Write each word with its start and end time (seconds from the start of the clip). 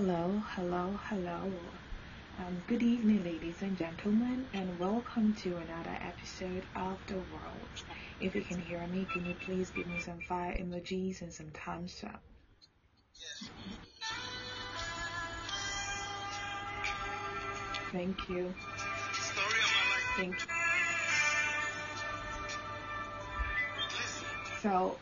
Hello, 0.00 0.40
hello, 0.54 0.96
hello. 1.06 1.72
Um, 2.38 2.62
good 2.68 2.84
evening, 2.84 3.24
ladies 3.24 3.62
and 3.62 3.76
gentlemen, 3.76 4.46
and 4.54 4.78
welcome 4.78 5.34
to 5.42 5.56
another 5.56 5.98
episode 6.00 6.64
of 6.76 7.04
The 7.08 7.18
World. 7.18 7.68
If 8.20 8.32
you 8.36 8.42
can 8.42 8.60
hear 8.60 8.86
me, 8.86 9.08
can 9.12 9.26
you 9.26 9.34
please 9.34 9.70
give 9.70 9.88
me 9.88 9.98
some 9.98 10.20
fire 10.20 10.52
emojis 10.52 11.20
and 11.20 11.32
some 11.32 11.50
thumbs 11.50 12.04
up? 12.04 12.22
Thank 17.90 18.28
you. 18.28 18.54
Thank 20.16 20.34
you. 20.38 20.46
So, 24.62 25.00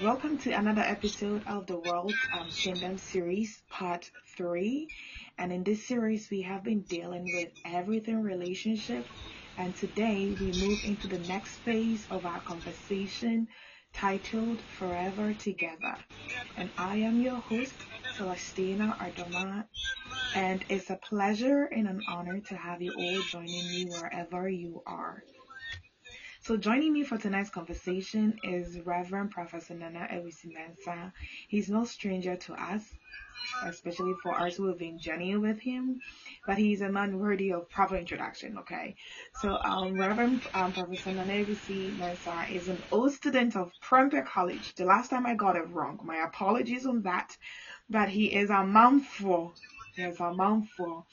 welcome 0.00 0.38
to 0.38 0.50
another 0.52 0.82
episode 0.82 1.42
of 1.48 1.66
the 1.66 1.76
World 1.76 2.14
um, 2.32 2.52
Kingdom 2.56 2.98
series, 2.98 3.60
part 3.68 4.08
three. 4.36 4.90
And 5.38 5.52
in 5.52 5.64
this 5.64 5.88
series, 5.88 6.30
we 6.30 6.42
have 6.42 6.62
been 6.62 6.82
dealing 6.82 7.32
with 7.32 7.48
everything 7.64 8.22
relationship. 8.22 9.08
And 9.56 9.74
today, 9.74 10.36
we 10.38 10.52
move 10.52 10.78
into 10.84 11.08
the 11.08 11.18
next 11.18 11.56
phase 11.64 12.06
of 12.10 12.24
our 12.24 12.40
conversation 12.40 13.48
titled 13.92 14.62
Forever 14.68 15.34
Together. 15.34 15.98
And 16.56 16.70
I 16.78 16.98
am 16.98 17.20
your 17.20 17.40
host, 17.40 17.74
Celestina 18.16 18.96
Adoma, 19.00 19.64
and 20.34 20.64
it's 20.68 20.90
a 20.90 20.96
pleasure 20.96 21.64
and 21.64 21.88
an 21.88 22.04
honor 22.06 22.40
to 22.48 22.56
have 22.56 22.82
you 22.82 22.92
all 22.92 23.22
joining 23.32 23.68
me 23.68 23.84
wherever 23.84 24.48
you 24.48 24.80
are. 24.86 25.24
So 26.48 26.56
joining 26.56 26.94
me 26.94 27.04
for 27.04 27.18
tonight's 27.18 27.50
conversation 27.50 28.40
is 28.42 28.80
Reverend 28.80 29.32
Professor 29.32 29.74
Nana 29.74 30.08
Ewisi 30.10 30.46
Mensah. 30.46 31.12
He's 31.46 31.68
no 31.68 31.84
stranger 31.84 32.36
to 32.36 32.54
us, 32.54 32.90
especially 33.66 34.14
for 34.22 34.34
us 34.34 34.56
who 34.56 34.64
have 34.68 34.78
been 34.78 34.98
journeying 34.98 35.42
with 35.42 35.60
him, 35.60 36.00
but 36.46 36.56
he's 36.56 36.80
a 36.80 36.88
man 36.88 37.18
worthy 37.18 37.52
of 37.52 37.68
proper 37.68 37.96
introduction, 37.96 38.56
okay? 38.60 38.96
So 39.42 39.58
um, 39.62 39.92
Reverend 39.92 40.42
um, 40.54 40.72
Professor 40.72 41.12
Nana 41.12 41.34
Ewisi 41.34 41.94
Mensah 41.98 42.50
is 42.50 42.68
an 42.68 42.82
old 42.90 43.12
student 43.12 43.54
of 43.54 43.70
Prempeh 43.82 44.24
College. 44.24 44.74
The 44.74 44.86
last 44.86 45.10
time 45.10 45.26
I 45.26 45.34
got 45.34 45.54
it 45.54 45.68
wrong, 45.68 46.00
my 46.02 46.16
apologies 46.24 46.86
on 46.86 47.02
that, 47.02 47.36
but 47.90 48.08
he 48.08 48.34
is 48.34 48.48
a 48.48 48.64
man 48.64 49.00
for. 49.00 49.52
He 49.98 50.04
is 50.04 50.20
a 50.20 50.62
for 50.76 51.04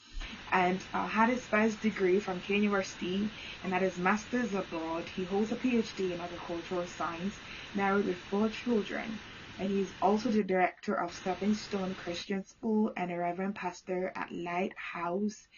and 0.52 0.80
uh, 0.94 1.08
had 1.08 1.28
his 1.28 1.44
first 1.48 1.82
degree 1.82 2.20
from 2.20 2.40
K 2.40 2.54
University 2.54 3.32
and 3.64 3.72
had 3.72 3.82
his 3.82 3.98
master's 3.98 4.54
abroad. 4.54 5.08
He 5.08 5.24
holds 5.24 5.50
a 5.50 5.56
PhD 5.56 6.12
in 6.12 6.20
agricultural 6.20 6.86
science, 6.86 7.36
married 7.74 8.06
with 8.06 8.20
four 8.30 8.48
children, 8.48 9.18
and 9.58 9.72
he's 9.72 9.92
also 10.00 10.30
the 10.30 10.44
director 10.44 10.94
of 10.94 11.12
Stepping 11.12 11.52
Stone 11.52 11.96
Christian 11.96 12.44
School 12.44 12.92
and 12.96 13.10
a 13.10 13.16
reverend 13.16 13.56
pastor 13.56 14.12
at 14.14 14.30
Lighthouse, 14.30 15.48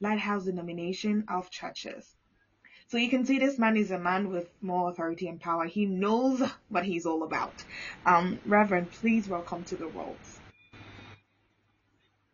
Lighthouse 0.00 0.46
denomination 0.46 1.26
of 1.28 1.50
churches. 1.50 2.16
So 2.86 2.96
you 2.96 3.10
can 3.10 3.26
see 3.26 3.38
this 3.38 3.58
man 3.58 3.76
is 3.76 3.90
a 3.90 3.98
man 3.98 4.30
with 4.30 4.48
more 4.62 4.88
authority 4.88 5.28
and 5.28 5.38
power. 5.38 5.66
He 5.66 5.84
knows 5.84 6.42
what 6.70 6.86
he's 6.86 7.04
all 7.04 7.22
about. 7.22 7.62
Um, 8.06 8.40
Reverend, 8.46 8.92
please 8.92 9.28
welcome 9.28 9.64
to 9.64 9.76
the 9.76 9.90
world. 9.90 10.16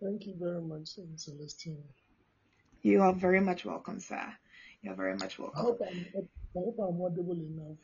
Thank 0.01 0.27
you 0.27 0.35
very 0.39 0.61
much, 0.63 0.97
Celestine. 1.17 1.83
You 2.83 3.03
are 3.03 3.13
very 3.13 3.41
much 3.41 3.65
welcome, 3.65 4.01
sir. 4.01 4.37
You're 4.83 4.95
very 4.95 5.17
much 5.17 5.39
I 5.39 5.43
welcome. 5.43 5.63
hope 5.63 5.81
I'm, 5.83 6.07
I 6.17 6.59
hope 6.61 6.77
I'm 6.79 7.03
audible 7.03 7.33
enough. 7.41 7.79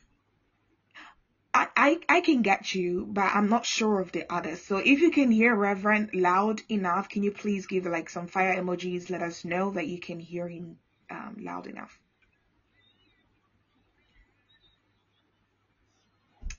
I, 1.53 1.67
I, 1.75 1.99
I 2.07 2.21
can 2.21 2.43
get 2.43 2.73
you, 2.75 3.07
but 3.09 3.31
I'm 3.35 3.49
not 3.49 3.65
sure 3.65 3.99
of 3.99 4.11
the 4.11 4.31
others. 4.31 4.61
So 4.63 4.77
if 4.77 5.01
you 5.01 5.11
can 5.11 5.31
hear 5.31 5.55
Reverend 5.55 6.11
loud 6.13 6.61
enough, 6.69 7.09
can 7.09 7.23
you 7.23 7.31
please 7.31 7.65
give 7.67 7.85
like 7.85 8.09
some 8.09 8.27
fire 8.27 8.55
emojis? 8.55 9.09
Let 9.09 9.21
us 9.21 9.43
know 9.43 9.71
that 9.71 9.87
you 9.87 9.99
can 9.99 10.19
hear 10.19 10.47
him 10.47 10.77
um, 11.09 11.37
loud 11.41 11.67
enough. 11.67 11.99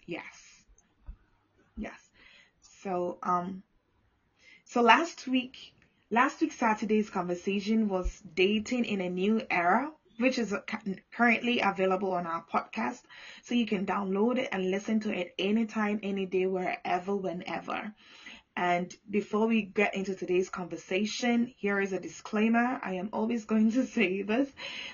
Yes. 0.06 0.64
Yes. 1.76 2.10
So 2.82 3.18
um 3.22 3.62
so 4.72 4.80
last 4.80 5.28
week 5.28 5.74
last 6.10 6.40
week 6.40 6.50
Saturday's 6.50 7.10
conversation 7.10 7.90
was 7.90 8.22
dating 8.34 8.86
in 8.86 9.02
a 9.02 9.10
new 9.10 9.42
era 9.50 9.92
which 10.16 10.38
is 10.38 10.54
currently 11.10 11.60
available 11.60 12.12
on 12.12 12.26
our 12.26 12.42
podcast. 12.50 13.02
So 13.42 13.54
you 13.54 13.66
can 13.66 13.84
download 13.84 14.38
it 14.38 14.48
and 14.50 14.70
listen 14.70 15.00
to 15.00 15.12
it 15.12 15.34
anytime 15.38 16.00
any 16.02 16.24
day 16.24 16.46
wherever 16.46 17.14
whenever. 17.14 17.92
And 18.56 18.94
before 19.10 19.46
we 19.46 19.62
get 19.62 19.94
into 19.94 20.14
today's 20.14 20.48
conversation, 20.48 21.52
here 21.56 21.78
is 21.80 21.92
a 21.92 22.00
disclaimer. 22.00 22.78
I 22.82 22.94
am 22.94 23.10
always 23.12 23.44
going 23.44 23.72
to 23.72 23.86
say 23.96 24.22
this, 24.22 24.50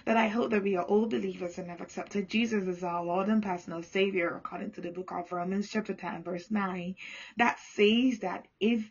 that 0.06 0.16
I 0.16 0.26
hope 0.26 0.50
that 0.50 0.62
we 0.62 0.76
are 0.76 0.84
all 0.84 1.06
believers 1.06 1.58
and 1.58 1.68
have 1.68 1.80
accepted 1.80 2.28
Jesus 2.28 2.66
as 2.66 2.82
our 2.82 3.04
Lord 3.04 3.28
and 3.28 3.42
personal 3.42 3.82
Savior, 3.82 4.36
according 4.36 4.72
to 4.72 4.80
the 4.80 4.90
book 4.90 5.12
of 5.12 5.30
Romans 5.30 5.68
chapter 5.70 5.94
10 5.94 6.24
verse 6.24 6.50
9, 6.50 6.96
that 7.36 7.58
says 7.60 8.20
that 8.20 8.46
if 8.58 8.90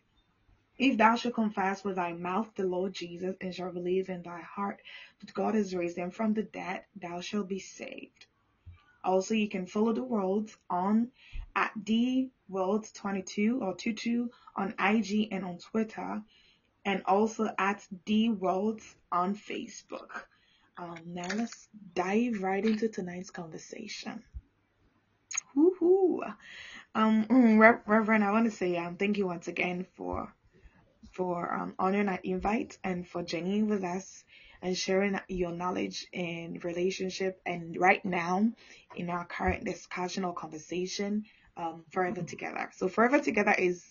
if 0.77 0.97
thou 0.97 1.15
shalt 1.15 1.33
confess 1.33 1.83
with 1.83 1.95
thy 1.95 2.13
mouth 2.13 2.53
the 2.55 2.65
Lord 2.65 2.93
Jesus 2.93 3.35
and 3.41 3.53
shalt 3.53 3.73
believe 3.73 4.09
in 4.09 4.21
thy 4.21 4.41
heart 4.41 4.81
that 5.19 5.33
God 5.33 5.55
has 5.55 5.73
raised 5.75 5.97
him 5.97 6.11
from 6.11 6.33
the 6.33 6.43
dead, 6.43 6.83
thou 6.95 7.21
shalt 7.21 7.47
be 7.47 7.59
saved. 7.59 8.27
Also, 9.03 9.33
you 9.33 9.49
can 9.49 9.65
follow 9.65 9.93
the 9.93 10.03
world 10.03 10.55
on 10.69 11.09
at 11.55 11.71
the 11.85 12.29
world 12.49 12.87
22 12.93 13.59
or 13.61 13.73
22 13.73 14.29
on 14.55 14.75
IG 14.79 15.29
and 15.31 15.43
on 15.43 15.57
Twitter, 15.57 16.21
and 16.85 17.01
also 17.05 17.49
at 17.57 17.85
the 18.05 18.29
world 18.29 18.81
on 19.11 19.35
Facebook. 19.35 20.25
Um, 20.77 20.97
now 21.07 21.27
let's 21.35 21.69
dive 21.95 22.43
right 22.43 22.63
into 22.63 22.87
tonight's 22.87 23.31
conversation. 23.31 24.23
Woohoo! 25.55 26.35
Um, 26.93 27.59
Reverend, 27.59 28.23
I 28.23 28.31
want 28.31 28.45
to 28.45 28.55
say 28.55 28.77
um, 28.77 28.95
thank 28.95 29.17
you 29.17 29.25
once 29.25 29.47
again 29.47 29.87
for 29.95 30.31
for 31.17 31.53
um, 31.53 31.73
honoring 31.79 32.05
that 32.05 32.23
invite 32.23 32.77
and 32.83 33.07
for 33.07 33.23
joining 33.23 33.67
with 33.67 33.83
us 33.83 34.23
and 34.61 34.77
sharing 34.77 35.19
your 35.27 35.51
knowledge 35.51 36.05
in 36.13 36.59
relationship 36.63 37.41
and 37.45 37.75
right 37.77 38.05
now 38.05 38.49
in 38.95 39.09
our 39.09 39.25
current 39.25 39.65
discussion 39.65 40.23
or 40.23 40.33
conversation 40.33 41.25
um, 41.57 41.83
forever 41.91 42.21
together. 42.21 42.69
So 42.75 42.87
forever 42.87 43.19
together 43.19 43.55
is 43.57 43.83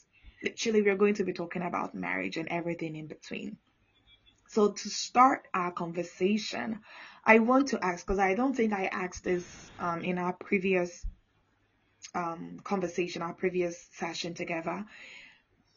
literally 0.42 0.82
we're 0.82 0.96
going 0.96 1.14
to 1.14 1.24
be 1.24 1.32
talking 1.32 1.62
about 1.62 1.94
marriage 1.94 2.36
and 2.36 2.48
everything 2.48 2.94
in 2.94 3.08
between. 3.08 3.58
So 4.48 4.70
to 4.70 4.88
start 4.88 5.48
our 5.52 5.72
conversation 5.72 6.80
i 7.26 7.40
want 7.40 7.68
to 7.68 7.84
ask 7.84 8.06
because 8.06 8.20
i 8.20 8.34
don't 8.34 8.54
think 8.54 8.72
i 8.72 8.86
asked 8.86 9.24
this 9.24 9.44
um, 9.80 10.02
in 10.02 10.16
our 10.16 10.32
previous 10.32 11.04
um, 12.14 12.60
conversation 12.62 13.20
our 13.22 13.34
previous 13.34 13.88
session 13.92 14.34
together 14.34 14.84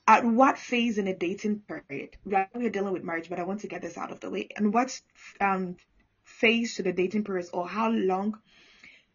at 0.09 0.25
what 0.25 0.57
phase 0.57 0.97
in 0.97 1.07
a 1.07 1.15
dating 1.15 1.61
period? 1.61 2.17
We're 2.25 2.71
dealing 2.71 2.93
with 2.93 3.03
marriage, 3.03 3.29
but 3.29 3.39
I 3.39 3.43
want 3.43 3.61
to 3.61 3.67
get 3.67 3.83
this 3.83 3.95
out 3.95 4.11
of 4.11 4.19
the 4.19 4.31
way. 4.31 4.49
And 4.57 4.73
what 4.73 4.99
um, 5.39 5.77
phase 6.23 6.73
should 6.73 6.85
the 6.85 6.93
dating 6.93 7.25
period, 7.25 7.45
or 7.53 7.67
how 7.67 7.91
long 7.91 8.39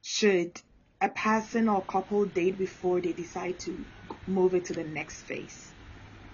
should 0.03 0.61
a 1.01 1.09
person 1.09 1.69
or 1.69 1.85
couple 1.85 2.27
date 2.27 2.57
before 2.57 3.01
they 3.01 3.13
decide 3.13 3.59
to 3.61 3.85
move 4.29 4.55
it 4.55 4.67
to 4.67 4.73
the 4.73 4.85
next 4.85 5.23
phase? 5.23 5.75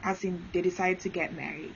As 0.05 0.23
in, 0.25 0.50
they 0.52 0.61
decide 0.61 1.00
to 1.00 1.09
get 1.09 1.35
married. 1.35 1.75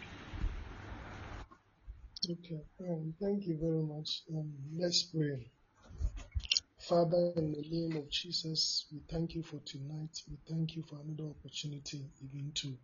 Okay, 2.30 2.60
um, 2.80 3.14
thank 3.18 3.46
you 3.46 3.56
very 3.58 3.82
much. 3.82 4.22
Um, 4.30 4.52
let's 4.78 5.04
pray. 5.04 5.53
Father, 6.88 7.32
in 7.36 7.52
the 7.52 7.62
name 7.70 7.96
of 7.96 8.10
Jesus, 8.10 8.86
we 8.92 9.00
thank 9.10 9.34
you 9.34 9.42
for 9.42 9.58
tonight. 9.66 10.20
We 10.30 10.38
thank 10.48 10.76
you 10.76 10.84
for 10.84 11.00
another 11.00 11.30
opportunity 11.30 12.04
even 12.22 12.52
to 12.56 12.76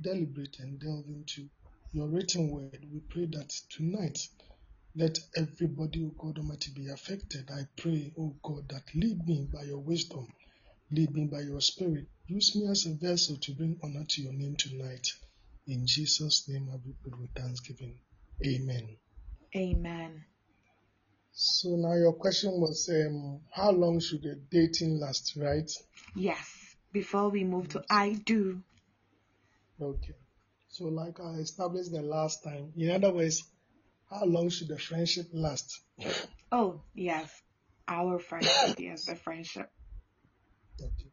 deliberate 0.00 0.58
and 0.60 0.80
delve 0.80 1.06
into 1.08 1.48
your 1.92 2.08
written 2.08 2.50
word. 2.50 2.86
We 2.92 3.00
pray 3.10 3.26
that 3.32 3.50
tonight, 3.70 4.18
let 4.96 5.18
everybody, 5.36 6.04
O 6.04 6.10
God 6.18 6.38
Almighty, 6.38 6.72
be 6.74 6.88
affected. 6.88 7.50
I 7.52 7.62
pray, 7.76 8.12
O 8.18 8.34
God, 8.42 8.68
that 8.70 8.84
lead 8.94 9.26
me 9.26 9.48
by 9.54 9.64
your 9.64 9.80
wisdom, 9.80 10.28
lead 10.90 11.14
me 11.14 11.26
by 11.26 11.40
your 11.42 11.60
spirit. 11.60 12.06
Use 12.26 12.56
me 12.56 12.68
as 12.68 12.86
a 12.86 12.94
vessel 12.94 13.36
to 13.42 13.54
bring 13.54 13.78
honor 13.84 14.04
to 14.08 14.22
your 14.22 14.32
name 14.34 14.56
tonight. 14.56 15.08
In 15.68 15.86
Jesus' 15.86 16.48
name, 16.48 16.68
I 16.72 16.76
will 16.76 16.96
pray 17.02 17.12
with 17.20 17.30
thanksgiving. 17.36 17.98
Amen. 18.46 18.96
Amen. 19.56 20.24
So 21.32 21.70
now 21.76 21.94
your 21.94 22.12
question 22.12 22.60
was, 22.60 22.88
um, 22.90 23.40
how 23.50 23.70
long 23.72 24.00
should 24.00 24.22
the 24.22 24.38
dating 24.50 25.00
last, 25.00 25.34
right? 25.36 25.70
Yes. 26.14 26.76
Before 26.92 27.30
we 27.30 27.42
move 27.42 27.70
to 27.70 27.82
I 27.88 28.12
do. 28.24 28.62
Okay. 29.80 30.14
So 30.68 30.84
like 30.84 31.18
I 31.20 31.34
established 31.40 31.90
the 31.92 32.02
last 32.02 32.44
time, 32.44 32.72
in 32.76 32.90
other 32.90 33.12
words, 33.12 33.42
how 34.10 34.24
long 34.26 34.50
should 34.50 34.68
the 34.68 34.78
friendship 34.78 35.26
last? 35.32 35.80
Oh, 36.54 36.82
yes. 36.94 37.30
Our 37.88 38.18
friendship, 38.18 38.78
yes, 38.78 39.06
the 39.06 39.16
friendship. 39.16 39.70
Okay. 40.78 41.10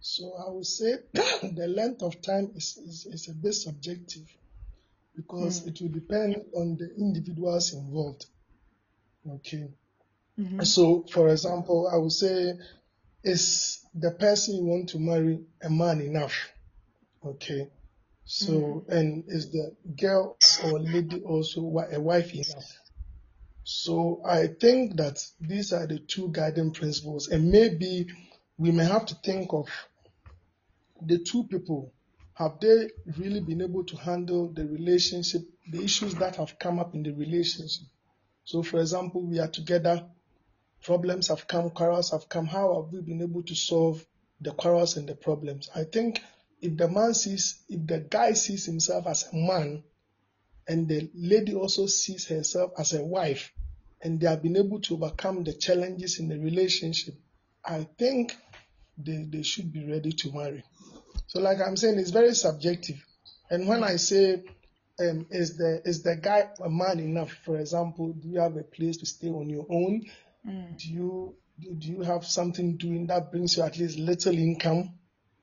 So 0.00 0.32
I 0.34 0.50
would 0.50 0.66
say 0.66 0.94
the 1.12 1.68
length 1.68 2.02
of 2.02 2.20
time 2.22 2.50
is, 2.56 2.76
is, 2.76 3.06
is 3.06 3.28
a 3.28 3.34
bit 3.34 3.54
subjective 3.54 4.26
because 5.14 5.62
Mm. 5.62 5.68
it 5.68 5.80
will 5.80 5.88
depend 5.90 6.36
on 6.56 6.76
the 6.76 6.92
individuals 6.96 7.72
involved. 7.72 8.26
Okay. 9.28 9.68
Mm-hmm. 10.38 10.62
So, 10.62 11.04
for 11.12 11.28
example, 11.28 11.90
I 11.92 11.96
would 11.98 12.12
say, 12.12 12.54
is 13.24 13.84
the 13.94 14.12
person 14.12 14.56
you 14.56 14.64
want 14.64 14.90
to 14.90 14.98
marry 14.98 15.40
a 15.62 15.70
man 15.70 16.00
enough? 16.00 16.34
Okay. 17.24 17.68
So, 18.24 18.84
Mm-hmm. 18.86 18.92
and 18.92 19.24
is 19.28 19.50
the 19.52 19.76
girl 19.96 20.36
or 20.62 20.78
lady 20.80 21.20
also 21.22 21.60
a 21.62 22.00
wife 22.00 22.34
enough? 22.34 22.78
So, 23.64 24.22
I 24.26 24.48
think 24.48 24.96
that 24.96 25.24
these 25.40 25.72
are 25.72 25.86
the 25.86 25.98
two 26.00 26.28
guiding 26.32 26.72
principles, 26.72 27.28
and 27.28 27.50
maybe 27.50 28.08
we 28.58 28.70
may 28.72 28.84
have 28.84 29.06
to 29.06 29.14
think 29.16 29.52
of 29.52 29.68
the 31.02 31.18
two 31.18 31.44
people. 31.44 31.92
Have 32.34 32.60
they 32.60 32.90
really 33.18 33.40
been 33.40 33.60
able 33.62 33.84
to 33.84 33.96
handle 33.96 34.48
the 34.52 34.66
relationship, 34.66 35.42
the 35.70 35.82
issues 35.82 36.14
that 36.16 36.36
have 36.36 36.58
come 36.58 36.78
up 36.78 36.94
in 36.94 37.02
the 37.02 37.12
relationship? 37.12 37.86
So, 38.44 38.62
for 38.62 38.80
example, 38.80 39.22
we 39.22 39.38
are 39.38 39.48
together, 39.48 40.04
problems 40.82 41.28
have 41.28 41.46
come, 41.46 41.70
quarrels 41.70 42.10
have 42.10 42.28
come. 42.28 42.46
How 42.46 42.82
have 42.82 42.92
we 42.92 43.00
been 43.00 43.22
able 43.22 43.42
to 43.44 43.54
solve 43.54 44.04
the 44.40 44.52
quarrels 44.52 44.96
and 44.96 45.08
the 45.08 45.14
problems? 45.14 45.70
I 45.74 45.84
think 45.84 46.20
if 46.60 46.76
the 46.76 46.88
man 46.88 47.14
sees, 47.14 47.62
if 47.68 47.86
the 47.86 48.00
guy 48.00 48.32
sees 48.32 48.66
himself 48.66 49.06
as 49.06 49.28
a 49.32 49.36
man, 49.36 49.82
and 50.66 50.88
the 50.88 51.10
lady 51.14 51.54
also 51.54 51.86
sees 51.86 52.26
herself 52.28 52.72
as 52.78 52.92
a 52.92 53.02
wife, 53.02 53.52
and 54.02 54.20
they 54.20 54.26
have 54.26 54.42
been 54.42 54.56
able 54.56 54.80
to 54.80 54.94
overcome 54.94 55.44
the 55.44 55.52
challenges 55.52 56.18
in 56.18 56.28
the 56.28 56.38
relationship, 56.38 57.14
I 57.64 57.86
think 57.98 58.36
they, 58.96 59.26
they 59.28 59.42
should 59.42 59.72
be 59.72 59.86
ready 59.86 60.12
to 60.12 60.32
marry. 60.32 60.64
So, 61.26 61.40
like 61.40 61.58
I'm 61.60 61.76
saying, 61.76 61.98
it's 61.98 62.10
very 62.10 62.34
subjective. 62.34 63.04
And 63.50 63.68
when 63.68 63.84
I 63.84 63.96
say, 63.96 64.42
um, 65.00 65.26
is 65.30 65.56
the 65.56 65.82
is 65.84 66.02
the 66.02 66.16
guy 66.16 66.48
a 66.64 66.70
man 66.70 67.00
enough? 67.00 67.32
For 67.44 67.58
example, 67.58 68.12
do 68.12 68.28
you 68.28 68.40
have 68.40 68.56
a 68.56 68.64
place 68.64 68.98
to 68.98 69.06
stay 69.06 69.30
on 69.30 69.48
your 69.50 69.66
own? 69.70 70.02
Mm. 70.46 70.78
Do 70.78 70.88
you 70.88 71.36
do 71.60 71.74
do 71.74 71.88
you 71.88 72.02
have 72.02 72.24
something 72.26 72.76
doing 72.76 73.06
that 73.08 73.30
brings 73.32 73.56
you 73.56 73.62
at 73.64 73.78
least 73.78 73.98
little 73.98 74.34
income? 74.34 74.98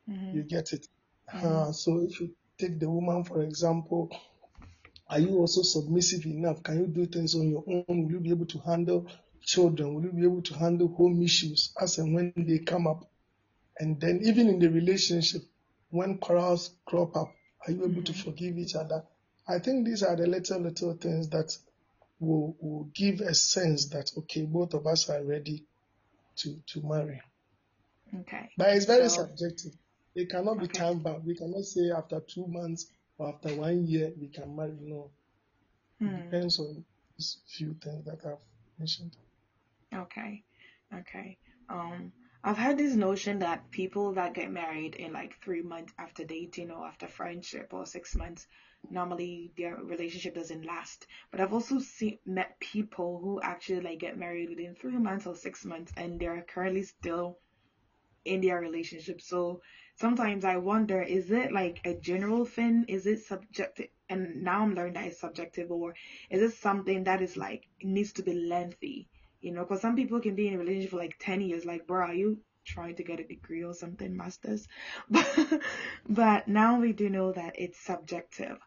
Mm-hmm. 0.09 0.37
You 0.37 0.43
get 0.43 0.73
it. 0.73 0.87
Mhm. 1.33 1.43
Uh, 1.43 1.71
so 1.73 1.99
if 2.01 2.19
you 2.21 2.35
take 2.57 2.79
the 2.79 2.89
woman 2.89 3.23
for 3.23 3.43
example, 3.43 4.09
are 5.09 5.19
you 5.19 5.37
also 5.37 5.61
submissive 5.63 6.25
enough? 6.25 6.63
Can 6.63 6.79
you 6.79 6.87
do 6.87 7.05
things 7.05 7.35
on 7.35 7.49
your 7.49 7.63
own? 7.67 8.05
Will 8.05 8.11
you 8.13 8.19
be 8.19 8.29
able 8.31 8.45
to 8.47 8.59
handle 8.59 9.07
children? 9.43 9.93
Will 9.95 10.03
you 10.05 10.13
be 10.13 10.23
able 10.23 10.41
to 10.43 10.53
handle 10.55 10.87
home 10.89 11.21
issues 11.23 11.73
as 11.81 11.97
and 11.97 12.13
when 12.15 12.33
they 12.35 12.59
come 12.59 12.87
up? 12.87 13.09
And 13.79 13.99
then 13.99 14.21
even 14.23 14.49
in 14.49 14.59
the 14.59 14.69
relationship, 14.69 15.43
when 15.89 16.17
quarrels 16.19 16.71
crop 16.85 17.15
up, 17.17 17.33
are 17.67 17.71
you 17.73 17.85
able 17.85 18.03
to 18.03 18.13
Mhm. 18.13 18.23
forgive 18.25 18.57
each 18.57 18.75
other? 18.75 19.03
I 19.47 19.59
think 19.59 19.85
these 19.85 20.03
are 20.03 20.15
the 20.15 20.27
little 20.27 20.59
little 20.61 20.93
things 20.95 21.29
that 21.29 21.55
will, 22.19 22.55
will 22.59 22.85
give 22.93 23.21
a 23.21 23.33
sense 23.33 23.89
that 23.89 24.11
okay, 24.17 24.43
both 24.45 24.73
of 24.73 24.85
us 24.87 25.09
are 25.09 25.23
ready 25.23 25.65
to 26.37 26.61
to 26.67 26.81
marry. 26.83 27.21
Okay. 28.21 28.49
But 28.57 28.75
it's 28.75 28.85
very 28.85 29.09
So, 29.09 29.23
subjective. 29.25 29.73
It 30.15 30.29
cannot 30.29 30.59
be 30.59 30.65
okay. 30.65 30.79
time 30.79 30.99
bound. 30.99 31.25
We 31.25 31.35
cannot 31.35 31.63
say 31.65 31.91
after 31.91 32.19
two 32.21 32.47
months 32.47 32.91
or 33.17 33.29
after 33.33 33.55
one 33.55 33.85
year 33.85 34.13
we 34.19 34.29
can 34.29 34.55
marry. 34.55 34.77
No, 34.81 35.11
it 36.03 36.05
Hmm. 36.05 36.15
depends 36.15 36.59
on 36.59 36.85
these 37.17 37.37
few 37.47 37.73
things 37.75 38.05
that 38.05 38.25
I've 38.25 38.39
mentioned. 38.77 39.15
Okay. 39.93 40.43
Okay. 40.93 41.37
Um, 41.69 42.13
I've 42.43 42.57
had 42.57 42.77
this 42.77 42.95
notion 42.95 43.39
that 43.39 43.71
people 43.71 44.13
that 44.13 44.33
get 44.33 44.51
married 44.51 44.95
in 44.95 45.11
like 45.13 45.39
three 45.41 45.61
months 45.61 45.93
after 45.97 46.23
dating 46.23 46.71
or 46.71 46.85
after 46.87 47.07
friendship 47.07 47.73
or 47.73 47.85
six 47.85 48.15
months, 48.15 48.47
normally 48.91 49.51
their 49.57 49.75
relationship 49.75 50.35
doesn't 50.35 50.65
last. 50.65 51.07
But 51.31 51.41
I've 51.41 51.53
also 51.53 51.79
seen 51.79 52.19
met 52.25 52.59
people 52.59 53.19
who 53.21 53.41
actually 53.41 53.81
like 53.81 53.99
get 53.99 54.17
married 54.17 54.49
within 54.49 54.75
three 54.75 54.97
months 54.97 55.27
or 55.27 55.35
six 55.35 55.65
months 55.65 55.91
and 55.97 56.19
they're 56.19 56.45
currently 56.47 56.83
still 56.83 57.39
in 58.27 58.41
their 58.41 58.59
relationship. 58.59 59.21
So 59.21 59.61
sometimes 59.95 60.45
I 60.45 60.57
wonder, 60.57 61.01
is 61.01 61.31
it 61.31 61.51
like 61.51 61.79
a 61.85 61.95
general 61.95 62.45
thing? 62.45 62.85
Is 62.87 63.05
it 63.07 63.25
subjective? 63.25 63.87
And 64.09 64.43
now 64.43 64.61
I'm 64.61 64.75
learning 64.75 64.93
that 64.93 65.07
it's 65.07 65.19
subjective, 65.19 65.71
or 65.71 65.93
is 66.29 66.41
it 66.41 66.55
something 66.57 67.03
that 67.05 67.21
is 67.21 67.35
like 67.35 67.67
needs 67.81 68.13
to 68.13 68.23
be 68.23 68.33
lengthy? 68.33 69.09
You 69.41 69.51
know, 69.51 69.63
because 69.63 69.81
some 69.81 69.95
people 69.95 70.19
can 70.19 70.35
be 70.35 70.47
in 70.47 70.55
a 70.55 70.57
relationship 70.57 70.91
for 70.91 70.97
like 70.97 71.17
10 71.19 71.41
years. 71.41 71.65
Like, 71.65 71.87
bro, 71.87 72.07
are 72.07 72.13
you 72.13 72.39
trying 72.65 72.95
to 72.95 73.03
get 73.03 73.19
a 73.19 73.23
degree 73.23 73.63
or 73.63 73.73
something, 73.73 74.15
masters? 74.15 74.67
But 76.09 76.47
now 76.47 76.79
we 76.79 76.93
do 76.93 77.09
know 77.09 77.31
that 77.33 77.55
it's 77.59 77.79
subjective. 77.79 78.57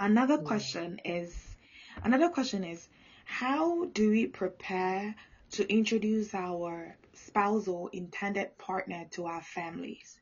Another 0.00 0.38
question 0.38 1.00
is, 1.04 1.56
another 2.02 2.28
question 2.28 2.64
is, 2.64 2.88
how 3.24 3.84
do 3.86 4.10
we 4.10 4.26
prepare 4.26 5.14
to 5.52 5.72
introduce 5.72 6.34
our 6.34 6.96
spouse 7.12 7.68
or 7.68 7.90
intended 7.92 8.58
partner 8.58 9.06
to 9.12 9.26
our 9.26 9.40
families? 9.40 10.18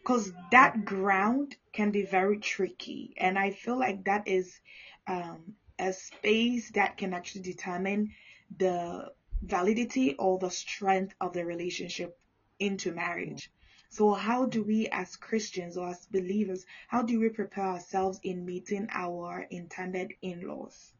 Because 0.00 0.32
that 0.50 0.84
ground 0.84 1.56
can 1.72 1.90
be 1.90 2.02
very 2.02 2.38
tricky, 2.38 3.14
and 3.16 3.38
I 3.38 3.52
feel 3.52 3.78
like 3.78 4.04
that 4.04 4.28
is 4.28 4.60
um, 5.06 5.54
a 5.78 5.92
space 5.92 6.70
that 6.72 6.96
can 6.96 7.14
actually 7.14 7.42
determine 7.42 8.12
the 8.56 9.12
validity 9.42 10.14
or 10.16 10.38
the 10.38 10.50
strength 10.50 11.14
of 11.20 11.32
the 11.32 11.44
relationship 11.44 12.18
into 12.58 12.92
marriage. 12.92 13.50
So, 13.94 14.12
how 14.12 14.46
do 14.46 14.64
we, 14.64 14.88
as 14.88 15.16
Christians 15.16 15.76
or 15.76 15.88
as 15.90 16.04
believers, 16.06 16.66
how 16.88 17.02
do 17.02 17.20
we 17.20 17.28
prepare 17.28 17.64
ourselves 17.66 18.18
in 18.24 18.44
meeting 18.44 18.88
our 18.90 19.42
intended 19.50 20.14
in 20.20 20.48
laws? 20.48 20.92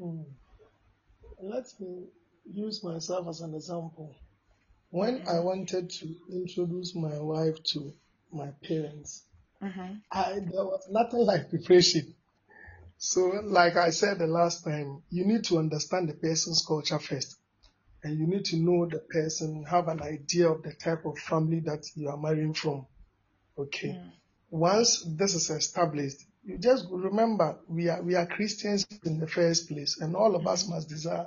Mm. 0.00 0.24
Let 1.42 1.66
me 1.80 2.08
use 2.44 2.84
myself 2.84 3.26
as 3.28 3.40
an 3.40 3.54
example. 3.54 4.14
When 4.90 5.22
I 5.26 5.40
Mm-hmm. 5.40 5.40
wanted 5.40 5.90
to 5.90 6.16
introduce 6.30 6.94
my 6.94 7.18
wife 7.20 7.62
to 7.74 7.94
my 8.32 8.52
parents, 8.62 9.26
Mm-hmm. 9.62 9.94
I 10.12 10.40
there 10.40 10.64
was 10.64 10.88
nothing 10.90 11.20
like 11.26 11.50
preparation. 11.50 12.16
So, 12.98 13.28
like 13.44 13.76
I 13.76 13.90
said 13.90 14.18
the 14.20 14.28
last 14.28 14.64
time, 14.64 15.04
you 15.10 15.26
need 15.26 15.44
to 15.46 15.58
understand 15.58 16.08
the 16.08 16.14
person's 16.14 16.64
culture 16.66 17.00
first, 17.00 17.39
and 18.02 18.18
you 18.18 18.26
need 18.26 18.44
to 18.46 18.56
know 18.56 18.86
the 18.86 18.98
person, 18.98 19.64
have 19.64 19.88
an 19.88 20.00
idea 20.02 20.48
of 20.50 20.62
the 20.62 20.72
type 20.72 21.04
of 21.04 21.18
family 21.18 21.60
that 21.60 21.84
you 21.94 22.08
are 22.08 22.16
marrying 22.16 22.54
from. 22.54 22.86
Okay. 23.58 23.88
Mm. 23.88 24.10
Once 24.50 25.04
this 25.18 25.34
is 25.34 25.50
established, 25.50 26.24
you 26.42 26.58
just 26.58 26.86
remember 26.90 27.58
we 27.68 27.88
are 27.88 28.02
we 28.02 28.14
are 28.14 28.26
Christians 28.26 28.86
in 29.04 29.20
the 29.20 29.28
first 29.28 29.68
place, 29.68 29.98
and 30.00 30.16
all 30.16 30.34
of 30.34 30.46
us 30.46 30.66
must 30.68 30.88
desire 30.88 31.26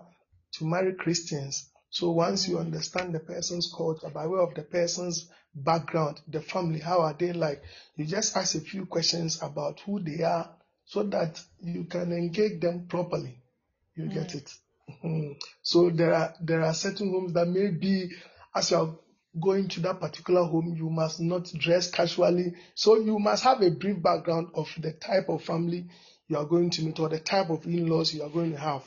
to 0.53 0.65
marry 0.65 0.93
Christians. 0.93 1.69
So 1.89 2.11
once 2.11 2.47
you 2.47 2.57
understand 2.57 3.13
the 3.13 3.19
person's 3.19 3.71
culture 3.77 4.09
by 4.09 4.25
way 4.25 4.39
of 4.39 4.55
the 4.55 4.63
person's 4.63 5.29
background, 5.53 6.19
the 6.27 6.41
family, 6.41 6.79
how 6.79 7.01
are 7.01 7.13
they 7.17 7.33
like, 7.33 7.61
you 7.95 8.05
just 8.05 8.35
ask 8.35 8.55
a 8.55 8.59
few 8.61 8.87
questions 8.87 9.39
about 9.43 9.79
who 9.81 9.99
they 9.99 10.23
are 10.23 10.49
so 10.85 11.03
that 11.03 11.39
you 11.61 11.83
can 11.85 12.11
engage 12.11 12.59
them 12.59 12.87
properly. 12.87 13.37
You 13.95 14.07
get 14.07 14.29
Mm. 14.29 14.35
it. 14.35 14.51
Mhm. 15.03 15.39
So 15.61 15.89
there 15.89 16.13
are 16.13 16.33
there 16.41 16.61
are 16.63 16.73
certain 16.73 17.11
homes 17.11 17.33
that 17.33 17.47
maybe 17.47 18.11
as 18.55 18.71
you 18.71 18.77
are 18.77 18.95
going 19.39 19.67
to 19.69 19.79
that 19.81 19.99
particular 19.99 20.43
home, 20.43 20.75
you 20.75 20.89
must 20.89 21.19
not 21.19 21.45
dress 21.53 21.89
casually. 21.89 22.53
So 22.75 22.97
you 22.99 23.17
must 23.19 23.43
have 23.43 23.61
a 23.61 23.71
brief 23.71 24.01
background 24.01 24.49
of 24.55 24.69
the 24.79 24.93
type 24.93 25.29
of 25.29 25.43
family 25.43 25.87
you 26.27 26.37
are 26.37 26.45
going 26.45 26.69
to 26.71 26.83
meet 26.83 26.99
or 26.99 27.09
the 27.09 27.19
type 27.19 27.49
of 27.49 27.65
in-laws 27.65 28.13
you 28.13 28.23
are 28.23 28.29
going 28.29 28.51
to 28.51 28.57
have. 28.57 28.83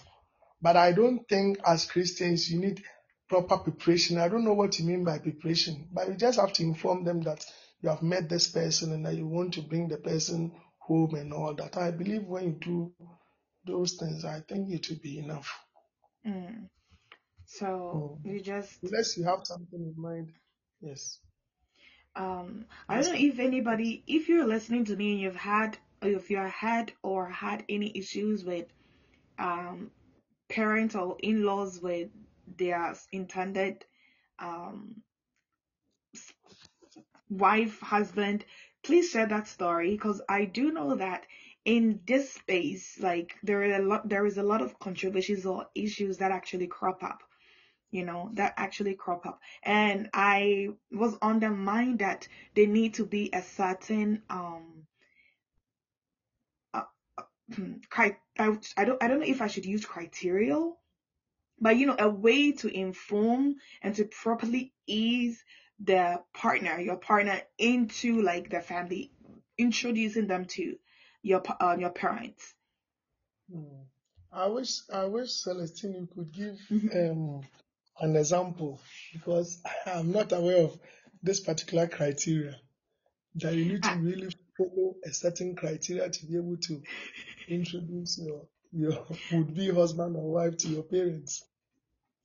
But 0.63 0.77
I 0.77 0.93
don't 0.93 1.29
think 1.29 1.59
as 1.67 1.87
Christians 1.87 2.51
you 2.51 2.61
need 2.61 2.83
proper 3.29 3.59
preparation. 3.59 4.19
I 4.19 4.29
don't 4.29 4.45
know 4.45 4.55
what 4.55 4.79
you 4.79 4.87
mean 4.87 5.05
by 5.05 5.19
preparation, 5.19 5.89
but 5.93 6.09
you 6.09 6.15
just 6.15 6.39
have 6.41 6.53
to 6.55 6.63
inform 6.63 7.05
them 7.05 7.23
that 7.23 7.45
you 7.83 7.89
have 7.91 8.03
met 8.03 8.29
this 8.29 8.49
person 8.49 8.93
and 8.93 9.05
that 9.07 9.15
you 9.17 9.27
want 9.27 9.55
to 9.55 9.63
bring 9.63 9.89
the 9.89 9.99
person 9.99 10.53
home 10.79 11.15
and 11.17 11.33
all 11.33 11.55
that. 11.55 11.77
I 11.77 11.91
believe 11.91 12.25
when 12.25 12.45
you 12.45 12.53
do 12.61 12.93
those 13.67 13.95
things, 13.95 14.25
I 14.25 14.41
think 14.49 14.71
it 14.73 14.89
will 14.89 14.99
be 15.03 15.19
enough. 15.19 15.53
Mm. 16.27 16.69
So 17.47 18.19
Mm. 18.27 18.33
you 18.33 18.41
just 18.41 18.83
Unless 18.83 19.17
you 19.17 19.25
have 19.25 19.47
something 19.47 19.81
in 19.81 19.95
mind. 20.01 20.33
Yes. 20.81 21.21
um 22.17 22.67
I 22.89 23.01
don't 23.01 23.13
know 23.13 23.19
if 23.29 23.39
anybody 23.39 24.03
if 24.07 24.29
you're 24.29 24.47
listening 24.47 24.85
to 24.87 24.97
me 24.97 25.13
and 25.13 25.21
you've 25.21 25.37
had 25.37 25.79
if 26.03 26.31
you 26.31 26.39
had 26.39 26.93
or 27.03 27.29
had 27.31 27.65
any 27.69 27.93
issues 27.97 28.45
with 28.45 28.67
um 29.39 29.91
parents 30.49 30.95
or 30.95 31.17
in-laws 31.21 31.81
with 31.81 32.09
their 32.59 32.95
intended 33.13 33.85
um 34.39 35.03
wife 37.29 37.81
husband 37.81 38.45
please 38.83 39.11
share 39.11 39.27
that 39.27 39.49
story 39.49 39.91
because 39.93 40.21
I 40.29 40.45
do 40.45 40.73
know 40.73 40.95
that 40.97 41.27
in 41.67 42.01
this 42.07 42.33
space 42.33 42.99
like 43.01 43.37
there 43.43 43.61
are 43.63 43.75
a 43.77 43.83
lot 43.83 44.09
there 44.09 44.27
is 44.27 44.39
a 44.39 44.43
lot 44.43 44.63
of 44.63 44.79
controversies 44.79 45.47
or 45.47 45.67
issues 45.75 46.19
that 46.19 46.33
actually 46.33 46.69
crop 46.69 47.03
up 47.03 47.21
you 47.91 48.05
know, 48.05 48.31
that 48.35 48.55
actually 48.57 48.95
crop 48.95 49.27
up. 49.27 49.41
And 49.63 50.11
I 50.13 50.71
was 50.93 51.17
on 51.23 51.41
the 51.41 51.51
mind 51.51 52.01
that 52.01 52.29
they 52.55 52.67
need 52.67 52.95
to 52.95 53.07
be 53.07 53.31
a 53.33 53.43
certain 53.43 54.23
um 54.29 54.87
cri- 57.91 58.17
I, 58.39 58.59
I 58.77 58.85
don't 58.85 58.99
I 59.03 59.09
don't 59.09 59.21
know 59.21 59.27
if 59.27 59.41
I 59.41 59.47
should 59.47 59.67
use 59.67 59.85
criteria, 59.85 60.59
but 61.61 61.77
you 61.77 61.87
know, 61.87 61.97
a 61.99 62.09
way 62.11 62.53
to 62.53 62.69
inform 62.69 63.57
and 63.83 63.95
to 63.97 64.05
properly 64.05 64.75
ease 64.87 65.43
the 65.79 66.23
partner, 66.35 66.81
your 66.81 66.97
partner 66.97 67.41
into 67.59 68.23
like 68.23 68.51
the 68.51 68.61
family, 68.61 69.13
introducing 69.59 70.27
them 70.27 70.47
to 70.47 70.77
your 71.27 71.43
uh, 71.61 71.77
your 71.79 71.91
parents. 71.91 72.55
Mm. 73.53 73.85
I 74.33 74.47
wish 74.47 74.81
I 74.93 75.05
wish 75.07 75.31
Celestine 75.43 75.95
you 75.95 76.09
could 76.15 76.33
give 76.33 76.59
Mhm. 76.71 77.11
um, 77.11 77.41
an 78.01 78.17
example 78.17 78.81
because 79.13 79.61
I'm 79.87 80.13
not 80.13 80.33
aware 80.33 80.63
of 80.65 80.79
this 81.23 81.41
particular 81.41 81.87
criteria 81.89 82.57
that 83.37 83.55
you 83.55 83.65
need 83.65 83.83
to 83.83 83.95
really 83.97 84.29
follow 84.57 84.95
a 85.05 85.13
certain 85.13 85.55
criteria 85.57 86.09
to 86.09 86.27
be 86.27 86.37
able 86.37 86.57
to 86.69 86.83
introduce 87.49 88.19
your 88.19 88.47
your 88.73 89.07
would 89.33 89.55
be 89.55 89.71
husband 89.71 90.17
or 90.17 90.31
wife 90.33 90.57
to 90.59 90.69
your 90.69 90.83
parents. 90.83 91.45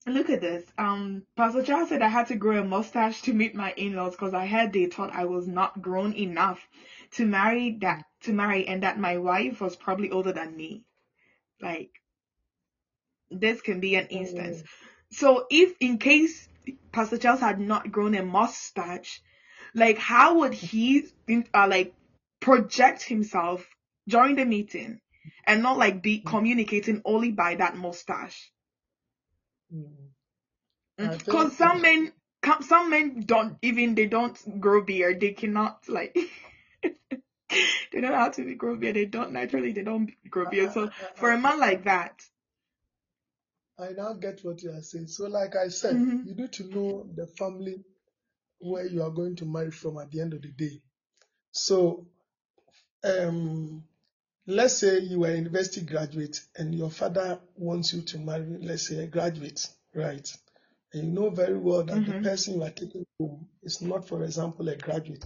Look 0.08 0.32
at 0.32 0.42
this. 0.42 0.66
Um, 0.80 1.24
Pastor 1.38 1.62
Charles 1.62 1.90
said 1.90 2.02
I 2.02 2.08
had 2.08 2.28
to 2.28 2.36
grow 2.36 2.60
a 2.62 2.64
mustache 2.66 3.22
to 3.24 3.34
meet 3.34 3.54
my 3.54 3.72
in-laws 3.78 4.14
because 4.14 4.34
I 4.34 4.48
heard 4.48 4.74
they 4.74 4.88
thought 4.88 5.14
I 5.14 5.26
was 5.26 5.48
not 5.48 5.80
grown 5.80 6.14
enough 6.14 6.60
to 7.14 7.26
marry 7.26 7.78
that 7.82 8.04
to 8.22 8.34
marry, 8.34 8.68
and 8.68 8.84
that 8.84 9.00
my 9.00 9.18
wife 9.18 9.62
was 9.62 9.76
probably 9.76 10.12
older 10.12 10.32
than 10.32 10.56
me. 10.56 10.84
Like 11.62 11.92
this 13.32 13.62
can 13.62 13.80
be 13.80 13.96
an 13.96 14.08
instance. 14.08 14.62
Mm. 14.62 14.66
So 15.12 15.48
if 15.50 15.74
in 15.80 15.98
case 15.98 16.48
Pastor 16.92 17.18
Charles 17.18 17.40
had 17.40 17.60
not 17.60 17.92
grown 17.92 18.16
a 18.16 18.24
mustache, 18.24 19.22
like 19.74 19.98
how 19.98 20.40
would 20.40 20.54
he 20.54 21.08
uh, 21.54 21.68
like 21.68 21.94
project 22.40 23.04
himself 23.04 23.66
during 24.08 24.36
the 24.36 24.46
meeting 24.46 25.00
and 25.46 25.64
not 25.64 25.78
like 25.78 26.02
be 26.02 26.20
communicating 26.20 27.02
only 27.06 27.32
by 27.32 27.56
that 27.56 27.76
mustache? 27.76 28.52
Mm. 29.74 30.12
I 31.00 31.16
Because 31.16 31.58
some 31.58 31.82
men, 31.82 32.12
some 32.62 32.90
men 32.90 33.22
don't 33.26 33.58
even 33.62 33.96
they 33.96 34.06
don't 34.06 34.60
grow 34.60 34.82
beard. 34.82 35.20
They 35.20 35.32
cannot 35.32 35.88
like 35.88 36.18
they 36.82 38.02
don't 38.02 38.12
know 38.12 38.16
how 38.18 38.30
to 38.30 38.56
grow 38.56 38.76
beard. 38.78 38.96
They 38.96 39.06
don't 39.06 39.32
naturally. 39.32 39.72
They 39.74 39.84
don't 39.84 40.10
grow 40.30 40.50
beard. 40.50 40.72
So 40.72 40.90
for 41.16 41.32
a 41.32 41.38
man 41.38 41.60
like 41.60 41.84
that, 41.86 42.22
I, 43.80 43.90
now 43.92 44.14
get 44.14 44.42
what 44.44 44.62
you 44.64 44.72
are 44.72 44.82
saying. 44.82 45.08
So, 45.08 45.28
like 45.28 45.56
I 45.56 45.70
said, 45.70 45.98
hmm 45.98 46.22
you 46.24 46.36
need 46.36 46.52
to 46.54 46.64
know 46.66 47.08
the 47.16 47.28
family 47.28 47.84
where 48.60 48.86
you 48.86 49.02
are 49.04 49.10
going 49.12 49.36
to 49.38 49.46
marry 49.46 49.72
from 49.72 49.98
at 49.98 50.12
the 50.12 50.22
end 50.22 50.34
of 50.34 50.42
the 50.42 50.50
day. 50.50 50.82
So, 51.52 52.08
um, 53.04 53.84
let's 54.48 54.78
say 54.78 55.00
you 55.00 55.24
are 55.26 55.30
a 55.32 55.36
university 55.36 55.82
graduate 55.86 56.42
and 56.58 56.76
your 56.76 56.90
father 56.92 57.40
wants 57.56 57.94
you 57.94 58.02
to 58.04 58.20
marry, 58.20 58.58
let's 58.62 58.88
say, 58.88 59.04
a 59.04 59.08
graduate, 59.08 59.68
right? 59.96 60.32
And 60.94 61.06
you 61.06 61.12
know 61.12 61.30
very 61.30 61.58
well 61.58 61.84
that 61.84 62.06
the 62.06 62.14
hmm 62.14 62.22
person 62.24 62.56
you 62.56 62.64
are 62.64 62.70
taking 62.72 63.06
home 63.20 63.48
is 63.64 63.82
not, 63.82 64.08
for 64.08 64.24
example, 64.24 64.68
a 64.70 64.76
graduate. 64.76 65.26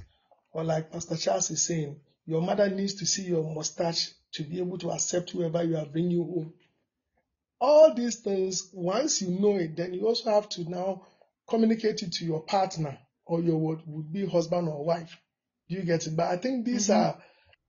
Or 0.56 0.64
like 0.64 0.90
Pastor 0.90 1.18
Charles 1.18 1.52
is 1.52 1.64
saying, 1.64 2.00
your 2.26 2.42
mother 2.42 2.70
needs 2.70 2.94
to 2.94 3.06
see 3.06 3.24
your 3.24 3.44
mustache 3.44 4.12
to 4.32 4.44
be 4.44 4.60
able 4.60 4.78
to 4.78 4.90
accept 4.92 5.32
whoever 5.32 5.62
you 5.62 5.76
are 5.76 5.86
bringing 5.86 6.18
home. 6.18 6.54
All 7.60 7.94
these 7.94 8.22
things, 8.22 8.70
once 8.72 9.22
you 9.22 9.38
know 9.38 9.58
it, 9.58 9.76
then 9.76 9.94
you 9.94 10.08
also 10.08 10.30
have 10.30 10.48
to 10.52 10.64
now 10.70 11.06
communicate 11.46 12.04
it 12.04 12.14
to 12.14 12.26
your 12.26 12.40
partner 12.44 12.98
or 13.26 13.42
your 13.42 13.58
would 13.58 13.82
would 13.86 14.14
be 14.14 14.26
husband 14.26 14.70
or 14.70 14.86
wife. 14.86 15.18
Do 15.68 15.76
you 15.76 15.82
get 15.82 16.08
it? 16.08 16.16
But 16.16 16.28
I 16.30 16.38
think 16.38 16.64
these 16.64 16.88
hmm 16.88 16.94
are 16.94 17.18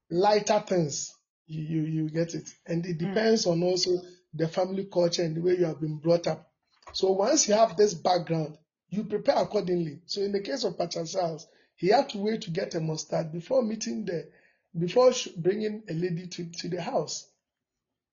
lighter 0.08 0.62
things. 0.64 1.12
You, 1.48 1.62
you 1.62 1.82
you 1.82 2.08
get 2.10 2.34
it, 2.34 2.48
and 2.66 2.86
it 2.86 2.98
mm 2.98 2.98
depends 2.98 3.46
on 3.46 3.64
also 3.64 4.00
the 4.32 4.46
family 4.46 4.84
culture 4.84 5.24
and 5.24 5.34
the 5.36 5.40
way 5.40 5.56
you 5.58 5.64
have 5.64 5.80
been 5.80 5.98
brought 5.98 6.28
up. 6.28 6.48
So 6.92 7.10
once 7.10 7.48
you 7.48 7.54
have 7.54 7.76
this 7.76 7.94
background, 7.94 8.56
you 8.90 9.02
prepare 9.02 9.42
accordingly. 9.42 10.02
So 10.06 10.20
in 10.22 10.30
the 10.30 10.40
case 10.40 10.62
of 10.62 10.78
Pastor 10.78 11.04
Charles, 11.04 11.48
he 11.76 11.88
had 11.88 12.08
to 12.10 12.18
wait 12.18 12.42
to 12.42 12.50
get 12.50 12.74
a 12.74 12.80
mustard 12.80 13.32
before 13.32 13.62
meeting 13.62 14.04
the, 14.04 14.28
before 14.78 15.12
bringing 15.36 15.82
a 15.88 15.92
lady 15.92 16.26
to, 16.26 16.44
to 16.50 16.68
the 16.68 16.82
house. 16.82 17.28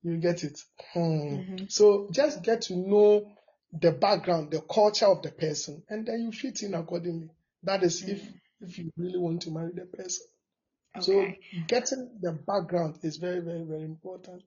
You 0.04 0.18
get 0.18 0.44
it. 0.44 0.62
Hmm. 0.94 1.36
hmm 1.36 1.56
So 1.70 2.10
just 2.12 2.44
get 2.44 2.64
to 2.64 2.76
know 2.76 3.32
the 3.72 3.92
background, 3.92 4.52
the 4.52 4.62
culture 4.62 5.08
of 5.08 5.22
the 5.24 5.32
person, 5.32 5.84
and 5.90 6.06
then 6.06 6.22
you 6.22 6.32
fit 6.32 6.62
in 6.62 6.74
accordingly. 6.74 7.30
That 7.64 7.84
is 7.84 8.04
if 8.04 8.22
mm 8.22 8.34
if 8.64 8.78
you 8.78 8.92
really 8.96 9.20
want 9.20 9.42
to 9.42 9.52
marry 9.52 9.72
the 9.74 9.86
person. 9.86 10.26
So 11.02 11.28
getting 11.68 12.12
the 12.22 12.32
background 12.32 13.00
is 13.04 13.18
very, 13.18 13.40
very, 13.40 13.64
very 13.64 13.84
important. 13.84 14.44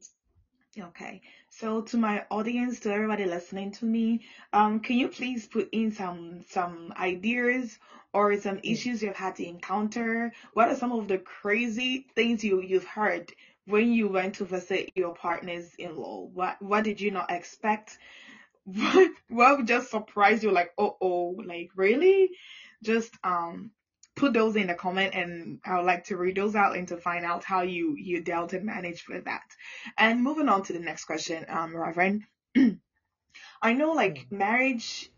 Okay. 0.79 1.23
So 1.49 1.83
to 1.83 1.97
my 1.97 2.25
audience, 2.31 2.81
to 2.81 2.93
everybody 2.93 3.25
listening 3.25 3.73
to 3.73 3.85
me, 3.87 4.25
um, 4.53 4.81
can 4.81 4.97
you 4.97 5.09
please 5.09 5.47
put 5.47 5.69
in 5.73 5.91
some 5.93 6.43
some 6.49 6.93
ideas 6.97 7.79
or 8.13 8.37
some 8.39 8.59
Mm. 8.59 8.61
issues 8.63 9.03
you've 9.03 9.17
had 9.17 9.37
to 9.37 9.47
encounter? 9.47 10.33
What 10.53 10.69
are 10.69 10.75
some 10.77 10.93
of 10.93 11.09
the 11.09 11.19
crazy 11.19 12.07
things 12.15 12.45
you 12.45 12.61
you've 12.61 12.85
heard 12.87 13.33
when 13.67 13.93
you 13.93 14.09
went 14.09 14.35
to 14.37 14.45
visit 14.45 14.91
your 14.95 15.15
partner's 15.15 15.75
in-law? 15.77 16.27
What 16.33 16.61
what 16.61 16.85
did 16.85 17.01
you 17.01 17.11
not 17.11 17.31
expect? 17.31 17.99
What 18.65 19.11
what 19.29 19.65
just 19.67 19.91
surprised 19.91 20.43
you? 20.43 20.51
Like, 20.51 20.73
oh 20.79 20.97
oh, 21.01 21.37
like 21.45 21.71
really? 21.77 22.31
Just 22.83 23.15
um 23.25 23.71
put 24.17 24.35
those 24.35 24.57
in 24.57 24.69
the 24.69 24.75
comment 24.75 25.15
and 25.15 25.61
I 25.67 25.79
would 25.79 25.87
like 25.87 26.05
to 26.07 26.19
read 26.19 26.37
those 26.37 26.57
out 26.57 26.77
and 26.77 26.89
to 26.89 26.99
find 26.99 27.25
out 27.27 27.45
how 27.45 27.63
you 27.63 27.97
you 27.99 28.23
dealt 28.23 28.55
and 28.55 28.67
managed 28.67 29.09
with 29.09 29.27
that. 29.27 29.43
And 29.99 30.23
moving 30.25 30.51
on 30.51 30.65
to 30.65 30.75
the 30.75 30.81
next 30.81 31.07
question, 31.07 31.47
um, 31.49 31.77
Reverend. 31.77 32.25
I 33.63 33.75
know 33.75 33.93
like 33.93 34.27
Mm. 34.33 34.39
marriage 34.39 35.11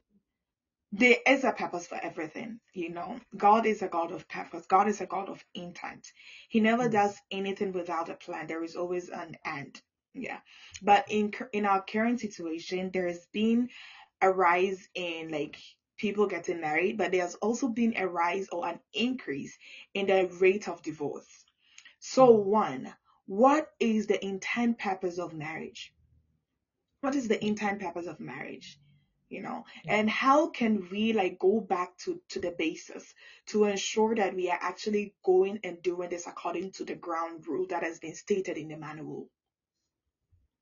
there 0.92 1.16
is 1.26 1.44
a 1.44 1.52
purpose 1.52 1.86
for 1.86 1.98
everything, 2.02 2.60
you 2.74 2.90
know. 2.90 3.20
God 3.36 3.66
is 3.66 3.82
a 3.82 3.88
God 3.88 4.12
of 4.12 4.28
purpose. 4.28 4.66
God 4.66 4.88
is 4.88 5.00
a 5.02 5.06
God 5.06 5.28
of 5.28 5.44
intent. 5.54 6.06
He 6.48 6.60
never 6.60 6.88
Mm. 6.88 6.92
does 6.92 7.20
anything 7.30 7.72
without 7.72 8.08
a 8.08 8.14
plan. 8.16 8.46
There 8.46 8.64
is 8.64 8.76
always 8.76 9.08
an 9.10 9.36
end. 9.44 9.82
Yeah. 10.14 10.40
But 10.82 11.06
in 11.10 11.32
in 11.52 11.66
our 11.66 11.82
current 11.84 12.20
situation, 12.20 12.90
there 12.92 13.08
has 13.08 13.26
been 13.32 13.68
a 14.22 14.30
rise 14.32 14.88
in 14.94 15.30
like 15.30 15.56
people 15.98 16.26
getting 16.26 16.60
married, 16.60 16.96
but 16.96 17.12
there's 17.12 17.34
also 17.36 17.68
been 17.68 17.94
a 17.96 18.08
rise 18.08 18.48
or 18.50 18.66
an 18.66 18.80
increase 18.94 19.58
in 19.94 20.06
the 20.06 20.26
rate 20.40 20.68
of 20.68 20.82
divorce. 20.82 21.44
So 22.00 22.28
Mm. 22.28 22.44
one, 22.44 22.94
what 23.26 23.70
is 23.80 24.06
the 24.06 24.24
intent 24.24 24.78
purpose 24.78 25.18
of 25.18 25.34
marriage? 25.34 25.92
What 27.00 27.14
is 27.14 27.28
the 27.28 27.44
intent 27.44 27.80
purpose 27.80 28.06
of 28.06 28.20
marriage? 28.20 28.78
You 29.28 29.42
know, 29.42 29.66
and 29.86 30.08
how 30.08 30.48
can 30.48 30.88
we 30.90 31.12
like 31.12 31.38
go 31.38 31.60
back 31.60 31.98
to 31.98 32.22
to 32.30 32.40
the 32.40 32.50
basis 32.50 33.14
to 33.48 33.64
ensure 33.64 34.14
that 34.14 34.34
we 34.34 34.50
are 34.50 34.58
actually 34.58 35.14
going 35.22 35.60
and 35.64 35.82
doing 35.82 36.08
this 36.08 36.26
according 36.26 36.70
to 36.72 36.84
the 36.84 36.94
ground 36.94 37.46
rule 37.46 37.66
that 37.68 37.82
has 37.82 37.98
been 37.98 38.14
stated 38.14 38.56
in 38.56 38.68
the 38.68 38.76
manual? 38.78 39.28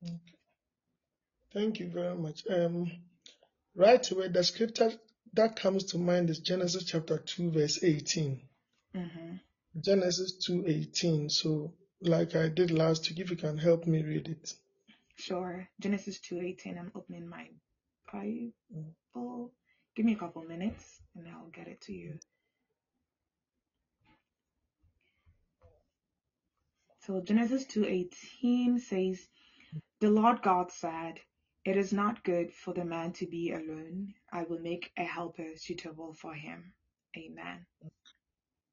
Mm. 0.05 0.18
Thank 1.53 1.79
you 1.79 1.88
very 1.88 2.16
much. 2.16 2.42
Um, 2.51 2.90
right 3.77 4.11
away, 4.11 4.29
the 4.29 4.42
scripture 4.42 4.92
that 5.37 5.57
comes 5.57 5.85
to 5.85 5.99
mind 5.99 6.31
is 6.31 6.40
Genesis 6.40 6.85
chapter 6.85 7.18
2, 7.18 7.51
verse 7.51 7.83
18. 7.83 8.40
hmm 8.94 9.37
Genesis 9.81 10.33
2:18. 10.49 11.31
So, 11.31 11.75
like 12.01 12.35
I 12.35 12.49
did 12.49 12.70
last 12.70 13.09
week, 13.11 13.20
if 13.20 13.31
you 13.31 13.37
can 13.37 13.59
help 13.59 13.87
me 13.87 14.03
read 14.03 14.29
it. 14.29 14.55
Sure. 15.16 15.68
Genesis 15.81 16.20
two 16.20 16.40
eighteen. 16.40 16.79
I'm 16.79 16.92
opening 16.94 17.29
my 17.29 17.49
Bible. 18.12 19.53
Give 19.94 20.07
me 20.07 20.12
a 20.14 20.16
couple 20.16 20.42
minutes 20.42 21.01
and 21.14 21.27
I'll 21.29 21.49
get 21.51 21.68
it 21.68 21.81
to 21.83 21.92
you. 21.92 22.18
So 27.07 27.20
Genesis 27.20 27.64
2:18 27.66 28.79
says, 28.81 29.29
"The 30.01 30.11
Lord 30.11 30.42
God 30.42 30.70
said, 30.72 31.20
it 31.66 31.76
is 31.76 31.92
not 31.92 32.24
good 32.24 32.52
for 32.52 32.74
the 32.74 32.85
man 32.85 33.12
to 33.14 33.26
be 33.26 33.52
alone. 33.52 34.14
I 34.33 34.44
will 34.44 34.61
make 34.61 34.92
a 34.96 35.05
helper 35.05 35.57
suitable 35.57 36.14
for 36.14 36.35
him." 36.35 36.74
Amen. 37.16 37.66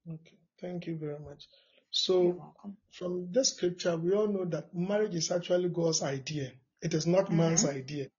Okay, 0.09 0.37
thank 0.61 0.87
you 0.87 0.97
very 0.97 1.19
much. 1.19 1.47
So, 1.91 2.53
from 2.91 3.31
this 3.31 3.49
scripture, 3.53 3.97
we 3.97 4.13
all 4.13 4.27
know 4.27 4.45
that 4.45 4.75
marriage 4.75 5.15
is 5.15 5.31
actually 5.31 5.69
God's 5.69 6.03
idea. 6.03 6.51
It 6.81 6.93
is 6.93 7.07
not 7.07 7.31
man's 7.31 7.63
Mhm. 7.63 7.75
idea. 7.77 8.09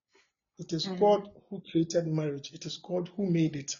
It 0.58 0.72
is 0.72 0.86
Mhm. 0.86 0.98
God 1.00 1.30
who 1.50 1.60
created 1.70 2.06
marriage. 2.06 2.52
It 2.54 2.66
is 2.66 2.78
God 2.78 3.08
who 3.16 3.26
made 3.30 3.56
it. 3.56 3.76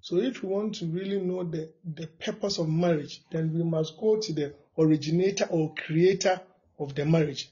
So, 0.00 0.16
if 0.18 0.42
we 0.42 0.48
want 0.48 0.76
to 0.76 0.86
really 0.86 1.20
know 1.20 1.44
the, 1.44 1.72
the 1.84 2.06
purpose 2.06 2.58
of 2.58 2.68
marriage, 2.68 3.22
then 3.30 3.52
we 3.54 3.62
must 3.64 3.98
go 3.98 4.18
to 4.20 4.32
the 4.32 4.54
originator 4.78 5.46
or 5.46 5.74
creator 5.74 6.40
of 6.78 6.94
the 6.94 7.04
marriage. 7.04 7.50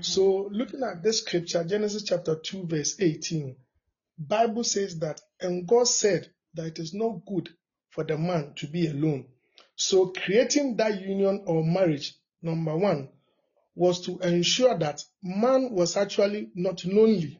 So, 0.00 0.48
looking 0.52 0.82
at 0.84 1.02
this 1.02 1.20
scripture, 1.22 1.64
Genesis 1.64 2.04
chapter 2.04 2.36
2, 2.36 2.66
verse 2.66 2.96
18, 3.00 3.56
Bible 4.18 4.64
says 4.64 4.98
that, 5.00 5.20
and 5.40 5.66
God 5.68 5.88
said 5.88 6.30
that 6.54 6.66
it 6.66 6.78
is 6.78 6.94
not 6.94 7.20
good 7.26 7.50
for 7.90 8.04
the 8.04 8.18
man 8.18 8.54
to 8.56 8.66
be 8.68 8.88
alone. 8.88 9.26
So 9.76 10.08
creating 10.08 10.76
that 10.78 11.00
union 11.02 11.44
or 11.46 11.64
marriage, 11.64 12.14
number 12.42 12.76
one, 12.76 13.10
was 13.74 14.02
to 14.06 14.18
ensure 14.20 14.78
that 14.78 15.04
man 15.22 15.70
was 15.72 15.96
actually 15.96 16.50
not 16.54 16.84
lonely. 16.84 17.38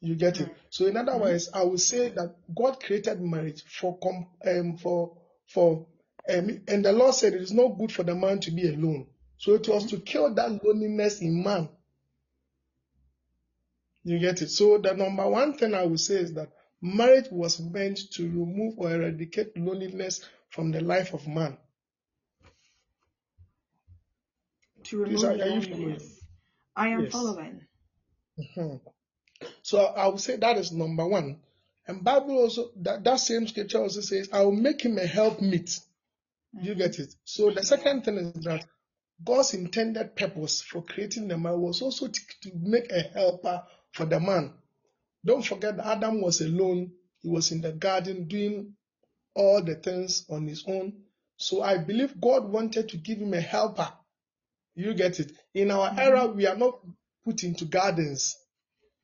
You 0.00 0.16
get 0.16 0.40
it. 0.40 0.50
So 0.70 0.86
in 0.86 0.96
other 0.96 1.12
Mhm. 1.14 1.20
words, 1.20 1.50
I 1.54 1.64
would 1.64 1.80
say 1.80 2.10
that 2.10 2.36
God 2.54 2.80
created 2.80 3.20
marriage 3.20 3.64
for 3.64 3.98
um, 4.46 4.76
for 4.78 5.18
for 5.48 5.86
um, 6.28 6.62
and 6.68 6.84
the 6.84 6.92
Lord 6.92 7.14
said 7.14 7.34
it 7.34 7.42
is 7.42 7.52
not 7.52 7.78
good 7.78 7.92
for 7.92 8.04
the 8.04 8.14
man 8.14 8.40
to 8.40 8.50
be 8.52 8.68
alone. 8.68 9.08
So 9.38 9.54
it 9.54 9.68
was 9.68 9.86
to 9.86 9.98
kill 9.98 10.34
that 10.34 10.64
loneliness 10.64 11.20
in 11.20 11.42
man. 11.42 11.68
You 14.04 14.18
get 14.18 14.42
it. 14.42 14.50
So 14.50 14.78
the 14.78 14.94
number 14.94 15.28
one 15.28 15.54
thing 15.58 15.74
I 15.74 15.84
would 15.84 16.00
say 16.00 16.16
is 16.16 16.34
that 16.34 16.50
marriage 16.80 17.28
was 17.30 17.60
meant 17.60 17.98
to 18.12 18.22
remove 18.24 18.74
or 18.78 18.92
eradicate 18.92 19.56
loneliness 19.56 20.22
from 20.50 20.72
the 20.72 20.80
life 20.80 21.12
of 21.14 21.26
man. 21.26 21.58
To 24.84 24.98
Please, 25.04 25.24
remove 25.24 25.24
are, 25.24 25.32
are 25.40 25.48
you 25.48 25.62
following? 25.62 26.00
loneliness. 26.00 26.26
I 26.76 26.88
am 26.88 27.04
Yes. 27.04 27.10
following. 27.10 27.66
Mhm. 28.38 28.80
So 29.62 29.80
I 29.80 30.08
would 30.08 30.20
say 30.20 30.36
that 30.36 30.58
is 30.58 30.72
number 30.72 31.06
one. 31.06 31.40
And 31.86 32.04
Bible 32.04 32.38
also 32.38 32.70
that, 32.76 33.04
that 33.04 33.20
same 33.20 33.46
scripture 33.48 33.80
also 33.82 34.00
says, 34.00 34.28
I 34.32 34.42
will 34.42 34.52
make 34.52 34.82
him 34.82 34.98
a 34.98 35.06
helpmeet. 35.06 35.80
You 36.60 36.74
Mhm. 36.74 36.76
get 36.76 36.98
it? 36.98 37.14
So 37.24 37.50
the 37.50 37.62
second 37.62 38.04
thing 38.04 38.18
is 38.18 38.32
that 38.44 38.66
God's 39.24 39.54
intended 39.54 40.16
purpose 40.16 40.62
for 40.62 40.82
creating 40.82 41.28
the 41.28 41.38
man 41.38 41.58
was 41.60 41.82
also 41.82 42.08
to, 42.08 42.20
to 42.42 42.50
make 42.54 42.90
a 42.92 43.00
helper 43.00 43.62
for 43.92 44.04
the 44.06 44.20
man. 44.20 44.54
Don't 45.24 45.44
forget 45.44 45.76
that 45.76 45.86
Adam 45.86 46.20
was 46.20 46.40
alone. 46.40 46.92
He 47.20 47.28
was 47.28 47.50
in 47.52 47.60
the 47.60 47.72
garden 47.72 48.28
doing 48.28 48.74
all 49.34 49.62
the 49.62 49.74
things 49.76 50.26
on 50.30 50.46
his 50.46 50.64
own. 50.66 51.02
So 51.38 51.62
I 51.62 51.78
believe 51.78 52.20
God 52.20 52.44
wanted 52.50 52.88
to 52.90 52.96
give 52.96 53.18
him 53.18 53.34
a 53.34 53.40
helper. 53.40 53.88
You 54.74 54.94
get 54.94 55.20
it? 55.20 55.32
In 55.54 55.70
our 55.70 55.90
Mhm. 55.90 55.98
era, 55.98 56.26
we 56.26 56.46
are 56.46 56.56
not 56.56 56.80
put 57.24 57.42
into 57.44 57.64
gardens. 57.64 58.36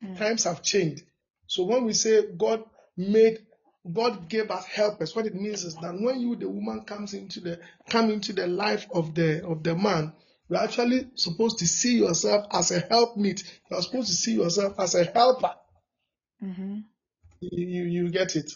Mm. 0.03 0.17
Times 0.17 0.43
have 0.45 0.61
changed. 0.63 1.03
So 1.47 1.63
when 1.65 1.85
we 1.85 1.93
say 1.93 2.31
God 2.37 2.63
made, 2.97 3.45
God 3.91 4.29
gave 4.29 4.49
us 4.49 4.65
helpers, 4.65 5.15
what 5.15 5.25
it 5.25 5.35
means 5.35 5.63
is 5.65 5.75
that 5.75 5.93
when 5.99 6.21
you, 6.21 6.35
the 6.35 6.47
woman, 6.47 6.85
comes 6.85 7.13
into 7.13 7.41
the 7.41 7.59
come 7.89 8.09
into 8.11 8.31
the 8.33 8.47
life 8.47 8.87
of 8.93 9.13
the 9.13 9.43
of 9.45 9.63
the 9.63 9.75
man, 9.75 10.13
you're 10.49 10.59
actually 10.63 11.09
supposed 11.15 11.59
to 11.59 11.67
see 11.67 11.97
yourself 11.97 12.45
as 12.51 12.71
a 12.71 12.79
helpmeet. 12.79 13.43
You're 13.69 13.81
supposed 13.81 14.07
to 14.07 14.13
see 14.15 14.35
yourself 14.35 14.79
as 14.79 14.95
a 14.95 15.03
helper. 15.03 15.53
Mhm. 16.41 16.83
You, 17.41 17.65
you, 17.67 17.83
you 17.83 18.09
get 18.09 18.35
it? 18.35 18.51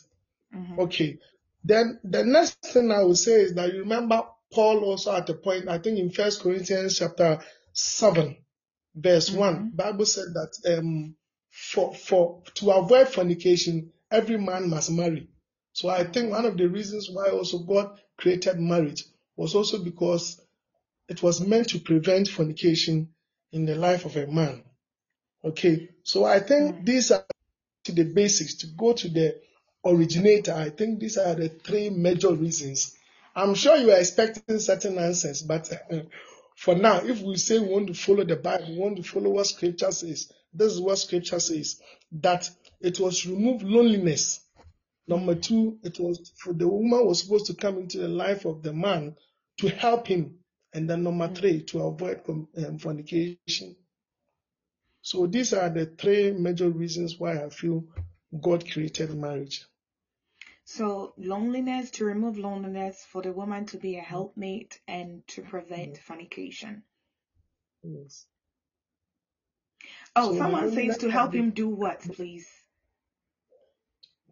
Mhm. 0.56 0.80
Okay. 0.80 1.20
Then 1.64 2.00
the 2.04 2.24
next 2.24 2.62
thing 2.66 2.92
I 2.92 3.04
will 3.04 3.16
say 3.16 3.42
is 3.42 3.54
that 3.56 3.74
you 3.74 3.80
remember 3.80 4.24
Paul 4.54 4.84
also 4.86 5.14
at 5.14 5.28
the 5.28 5.34
point, 5.34 5.68
I 5.68 5.78
think 5.80 6.00
in 6.00 6.10
First 6.10 6.42
Corinthians 6.42 6.98
chapter 7.00 7.40
seven, 7.74 8.38
verse 8.96 9.30
one, 9.30 9.72
Mhm. 9.72 9.76
Bible 9.76 10.06
said 10.06 10.34
that 10.34 10.78
um 10.78 11.16
for 11.52 11.94
for 11.94 12.44
to 12.56 12.72
avoid 12.72 13.10
fornication, 13.10 13.92
every 14.12 14.38
man 14.40 14.70
must 14.70 14.92
marry. 14.92 15.30
So 15.74 15.90
I 15.90 16.06
think 16.06 16.32
one 16.32 16.46
of 16.46 16.58
the 16.58 16.68
reasons 16.70 17.10
why 17.12 17.30
also 17.30 17.60
God 17.60 18.00
created 18.18 18.60
marriage 18.60 19.06
was 19.38 19.56
also 19.56 19.84
because 19.84 20.42
it 21.10 21.24
was 21.24 21.42
meant 21.42 21.70
to 21.72 21.80
prevent 21.80 22.30
fornication 22.30 23.10
in 23.54 23.66
the 23.66 23.76
life 23.76 24.06
of 24.06 24.18
a 24.18 24.28
man. 24.28 24.64
Okay. 25.46 25.90
So 26.04 26.26
I 26.26 26.40
think 26.42 26.78
Mm. 26.78 26.86
these 26.86 27.12
are 27.12 27.26
to 27.86 27.92
the 27.94 28.06
basics, 28.06 28.56
to 28.56 28.68
go 28.68 28.94
to 28.94 29.10
the 29.10 29.40
originator. 29.86 30.54
I 30.54 30.70
think 30.72 31.00
these 31.00 31.18
are 31.18 31.36
the 31.36 31.50
three 31.50 31.90
major 31.90 32.34
reasons. 32.34 32.96
I'm 33.36 33.56
sure 33.56 33.78
you 33.78 33.92
are 33.92 34.00
expecting 34.00 34.60
certain 34.60 34.98
answers, 35.00 35.42
but 35.44 35.70
for 36.58 36.76
now, 36.76 37.00
if 37.04 37.22
we 37.22 37.38
say 37.38 37.60
we 37.60 37.68
want 37.70 37.88
to 37.88 37.94
follow 37.94 38.26
the 38.26 38.36
Bible, 38.38 38.68
we 38.70 38.78
want 38.80 38.98
to 38.98 39.04
follow 39.04 39.32
what 39.32 39.48
Scripture 39.48 39.92
says, 39.92 40.32
this 40.54 40.74
is 40.74 40.82
what 40.82 40.98
Scripture 41.00 41.40
says 41.40 41.82
that 42.14 42.50
it 42.82 43.00
was 43.00 43.22
to 43.22 43.34
remove 43.36 43.64
loneliness. 43.64 44.42
Number 45.08 45.36
Mm. 45.36 45.42
two, 45.42 45.80
it 45.84 46.00
was 46.00 46.32
for 46.38 46.54
the 46.54 46.68
woman 46.68 47.06
was 47.06 47.22
supposed 47.22 47.48
to 47.48 47.54
come 47.56 47.78
into 47.80 47.98
the 48.00 48.08
life 48.10 48.46
of 48.46 48.62
the 48.64 48.74
man 48.74 49.16
to 49.58 49.70
help 49.70 50.08
him, 50.08 50.40
and 50.74 50.90
then 50.90 51.04
number 51.04 51.28
Mm. 51.30 51.38
three, 51.38 51.62
to 51.64 51.84
avoid 51.84 52.22
um, 52.30 52.78
fornication. 52.80 53.76
So 55.02 55.28
these 55.28 55.54
are 55.54 55.70
the 55.70 55.86
three 55.86 56.32
major 56.34 56.70
reasons 56.70 57.18
why 57.18 57.44
I 57.44 57.50
feel 57.50 57.86
God 58.42 58.70
created 58.70 59.16
marriage. 59.16 59.66
So 60.66 61.14
loneliness 61.18 61.92
to 61.92 62.06
remove 62.06 62.38
loneliness 62.38 63.06
for 63.10 63.22
the 63.22 63.32
woman 63.32 63.66
to 63.68 63.78
be 63.78 63.98
a 63.98 64.02
helpmate 64.02 64.80
and 64.88 65.26
to 65.30 65.42
prevent 65.42 65.96
Yes. 65.96 66.00
fornication. 66.00 66.84
Yes. 67.84 68.26
Oh, 70.16 70.32
So 70.32 70.38
someone 70.40 70.74
says 70.74 70.98
to 70.98 71.10
help 71.10 71.34
him 71.34 71.52
do 71.52 71.70
what, 71.70 72.02
please? 72.02 72.48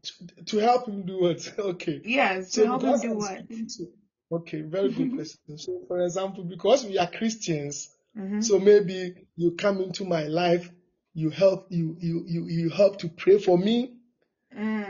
To, 0.05 0.45
to 0.45 0.57
help 0.57 0.87
him 0.87 1.05
do 1.05 1.21
what? 1.21 1.53
Okay. 1.59 2.01
Yes, 2.03 2.51
to 2.51 2.61
So 2.61 2.65
help 2.67 2.83
him 2.83 3.01
do 3.01 3.15
what? 3.15 3.49
to 3.49 3.87
okay, 4.31 4.61
very 4.61 4.91
good 4.91 5.13
question. 5.15 5.57
So 5.57 5.81
for 5.87 5.99
example, 6.03 6.43
because 6.43 6.85
we 6.85 6.97
are 6.97 7.07
Christians, 7.09 7.89
Mhm. 8.17 8.43
so 8.43 8.59
maybe 8.59 9.13
you 9.35 9.51
come 9.57 9.81
into 9.81 10.05
my 10.05 10.23
life, 10.23 10.69
you 11.13 11.29
help 11.29 11.67
you 11.69 11.97
you 11.99 12.23
you, 12.27 12.45
you 12.47 12.69
help 12.69 12.99
to 12.99 13.09
pray 13.09 13.37
for 13.39 13.57
me, 13.57 13.97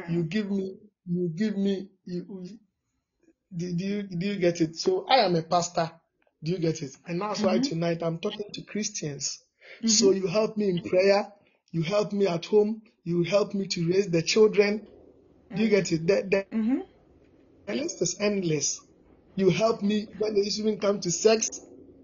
you 0.09 0.23
Mm. 0.23 0.29
give 0.29 0.49
me 0.51 0.77
you 1.07 1.29
give 1.35 1.57
me 1.57 1.89
you 2.05 2.25
you- 2.43 2.59
do, 3.55 3.73
do 3.73 3.85
you 3.85 4.03
do 4.03 4.25
you 4.27 4.35
get 4.39 4.59
it? 4.61 4.75
So 4.75 5.05
I 5.07 5.17
am 5.25 5.35
a 5.35 5.41
pastor. 5.43 5.89
Do 6.43 6.51
you 6.51 6.57
get 6.59 6.81
it? 6.83 6.91
And 7.07 7.21
that's 7.21 7.41
why 7.41 7.57
Mhm. 7.59 7.63
tonight 7.63 8.03
I'm 8.03 8.19
talking 8.19 8.45
to 8.53 8.61
Christians. 8.63 9.39
So 9.85 10.11
Mhm. 10.11 10.15
you 10.21 10.27
help 10.27 10.57
me 10.57 10.69
in 10.69 10.81
prayer, 10.81 11.31
you 11.71 11.81
help 11.81 12.11
me 12.13 12.27
at 12.27 12.45
home, 12.45 12.81
you 13.03 13.23
help 13.23 13.53
me 13.53 13.65
to 13.67 13.87
raise 13.87 14.09
the 14.09 14.21
children. 14.21 14.87
Do 15.53 15.63
you 15.63 15.69
get 15.69 15.91
it? 15.91 16.05
The, 16.07 16.15
the, 16.29 16.47
Mhm. 16.51 16.83
the 17.67 17.75
list 17.75 18.01
is 18.01 18.17
endless. 18.19 18.79
You 19.35 19.49
help 19.49 19.81
me 19.81 20.07
when 20.17 20.35
it 20.37 20.57
even 20.59 20.79
comes 20.79 21.03
to 21.05 21.11
sex. 21.11 21.49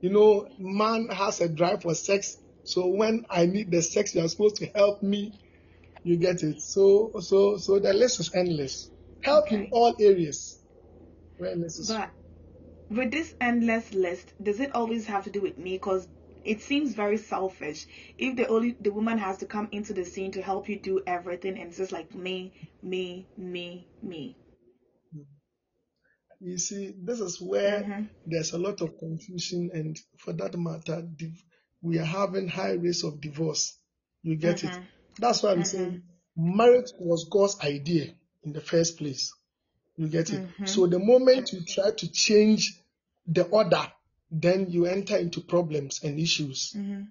You 0.02 0.10
know, 0.12 0.48
man 0.58 1.08
has 1.10 1.42
a 1.42 1.50
drive 1.50 1.84
for 1.84 1.96
sex. 1.96 2.38
So 2.64 2.88
when 2.88 3.26
I 3.30 3.46
need 3.46 3.72
the 3.72 3.82
sex, 3.82 4.14
you 4.16 4.24
are 4.24 4.28
supposed 4.30 4.58
to 4.58 4.68
help 4.68 5.02
me. 5.04 5.40
You 6.04 6.18
get 6.18 6.44
it? 6.44 6.62
So 6.62 7.12
so 7.22 7.58
so 7.58 7.80
the 7.80 7.94
list 7.94 8.20
is 8.20 8.34
endless. 8.34 8.90
Help 9.22 9.52
in 9.52 9.70
all 9.72 9.96
areas 10.00 10.60
where 11.38 11.56
necessary. 11.56 12.10
But 12.90 12.98
with 12.98 13.12
this 13.12 13.36
endless 13.42 13.94
list, 13.94 14.34
does 14.42 14.60
it 14.60 14.74
always 14.76 15.06
have 15.08 15.24
to 15.26 15.30
do 15.32 15.42
with 15.42 15.58
me? 15.58 15.74
Because 15.76 16.08
it 16.46 16.62
seems 16.62 16.94
very 16.94 17.18
selfish. 17.18 17.86
If 18.18 18.36
the 18.36 18.48
only 18.48 18.72
the 18.80 18.92
woman 18.92 19.18
has 19.18 19.38
to 19.40 19.46
come 19.46 19.70
into 19.72 19.94
the 19.94 20.06
scene 20.06 20.32
to 20.32 20.42
help 20.42 20.70
you 20.70 20.78
do 20.80 21.02
everything, 21.08 21.58
and 21.60 21.70
it's 21.70 21.78
just 21.78 21.92
like 21.92 22.14
me, 22.16 22.52
me, 22.82 23.28
me, 23.38 23.88
me. 24.02 24.36
You 26.40 26.58
see, 26.58 26.94
this 26.98 27.20
is 27.20 27.40
where 27.40 27.84
Mhm. 27.84 28.10
there's 28.26 28.54
a 28.54 28.58
lot 28.58 28.82
of 28.82 28.98
confusion, 28.98 29.70
and 29.74 29.98
for 30.18 30.34
that 30.34 30.58
matter, 30.58 31.02
div- 31.16 31.44
we 31.82 32.00
are 32.00 32.04
having 32.06 32.48
high 32.48 32.72
rates 32.74 33.04
of 33.04 33.22
divorce. 33.22 33.78
You 34.24 34.36
get 34.36 34.64
it? 34.64 34.72
Mhm. 34.72 34.88
That's 35.20 35.44
why 35.44 35.52
I'm 35.52 35.60
Mhm. 35.60 35.66
saying 35.66 36.04
marriage 36.36 36.92
was 37.00 37.26
God's 37.30 37.60
idea 37.60 38.14
in 38.44 38.54
the 38.54 38.62
first 38.62 38.98
place. 38.98 39.32
You 39.98 40.08
get 40.08 40.34
it? 40.34 40.42
Mhm. 40.60 40.68
So 40.68 40.88
the 40.88 41.00
moment 41.00 41.54
you 41.54 41.62
try 41.64 41.92
to 41.92 42.12
change 42.12 42.82
the 43.28 43.44
order, 43.44 43.92
then 44.32 44.70
you 44.70 44.86
enter 44.86 45.18
into 45.18 45.42
problems 45.42 46.02
and 46.04 46.20
issues. 46.20 46.74
Mhm. 46.76 47.08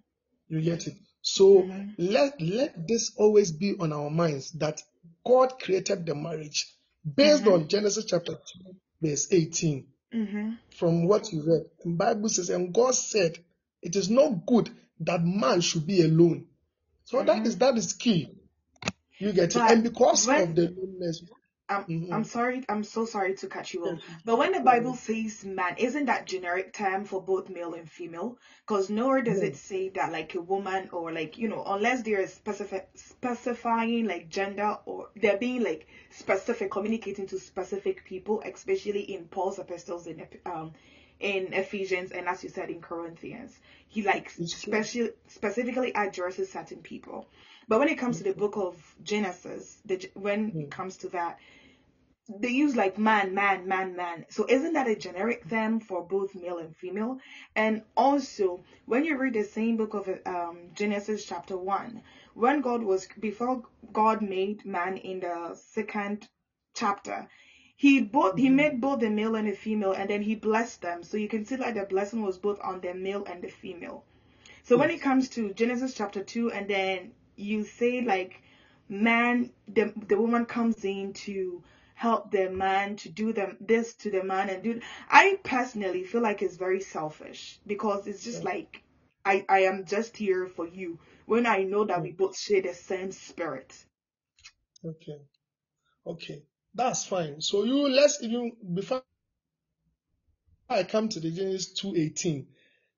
You 0.48 0.62
get 0.62 0.86
it? 0.86 0.94
So 1.22 1.62
Mhm. 1.64 1.94
let 1.98 2.40
let 2.40 2.88
this 2.88 3.12
always 3.16 3.52
be 3.52 3.76
on 3.78 3.92
our 3.92 4.10
minds 4.10 4.52
that 4.52 4.82
God 5.24 5.60
created 5.60 6.06
the 6.06 6.14
marriage 6.14 6.74
based 7.04 7.44
Mhm. 7.44 7.52
on 7.52 7.68
Genesis 7.68 8.06
chapter 8.06 8.32
2, 8.32 8.74
verse 9.02 9.28
18 9.30 9.86
Mhm. 10.12 10.58
from 10.78 11.06
what 11.06 11.30
you 11.32 11.42
read. 11.42 11.66
The 11.84 11.90
Bible 11.90 12.28
says, 12.30 12.50
and 12.50 12.72
God 12.72 12.94
said, 12.94 13.38
it 13.82 13.96
is 13.96 14.08
not 14.08 14.46
good 14.46 14.70
that 15.00 15.22
man 15.22 15.60
should 15.60 15.86
be 15.86 16.02
alone. 16.02 16.46
So 17.04 17.22
that 17.22 17.46
is 17.46 17.56
Mhm. 17.56 17.58
that 17.60 17.76
is 17.76 17.92
key. 17.92 18.28
You 19.18 19.32
get 19.32 19.54
it? 19.54 19.56
And 19.56 19.82
because 19.82 20.26
of 20.28 20.54
the 20.54 20.68
loneliness, 20.68 21.22
I'm 21.70 21.86
I'm 22.12 22.24
mhm, 22.24 22.24
sorry, 22.24 22.64
I'm 22.68 22.84
so 22.84 23.06
sorry 23.06 23.34
to 23.36 23.48
cut 23.48 23.72
you 23.72 23.86
off. 23.86 23.98
But 24.24 24.38
when 24.38 24.52
the 24.52 24.60
Bible 24.60 24.94
says 24.94 25.44
man, 25.44 25.76
isn't 25.78 26.06
that 26.06 26.26
generic 26.26 26.72
term 26.74 27.04
for 27.04 27.22
both 27.22 27.48
male 27.48 27.74
and 27.74 27.88
female? 27.88 28.38
Because 28.66 28.90
nowhere 28.90 29.22
does 29.22 29.42
it 29.42 29.56
say 29.56 29.88
that 29.90 30.12
like 30.12 30.34
a 30.34 30.40
woman 30.40 30.90
or 30.92 31.12
like 31.12 31.38
you 31.38 31.48
know 31.48 31.62
unless 31.66 32.02
they're 32.02 32.26
specific 32.26 32.88
specifying 32.96 34.06
like 34.06 34.28
gender 34.28 34.76
or 34.86 35.08
they're 35.16 35.38
being 35.38 35.62
like 35.62 35.86
specific 36.10 36.70
communicating 36.70 37.26
to 37.28 37.38
specific 37.38 38.04
people, 38.04 38.42
especially 38.44 39.02
in 39.02 39.26
Paul's 39.26 39.58
epistles 39.58 40.06
in 40.08 40.26
um 40.46 40.72
in 41.20 41.52
Ephesians 41.52 42.12
and 42.12 42.28
as 42.28 42.42
you 42.42 42.48
said 42.50 42.70
in 42.70 42.80
Corinthians, 42.80 43.58
he 43.88 44.02
like 44.02 44.30
special 44.30 45.08
specifically 45.28 45.94
addresses 45.94 46.50
certain 46.50 46.82
people. 46.82 47.28
But 47.68 47.78
when 47.78 47.88
it 47.88 47.98
comes 47.98 48.18
to 48.18 48.24
the 48.24 48.32
book 48.32 48.56
of 48.56 48.76
Genesis, 49.02 49.80
the, 49.84 50.08
when 50.14 50.54
Mm. 50.54 50.60
it 50.60 50.70
comes 50.70 50.96
to 50.98 51.08
that, 51.10 51.38
they 52.28 52.50
use 52.50 52.76
like 52.76 52.98
man, 52.98 53.34
man, 53.34 53.66
man, 53.66 53.96
man. 53.96 54.24
So 54.28 54.46
isn't 54.48 54.74
that 54.74 54.88
a 54.88 54.94
generic 54.96 55.48
term 55.48 55.80
for 55.80 56.02
both 56.02 56.34
male 56.34 56.58
and 56.58 56.76
female? 56.76 57.18
And 57.56 57.82
also, 57.96 58.64
when 58.86 59.04
you 59.04 59.16
read 59.16 59.34
the 59.34 59.44
same 59.44 59.76
book 59.76 59.94
of 59.94 60.08
um, 60.26 60.70
Genesis 60.74 61.24
chapter 61.24 61.56
one, 61.56 62.02
when 62.34 62.60
God 62.60 62.82
was 62.82 63.08
before 63.18 63.62
God 63.92 64.22
made 64.22 64.64
man 64.64 64.96
in 64.98 65.20
the 65.20 65.54
second 65.54 66.28
chapter, 66.74 67.28
he 67.76 68.00
both 68.02 68.36
he 68.36 68.48
Mhm. 68.48 68.54
made 68.56 68.80
both 68.80 69.00
the 69.00 69.10
male 69.10 69.34
and 69.34 69.48
the 69.48 69.52
female, 69.54 69.92
and 69.92 70.08
then 70.10 70.22
he 70.22 70.34
blessed 70.34 70.82
them. 70.82 71.02
So 71.02 71.16
you 71.16 71.28
can 71.28 71.44
see 71.44 71.56
like 71.56 71.74
the 71.74 71.84
blessing 71.84 72.22
was 72.22 72.38
both 72.38 72.60
on 72.62 72.80
the 72.80 72.94
male 72.94 73.24
and 73.24 73.42
the 73.42 73.48
female. 73.48 74.04
So 74.62 74.76
when 74.76 74.90
it 74.90 75.00
comes 75.00 75.28
to 75.30 75.52
Genesis 75.54 75.94
chapter 75.94 76.22
two, 76.22 76.50
and 76.52 76.68
then 76.68 77.12
you 77.36 77.64
say 77.64 78.02
like 78.02 78.42
man, 78.88 79.50
the 79.68 79.92
the 80.08 80.18
woman 80.18 80.44
comes 80.46 80.84
in 80.84 81.12
to 81.14 81.62
help 82.00 82.30
the 82.30 82.48
man 82.48 82.96
to 82.96 83.10
do 83.10 83.30
them 83.30 83.58
this 83.60 83.92
to 83.92 84.10
the 84.10 84.24
man 84.24 84.48
and 84.48 84.62
do. 84.62 84.80
I 85.10 85.38
personally 85.44 86.02
feel 86.02 86.22
like 86.22 86.40
it's 86.40 86.56
very 86.56 86.80
selfish 86.80 87.60
because 87.66 88.06
it's 88.06 88.24
just 88.24 88.42
Yeah. 88.42 88.52
like 88.52 88.82
I 89.22 89.44
I 89.50 89.58
am 89.70 89.84
just 89.84 90.16
here 90.16 90.46
for 90.46 90.66
you 90.66 90.98
when 91.26 91.44
I 91.44 91.64
know 91.64 91.84
that 91.84 92.00
we 92.00 92.12
both 92.12 92.38
share 92.38 92.62
the 92.62 92.72
same 92.72 93.12
spirit. 93.12 93.84
Okay. 94.82 95.20
Okay. 96.06 96.42
That's 96.74 97.04
fine. 97.04 97.42
So 97.42 97.64
you 97.64 97.86
let's 97.90 98.22
even 98.22 98.56
before 98.72 99.02
I 100.70 100.84
come 100.84 101.10
to 101.10 101.20
the 101.20 101.30
Genesis 101.30 101.74
2:18, 101.82 102.46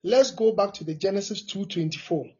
let's 0.04 0.30
go 0.30 0.52
back 0.52 0.74
to 0.74 0.84
the 0.84 0.94
Genesis 0.94 1.42
2:24. 1.42 2.32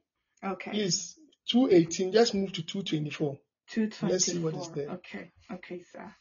Okay. 0.44 0.70
Please, 0.70 1.18
2:18. 1.52 2.12
Just 2.12 2.34
move 2.34 2.52
to 2.52 2.62
2:24. 2.62 3.40
Two 3.66 3.90
Let's 4.02 4.26
see 4.26 4.38
what 4.38 4.54
is 4.54 4.68
there. 4.70 4.90
Okay, 4.90 5.32
okay, 5.50 5.82
sir. 5.92 6.14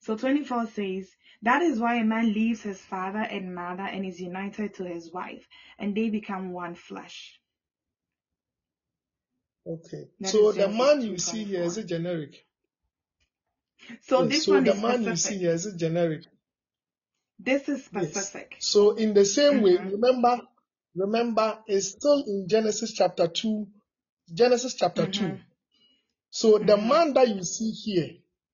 So 0.00 0.16
twenty-four 0.16 0.66
says, 0.68 1.10
"That 1.42 1.62
is 1.62 1.78
why 1.78 1.96
a 1.96 2.04
man 2.04 2.32
leaves 2.32 2.62
his 2.62 2.80
father 2.80 3.18
and 3.20 3.54
mother 3.54 3.82
and 3.82 4.04
is 4.06 4.20
united 4.20 4.74
to 4.74 4.84
his 4.84 5.12
wife, 5.12 5.46
and 5.78 5.94
they 5.96 6.10
become 6.10 6.52
one 6.52 6.74
flesh." 6.74 7.38
Okay. 9.66 10.08
That 10.20 10.30
So 10.30 10.52
the 10.52 10.68
man 10.68 11.02
you 11.02 11.18
see 11.18 11.44
here 11.44 11.62
is 11.62 11.76
it 11.76 11.86
generic? 11.86 12.46
So 14.02 14.22
Yes. 14.22 14.30
this 14.30 14.44
So 14.46 14.52
one 14.52 14.64
the 14.64 14.74
is 14.74 14.82
man 14.82 15.02
you 15.04 15.16
see 15.16 15.38
here 15.38 15.52
is 15.52 15.66
it 15.66 15.76
generic? 15.76 16.24
This 17.38 17.68
is 17.68 17.84
specific. 17.84 18.14
Yes. 18.14 18.26
specific. 18.26 18.56
So 18.60 18.90
in 18.96 19.14
the 19.14 19.24
same 19.24 19.62
way, 19.62 19.76
Mhm. 19.76 19.92
remember, 19.92 20.40
remember, 20.94 21.58
it's 21.66 21.88
still 21.88 22.22
in 22.26 22.46
Genesis 22.48 22.92
chapter 22.92 23.28
2, 23.28 23.66
Genesis 24.32 24.74
chapter 24.74 25.06
2. 25.06 25.24
Mhm. 25.24 25.40
So 26.30 26.58
the 26.58 26.76
Mhm. 26.76 26.88
man 26.88 27.14
that 27.14 27.28
you 27.28 27.42
see 27.42 27.70
here, 27.70 28.10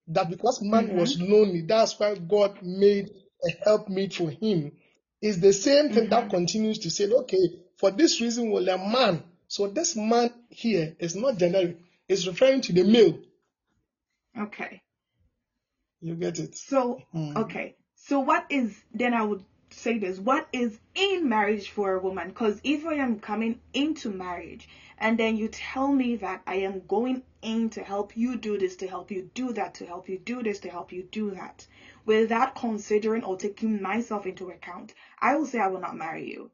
that 0.08 0.30
because 0.30 0.62
man 0.62 0.94
was 0.94 1.16
Mhm. 1.16 1.28
lonely, 1.28 1.62
that's 1.62 1.98
why 1.98 2.14
God 2.14 2.62
made 2.62 3.10
a 3.44 3.50
helpmeet 3.64 4.14
for 4.14 4.30
him, 4.30 4.72
is 5.20 5.40
the 5.40 5.52
same 5.52 5.92
thing 5.92 6.08
that 6.10 6.26
Mhm. 6.26 6.30
continues 6.30 6.78
to 6.80 6.90
say, 6.90 7.10
okay, 7.10 7.62
for 7.76 7.90
this 7.90 8.20
reason 8.20 8.50
will 8.50 8.68
a 8.68 8.78
man. 8.78 9.22
So 9.48 9.68
this 9.68 9.96
man 9.96 10.32
here 10.50 10.96
is 10.98 11.14
not 11.16 11.38
generic, 11.38 11.78
it's 12.08 12.26
referring 12.26 12.60
to 12.62 12.72
the 12.72 12.84
male. 12.84 13.18
Okay. 14.38 14.82
You 16.00 16.14
get 16.14 16.38
it? 16.38 16.56
So 16.56 17.02
Hmm. 17.12 17.36
okay. 17.36 17.76
So 17.94 18.20
what 18.20 18.46
is 18.50 18.76
then 18.92 19.14
I 19.14 19.22
would 19.22 19.44
say 19.70 19.98
this, 19.98 20.18
what 20.18 20.48
is 20.52 20.78
in 20.94 21.28
marriage 21.28 21.68
for 21.70 21.94
a 21.94 21.98
woman? 22.00 22.28
Because 22.28 22.60
if 22.64 22.84
I 22.84 22.94
am 22.94 23.18
coming 23.18 23.60
into 23.72 24.10
marriage 24.10 24.68
and 24.98 25.18
then 25.18 25.36
you 25.36 25.48
tell 25.48 25.92
me 25.92 26.16
that 26.16 26.42
I 26.46 26.56
am 26.56 26.86
going 26.86 27.22
in 27.42 27.70
to 27.70 27.82
help 27.82 28.16
you 28.16 28.36
do 28.36 28.58
this, 28.58 28.76
to 28.76 28.86
help 28.86 29.10
you 29.10 29.30
do 29.34 29.52
that, 29.52 29.74
to 29.74 29.86
help 29.86 30.08
you 30.08 30.18
do 30.18 30.42
this, 30.42 30.58
to 30.60 30.70
help 30.70 30.92
you 30.92 31.02
do 31.02 31.30
that, 31.32 31.66
without 32.04 32.54
considering 32.54 33.24
or 33.24 33.36
taking 33.36 33.80
myself 33.82 34.26
into 34.26 34.50
account, 34.50 34.94
I 35.20 35.36
will 35.36 35.46
say 35.46 35.58
I 35.58 35.68
will 35.68 35.80
not 35.80 35.96
marry 35.96 36.28
you. 36.30 36.50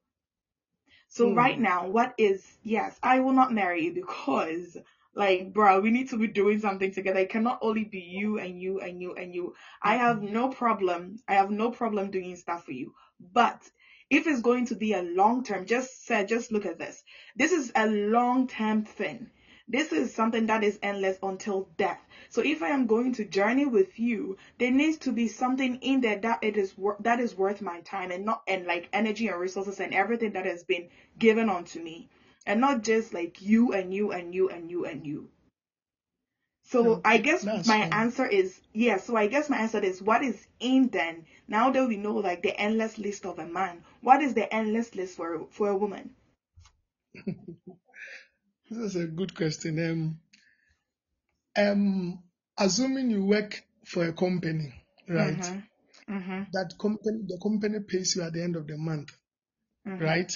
So 1.08 1.32
right 1.32 1.56
Hmm. 1.56 1.60
now, 1.60 1.86
what 1.86 2.12
is 2.18 2.58
yes, 2.62 2.98
I 3.04 3.20
will 3.20 3.32
not 3.32 3.52
marry 3.52 3.84
you 3.84 3.92
because 3.94 4.76
like 5.14 5.52
bro, 5.52 5.78
we 5.80 5.90
need 5.90 6.08
to 6.08 6.16
be 6.16 6.26
doing 6.26 6.58
something 6.58 6.90
together. 6.90 7.20
It 7.20 7.28
cannot 7.28 7.58
only 7.62 7.84
be 7.84 8.00
you 8.00 8.38
and 8.38 8.60
you 8.60 8.80
and 8.80 9.00
you 9.00 9.14
and 9.14 9.34
you. 9.34 9.54
I 9.82 9.94
have 9.96 10.22
no 10.22 10.48
problem. 10.48 11.18
I 11.28 11.34
have 11.34 11.50
no 11.50 11.70
problem 11.70 12.10
doing 12.10 12.34
stuff 12.36 12.64
for 12.64 12.72
you. 12.72 12.92
But 13.32 13.70
if 14.10 14.26
it's 14.26 14.40
going 14.42 14.66
to 14.66 14.74
be 14.74 14.92
a 14.92 15.02
long 15.02 15.44
term, 15.44 15.64
just 15.66 16.04
say 16.06 16.24
just 16.24 16.52
look 16.52 16.66
at 16.66 16.78
this. 16.78 17.04
This 17.36 17.52
is 17.52 17.72
a 17.74 17.86
long 17.86 18.46
term 18.48 18.84
thing. 18.84 19.30
This 19.68 19.92
is 19.92 20.12
something 20.14 20.46
that 20.46 20.64
is 20.64 20.78
endless 20.82 21.18
until 21.22 21.68
death. 21.78 22.00
So 22.28 22.42
if 22.42 22.62
I 22.62 22.70
am 22.70 22.86
going 22.86 23.12
to 23.14 23.24
journey 23.24 23.64
with 23.64 23.98
you, 23.98 24.36
there 24.58 24.72
needs 24.72 24.98
to 24.98 25.12
be 25.12 25.28
something 25.28 25.76
in 25.76 26.00
there 26.00 26.16
that 26.16 26.40
it 26.42 26.56
is 26.56 26.76
wor- 26.76 26.98
that 27.00 27.20
is 27.20 27.36
worth 27.36 27.62
my 27.62 27.80
time 27.80 28.10
and 28.10 28.24
not 28.26 28.42
and 28.48 28.66
like 28.66 28.88
energy 28.92 29.28
and 29.28 29.40
resources 29.40 29.80
and 29.80 29.94
everything 29.94 30.32
that 30.32 30.46
has 30.46 30.64
been 30.64 30.88
given 31.18 31.48
onto 31.48 31.80
me, 31.80 32.10
and 32.46 32.60
not 32.60 32.82
just 32.82 33.14
like 33.14 33.42
you 33.42 33.72
and 33.72 33.94
you 33.94 34.12
and 34.12 34.34
you 34.34 34.50
and 34.50 34.70
you 34.70 34.84
and 34.84 35.06
you. 35.06 35.31
So 36.72 37.00
I 37.04 37.18
guess 37.18 37.46
my 37.64 37.76
fine. 37.80 37.92
answer 37.92 38.26
is 38.26 38.60
yes. 38.72 39.04
So 39.06 39.16
I 39.16 39.26
guess 39.28 39.48
my 39.50 39.58
answer 39.58 39.78
is 39.78 40.02
what 40.02 40.24
is 40.24 40.46
in 40.60 40.88
then. 40.88 41.26
Now 41.46 41.70
that 41.70 41.86
we 41.88 41.96
know 41.96 42.14
like 42.16 42.42
the 42.42 42.58
endless 42.58 42.98
list 42.98 43.26
of 43.26 43.38
a 43.38 43.46
man, 43.46 43.84
what 44.00 44.22
is 44.22 44.34
the 44.34 44.52
endless 44.52 44.94
list 44.94 45.16
for 45.16 45.46
for 45.50 45.68
a 45.68 45.76
woman? 45.76 46.14
This 48.68 48.78
is 48.78 48.96
a 48.96 49.06
good 49.06 49.36
question. 49.36 49.78
Um, 49.78 50.20
um, 51.56 52.22
assuming 52.58 53.10
you 53.10 53.24
work 53.24 53.62
for 53.84 54.04
a 54.06 54.12
company, 54.12 54.72
right? 55.08 55.44
Mhm. 55.44 55.62
Mhm. 56.08 56.46
That 56.52 56.74
company, 56.78 57.20
the 57.26 57.38
company 57.42 57.80
pays 57.80 58.16
you 58.16 58.22
at 58.22 58.32
the 58.32 58.42
end 58.42 58.56
of 58.56 58.66
the 58.66 58.76
month, 58.78 59.10
Mhm. 59.84 60.00
right? 60.00 60.32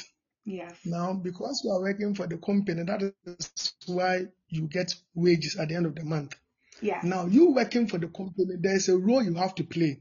Yes. 0.47 0.73
Now, 0.85 1.13
because 1.13 1.63
you 1.65 1.73
are 1.73 1.81
working 1.81 2.15
for 2.15 2.27
the 2.29 2.39
company, 2.39 2.85
that 2.85 3.03
is 3.03 3.75
why 3.87 4.27
you 4.49 4.69
get 4.69 4.95
wages 5.15 5.57
at 5.57 5.69
the 5.69 5.75
end 5.75 5.87
of 5.87 5.95
the 5.97 6.05
month. 6.05 6.35
Yes. 6.81 7.03
Now, 7.05 7.27
you 7.27 7.51
working 7.53 7.89
for 7.89 7.99
the 7.99 8.07
company, 8.07 8.55
there 8.61 8.77
is 8.77 8.89
a 8.89 8.97
role 8.97 9.23
you 9.23 9.35
have 9.35 9.57
to 9.57 9.65
play. 9.65 10.01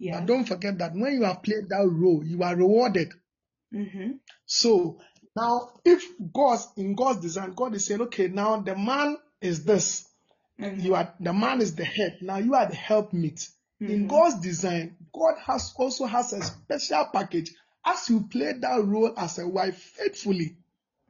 But 0.00 0.26
don't 0.26 0.44
forget 0.44 0.78
that 0.78 0.92
when 0.94 1.14
you 1.14 1.22
have 1.24 1.42
played 1.42 1.68
that 1.68 1.88
role, 1.88 2.22
you 2.24 2.42
are 2.42 2.54
rewarded. 2.56 3.12
Mhm. 3.72 4.18
So 4.44 4.98
now, 5.36 5.70
if 5.84 6.02
God's 6.32 6.68
in 6.76 6.94
God's 6.94 7.20
design, 7.20 7.52
God 7.52 7.74
is 7.74 7.86
saying, 7.86 8.00
okay, 8.02 8.28
now 8.28 8.60
the 8.60 8.76
man 8.76 9.16
is 9.40 9.64
this. 9.64 10.06
Mhm. 10.58 10.82
You 10.82 10.94
are 10.94 11.14
the 11.20 11.32
man 11.32 11.60
is 11.60 11.74
the 11.76 11.84
head. 11.84 12.18
Now 12.22 12.38
you 12.38 12.54
are 12.54 12.66
the 12.66 12.74
helpmeet. 12.74 13.48
In 13.80 14.04
Mhm. 14.04 14.08
God's 14.08 14.40
design, 14.40 14.96
God 15.12 15.34
has 15.44 15.72
also 15.76 16.06
has 16.06 16.32
a 16.32 16.42
special 16.42 17.06
package 17.12 17.54
as 17.86 18.10
you 18.10 18.22
play 18.28 18.52
that 18.60 18.84
role 18.84 19.14
as 19.16 19.38
a 19.38 19.46
wife 19.48 19.76
faithfully. 19.78 20.56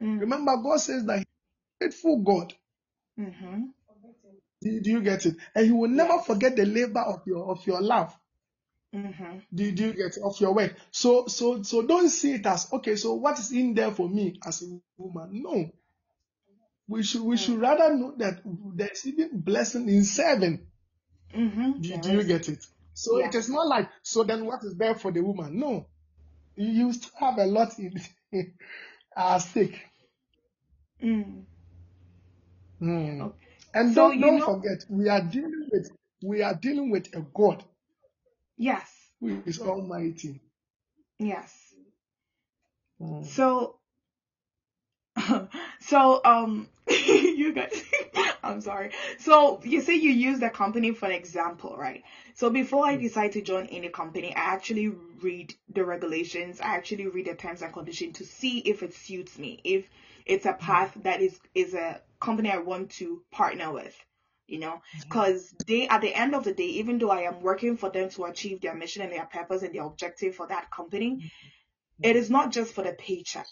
Mm. 0.01 0.19
Remember, 0.21 0.55
God 0.57 0.77
says 0.79 1.05
that 1.05 1.25
faithful 1.79 2.19
God. 2.21 2.53
Mhm. 3.19 3.69
Do, 4.61 4.79
do 4.81 4.89
you 4.91 5.01
get 5.01 5.25
it? 5.25 5.35
And 5.55 5.65
He 5.65 5.71
will 5.71 5.89
never 5.89 6.19
forget 6.19 6.55
the 6.55 6.65
labor 6.65 6.99
of 7.01 7.21
your 7.25 7.49
of 7.51 7.65
your 7.65 7.81
love. 7.81 8.15
Mhm. 8.93 9.41
Do, 9.53 9.71
do 9.71 9.85
you 9.87 9.93
get 9.93 10.17
it? 10.17 10.23
Of 10.23 10.39
your 10.39 10.53
work. 10.53 10.75
So 10.91 11.27
so 11.27 11.63
so 11.63 11.81
don't 11.85 12.09
see 12.09 12.33
it 12.35 12.45
as 12.45 12.71
okay. 12.71 12.95
So 12.95 13.15
what 13.15 13.39
is 13.39 13.51
in 13.51 13.73
there 13.73 13.91
for 13.91 14.07
me 14.07 14.39
as 14.45 14.61
a 14.63 14.79
woman? 14.97 15.41
No. 15.43 15.71
We 16.87 17.03
should 17.03 17.21
we 17.23 17.37
should 17.37 17.57
Mm. 17.57 17.61
rather 17.61 17.95
know 17.95 18.13
that 18.17 18.41
there's 18.75 19.05
even 19.05 19.41
blessing 19.41 19.89
in 19.89 20.03
serving. 20.03 20.65
Mhm. 21.35 21.81
Do, 21.81 21.97
do 21.97 22.11
you 22.13 22.23
get 22.23 22.47
it? 22.49 22.65
So 22.93 23.17
it 23.17 23.33
Yes. 23.33 23.45
is 23.45 23.49
not 23.49 23.67
like 23.67 23.89
so 24.03 24.23
then 24.23 24.45
what 24.45 24.63
is 24.63 24.75
there 24.75 24.95
for 24.95 25.11
the 25.11 25.21
woman? 25.21 25.59
No. 25.59 25.87
You, 26.57 26.93
still 26.93 27.11
have 27.19 27.39
a 27.39 27.45
lot 27.45 27.79
in 27.79 28.01
at 29.17 29.39
stake. 29.39 29.81
Mm. 31.03 31.45
Hmm. 32.79 33.21
Okay. 33.21 33.35
And 33.73 33.95
So 33.95 34.11
don't 34.11 34.11
you 34.11 34.19
don't 34.19 34.39
know. 34.39 34.45
forget 34.45 34.85
we 34.89 35.09
are 35.09 35.21
dealing 35.21 35.69
with 35.71 35.91
we 36.23 36.43
are 36.43 36.55
dealing 36.55 36.91
with 36.91 37.07
a 37.15 37.21
God 37.33 37.63
Yes. 38.57 38.89
who 39.21 39.41
is 39.45 39.59
almighty. 39.61 40.41
Yes. 41.19 41.53
Hmm. 42.99 43.23
So 43.23 43.77
so 45.81 46.21
um 46.25 46.69
you 46.89 47.53
guys 47.53 47.83
I'm 48.47 48.61
sorry. 48.61 48.91
So 49.19 49.59
you 49.63 49.81
say 49.81 49.95
you 49.95 50.11
use 50.11 50.39
the 50.39 50.49
company 50.49 50.91
for 50.93 51.05
an 51.07 51.11
example, 51.11 51.75
right? 51.77 52.03
So 52.33 52.49
before 52.49 52.85
I 52.85 52.95
Hmm. 52.95 53.01
decide 53.01 53.31
to 53.33 53.41
join 53.41 53.67
any 53.67 53.89
company, 53.89 54.35
I 54.35 54.39
actually 54.39 54.87
read 54.87 55.53
the 55.69 55.83
regulations, 55.83 56.61
I 56.61 56.75
actually 56.75 57.07
read 57.07 57.27
the 57.27 57.35
terms 57.35 57.61
and 57.61 57.73
conditions 57.73 58.17
to 58.17 58.25
see 58.25 58.59
if 58.59 58.83
it 58.83 58.93
suits 58.93 59.37
me, 59.37 59.59
if 59.63 59.89
it's 60.25 60.45
a 60.45 60.53
hmm. 60.53 60.59
path 60.59 60.93
that 61.03 61.21
is 61.21 61.39
is 61.53 61.73
a 61.73 62.01
company 62.19 62.49
I 62.51 62.57
want 62.57 62.91
to 62.91 63.23
partner 63.31 63.71
with. 63.71 63.95
You 64.47 64.59
know, 64.59 64.81
hmm. 64.93 64.99
because 64.99 65.53
they 65.67 65.87
at 65.89 66.01
the 66.01 66.13
end 66.13 66.33
of 66.33 66.45
the 66.45 66.53
day, 66.53 66.67
even 66.81 66.99
though 66.99 67.11
I 67.11 67.23
am 67.23 67.41
working 67.41 67.75
for 67.77 67.89
them 67.89 68.09
to 68.11 68.25
achieve 68.25 68.61
their 68.61 68.75
mission 68.75 69.01
and 69.01 69.11
their 69.11 69.25
purpose 69.25 69.61
and 69.61 69.75
their 69.75 69.83
objective 69.83 70.35
for 70.35 70.47
that 70.47 70.71
company, 70.71 71.09
hmm. 71.15 71.27
it 72.01 72.15
is 72.15 72.29
not 72.29 72.51
just 72.51 72.73
for 72.73 72.83
the 72.83 72.93
paycheck. 72.93 73.47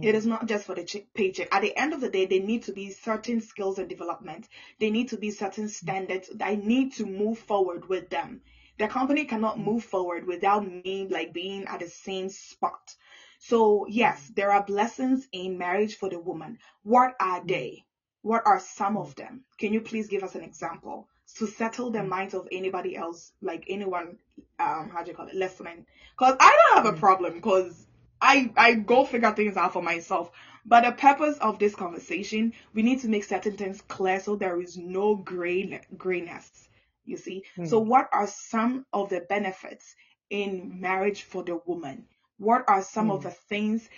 It 0.00 0.14
is 0.14 0.24
mm. 0.24 0.30
not 0.30 0.46
just 0.46 0.64
for 0.64 0.74
the 0.74 0.84
ch- 0.84 1.06
paycheck. 1.12 1.48
At 1.52 1.60
the 1.60 1.76
end 1.76 1.92
of 1.92 2.00
the 2.00 2.08
day, 2.08 2.24
there 2.24 2.40
need 2.40 2.62
to 2.64 2.72
be 2.72 2.90
certain 2.90 3.42
skills 3.42 3.78
and 3.78 3.88
development. 3.88 4.48
There 4.80 4.90
need 4.90 5.10
to 5.10 5.18
be 5.18 5.30
certain 5.30 5.68
standards. 5.68 6.30
I 6.40 6.54
need 6.54 6.94
to 6.94 7.04
move 7.04 7.38
forward 7.38 7.88
with 7.88 8.08
them. 8.08 8.40
The 8.78 8.88
company 8.88 9.26
cannot 9.26 9.58
mm. 9.58 9.64
move 9.64 9.84
forward 9.84 10.26
without 10.26 10.66
me 10.66 11.08
like 11.10 11.34
being 11.34 11.66
at 11.66 11.80
the 11.80 11.88
same 11.88 12.30
spot. 12.30 12.94
So 13.38 13.86
yes, 13.86 14.30
mm. 14.30 14.34
there 14.36 14.50
are 14.50 14.64
blessings 14.64 15.28
in 15.30 15.58
marriage 15.58 15.96
for 15.96 16.08
the 16.08 16.18
woman. 16.18 16.58
What 16.84 17.14
are 17.20 17.44
they? 17.44 17.84
What 18.22 18.46
are 18.46 18.60
some 18.60 18.96
of 18.96 19.14
them? 19.16 19.44
Can 19.58 19.74
you 19.74 19.82
please 19.82 20.08
give 20.08 20.22
us 20.22 20.34
an 20.34 20.42
example 20.42 21.08
to 21.36 21.46
settle 21.46 21.90
the 21.90 22.02
minds 22.02 22.34
of 22.34 22.48
anybody 22.50 22.96
else, 22.96 23.32
like 23.42 23.64
anyone, 23.68 24.18
um, 24.58 24.90
how 24.90 25.02
do 25.02 25.10
you 25.10 25.16
call 25.16 25.28
it, 25.28 25.34
listening? 25.34 25.86
Cause 26.16 26.36
I 26.38 26.56
don't 26.56 26.84
have 26.84 26.94
a 26.94 26.98
problem 26.98 27.34
because 27.34 27.86
I, 28.22 28.52
I 28.56 28.74
go 28.74 29.04
figure 29.04 29.32
things 29.32 29.56
out 29.56 29.72
for 29.72 29.82
myself. 29.82 30.30
But 30.64 30.84
the 30.84 30.92
purpose 30.92 31.36
of 31.38 31.58
this 31.58 31.74
conversation, 31.74 32.52
we 32.72 32.82
need 32.82 33.00
to 33.00 33.08
make 33.08 33.24
certain 33.24 33.56
things 33.56 33.82
clear 33.82 34.20
so 34.20 34.36
there 34.36 34.60
is 34.60 34.76
no 34.76 35.16
gray, 35.16 35.80
grayness. 35.98 36.68
You 37.04 37.16
see? 37.16 37.42
Hmm. 37.56 37.64
So 37.64 37.80
what 37.80 38.08
are 38.12 38.28
some 38.28 38.86
of 38.92 39.10
the 39.10 39.20
benefits 39.20 39.96
in 40.30 40.80
marriage 40.80 41.22
for 41.22 41.42
the 41.42 41.60
woman? 41.66 42.06
What 42.38 42.64
are 42.68 42.82
some 42.82 43.10
of 43.10 43.22
hmm. 43.22 43.28
the 43.28 43.34
things 43.34 43.88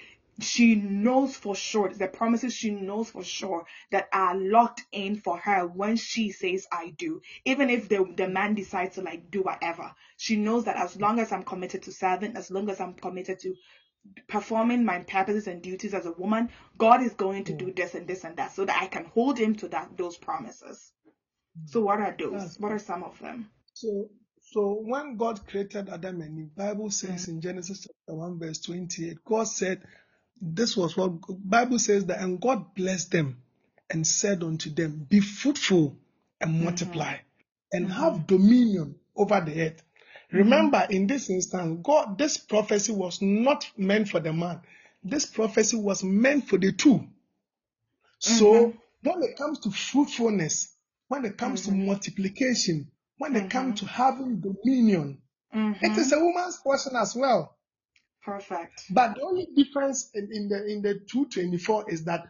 she 0.41 0.75
knows 0.75 1.37
for 1.37 1.55
sure, 1.55 1.91
the 1.91 2.09
promises 2.09 2.53
she 2.53 2.71
knows 2.71 3.11
for 3.11 3.23
sure 3.23 3.67
that 3.91 4.09
are 4.13 4.35
locked 4.35 4.85
in 4.91 5.17
for 5.17 5.37
her 5.37 5.67
when 5.67 5.97
she 5.97 6.33
says 6.33 6.67
I 6.73 6.91
do. 6.97 7.23
Even 7.45 7.71
if 7.71 7.89
the, 7.89 8.11
the 8.17 8.27
man 8.27 8.55
decides 8.55 8.97
to 8.97 9.03
like 9.03 9.31
do 9.31 9.43
whatever, 9.43 9.95
she 10.17 10.37
knows 10.37 10.65
that 10.65 10.77
as 10.77 10.97
long 10.97 11.21
as 11.21 11.31
I'm 11.31 11.45
committed 11.45 11.83
to 11.85 11.93
serving, 11.93 12.37
as 12.37 12.51
long 12.51 12.69
as 12.69 12.81
I'm 12.81 12.95
committed 12.95 13.39
to 13.41 13.55
performing 14.29 14.85
my 14.85 15.01
purposes 15.01 15.47
and 15.47 15.63
duties 15.63 15.95
as 15.95 16.07
a 16.07 16.13
woman, 16.13 16.51
God 16.79 17.03
is 17.03 17.15
going 17.15 17.45
to 17.45 17.53
do 17.53 17.67
hmm. 17.67 17.73
this 17.75 17.95
and 17.95 18.07
this 18.07 18.25
and 18.25 18.37
that 18.37 18.53
so 18.53 18.65
that 18.65 18.83
I 18.83 18.87
can 18.87 19.05
hold 19.07 19.39
him 19.39 19.55
to 19.57 19.69
that 19.69 19.97
those 19.97 20.17
promises. 20.17 20.93
So 21.67 21.83
what 21.83 22.01
are 22.01 22.15
those? 22.19 22.33
That's 22.33 22.59
What 22.59 22.73
are 22.73 22.79
some 22.79 23.05
of 23.05 23.19
them? 23.21 23.51
So, 23.75 24.09
so 24.41 24.83
when 24.85 25.17
God 25.17 25.47
created 25.47 25.89
Adam 25.89 26.21
and 26.21 26.39
Eve, 26.39 26.57
Bible 26.57 26.91
says 26.91 27.27
hmm. 27.27 27.33
in 27.33 27.41
Genesis 27.41 27.81
chapter 27.81 28.15
1 28.19 28.39
verse 28.39 28.61
28, 28.61 29.25
God 29.25 29.45
said, 29.45 29.83
this 30.41 30.77
was 30.77 30.97
what 30.97 31.13
Bible 31.29 31.79
says 31.79 32.07
that, 32.07 32.21
and 32.21 32.41
God 32.41 32.75
blessed 32.75 33.13
them 33.13 33.43
and 33.91 34.07
said 34.07 34.43
unto 34.43 34.71
them, 34.71 35.07
be 35.09 35.21
fruitful 35.21 35.97
and 36.41 36.51
mm-hmm. 36.51 36.65
multiply 36.65 37.17
and 37.73 37.89
mm-hmm. 37.89 38.01
have 38.01 38.27
dominion 38.27 38.97
over 39.17 39.41
the 39.41 39.63
earth. 39.63 39.83
Mm-hmm. 40.35 40.51
Remember, 40.51 40.87
in 40.91 41.07
this 41.07 41.31
instance, 41.31 41.81
God, 41.83 42.19
this 42.19 42.37
prophecy 42.37 42.93
was 42.93 43.23
not 43.23 43.71
meant 43.77 44.09
for 44.09 44.21
the 44.21 44.33
man. 44.33 44.61
This 45.03 45.27
prophecy 45.27 45.77
was 45.77 46.03
meant 46.03 46.49
for 46.49 46.59
the 46.59 46.73
two. 46.73 47.07
So 48.19 48.53
mm-hmm. 48.53 49.09
when 49.09 49.23
it 49.23 49.37
comes 49.37 49.61
to 49.61 49.71
fruitfulness, 49.71 50.75
when 51.09 51.25
it 51.25 51.37
comes 51.37 51.63
to 51.63 51.71
mm-hmm. 51.71 51.87
multiplication, 51.87 52.91
when 53.19 53.37
it 53.37 53.51
comes 53.51 53.81
to 53.81 53.87
having 53.87 54.41
dominion, 54.41 55.19
it 55.55 55.97
is 55.97 56.13
a 56.13 56.19
woman's 56.19 56.57
portion 56.57 56.97
as 56.97 57.15
well. 57.15 57.57
Perfect. 58.25 58.85
But 58.91 59.15
the 59.15 59.23
only 59.23 59.47
difference 59.55 60.11
in, 60.15 60.29
in 60.33 60.49
the 60.49 60.67
in 60.67 60.83
the 60.83 60.95
224 60.95 61.91
is 61.91 62.05
that 62.05 62.27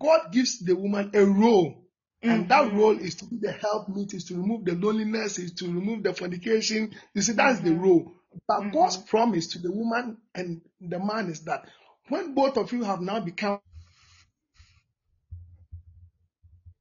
God 0.00 0.32
gives 0.32 0.60
the 0.60 0.74
woman 0.74 1.10
a 1.14 1.24
role. 1.24 1.81
And 2.22 2.46
mm-hmm. 2.46 2.48
that 2.48 2.72
role 2.72 2.96
is 2.98 3.16
to 3.16 3.24
be 3.24 3.36
the 3.40 3.52
helpmeet, 3.52 4.14
is 4.14 4.24
to 4.24 4.36
remove 4.36 4.64
the 4.64 4.74
loneliness, 4.74 5.38
is 5.38 5.52
to 5.54 5.66
remove 5.66 6.04
the 6.04 6.14
fornication. 6.14 6.92
You 7.14 7.22
see, 7.22 7.32
that's 7.32 7.60
the 7.60 7.70
mm-hmm. 7.70 7.82
role. 7.82 8.12
But 8.46 8.60
mm-hmm. 8.60 8.70
God's 8.70 8.96
promise 8.96 9.48
to 9.48 9.58
the 9.58 9.72
woman 9.72 10.18
and 10.34 10.62
the 10.80 10.98
man 10.98 11.28
is 11.28 11.40
that 11.44 11.66
when 12.08 12.34
both 12.34 12.56
of 12.56 12.72
you 12.72 12.84
have 12.84 13.00
now 13.00 13.20
become 13.20 13.60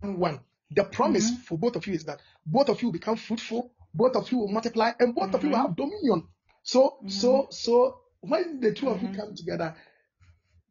one, 0.02 0.40
the 0.72 0.84
promise 0.84 1.32
for 1.46 1.58
both 1.58 1.76
of 1.76 1.86
you 1.88 1.94
is 1.94 2.06
that 2.06 2.22
both 2.46 2.70
of 2.70 2.82
you 2.82 2.88
will 2.88 2.94
become 2.94 3.18
fruitful, 3.18 3.72
both 3.94 4.16
of 4.16 4.32
you 4.32 4.40
will 4.40 4.48
multiply, 4.48 4.92
and 5.00 5.14
both 5.14 5.34
of 5.34 5.44
you 5.44 5.50
will 5.50 5.58
have 5.58 5.76
dominion. 5.76 6.28
So, 6.64 6.98
so, 7.08 7.48
so 7.50 8.00
when 8.22 8.60
the 8.60 8.74
2 8.74 8.90
of 8.90 9.02
you 9.02 9.10
come 9.10 9.36
together, 9.36 9.76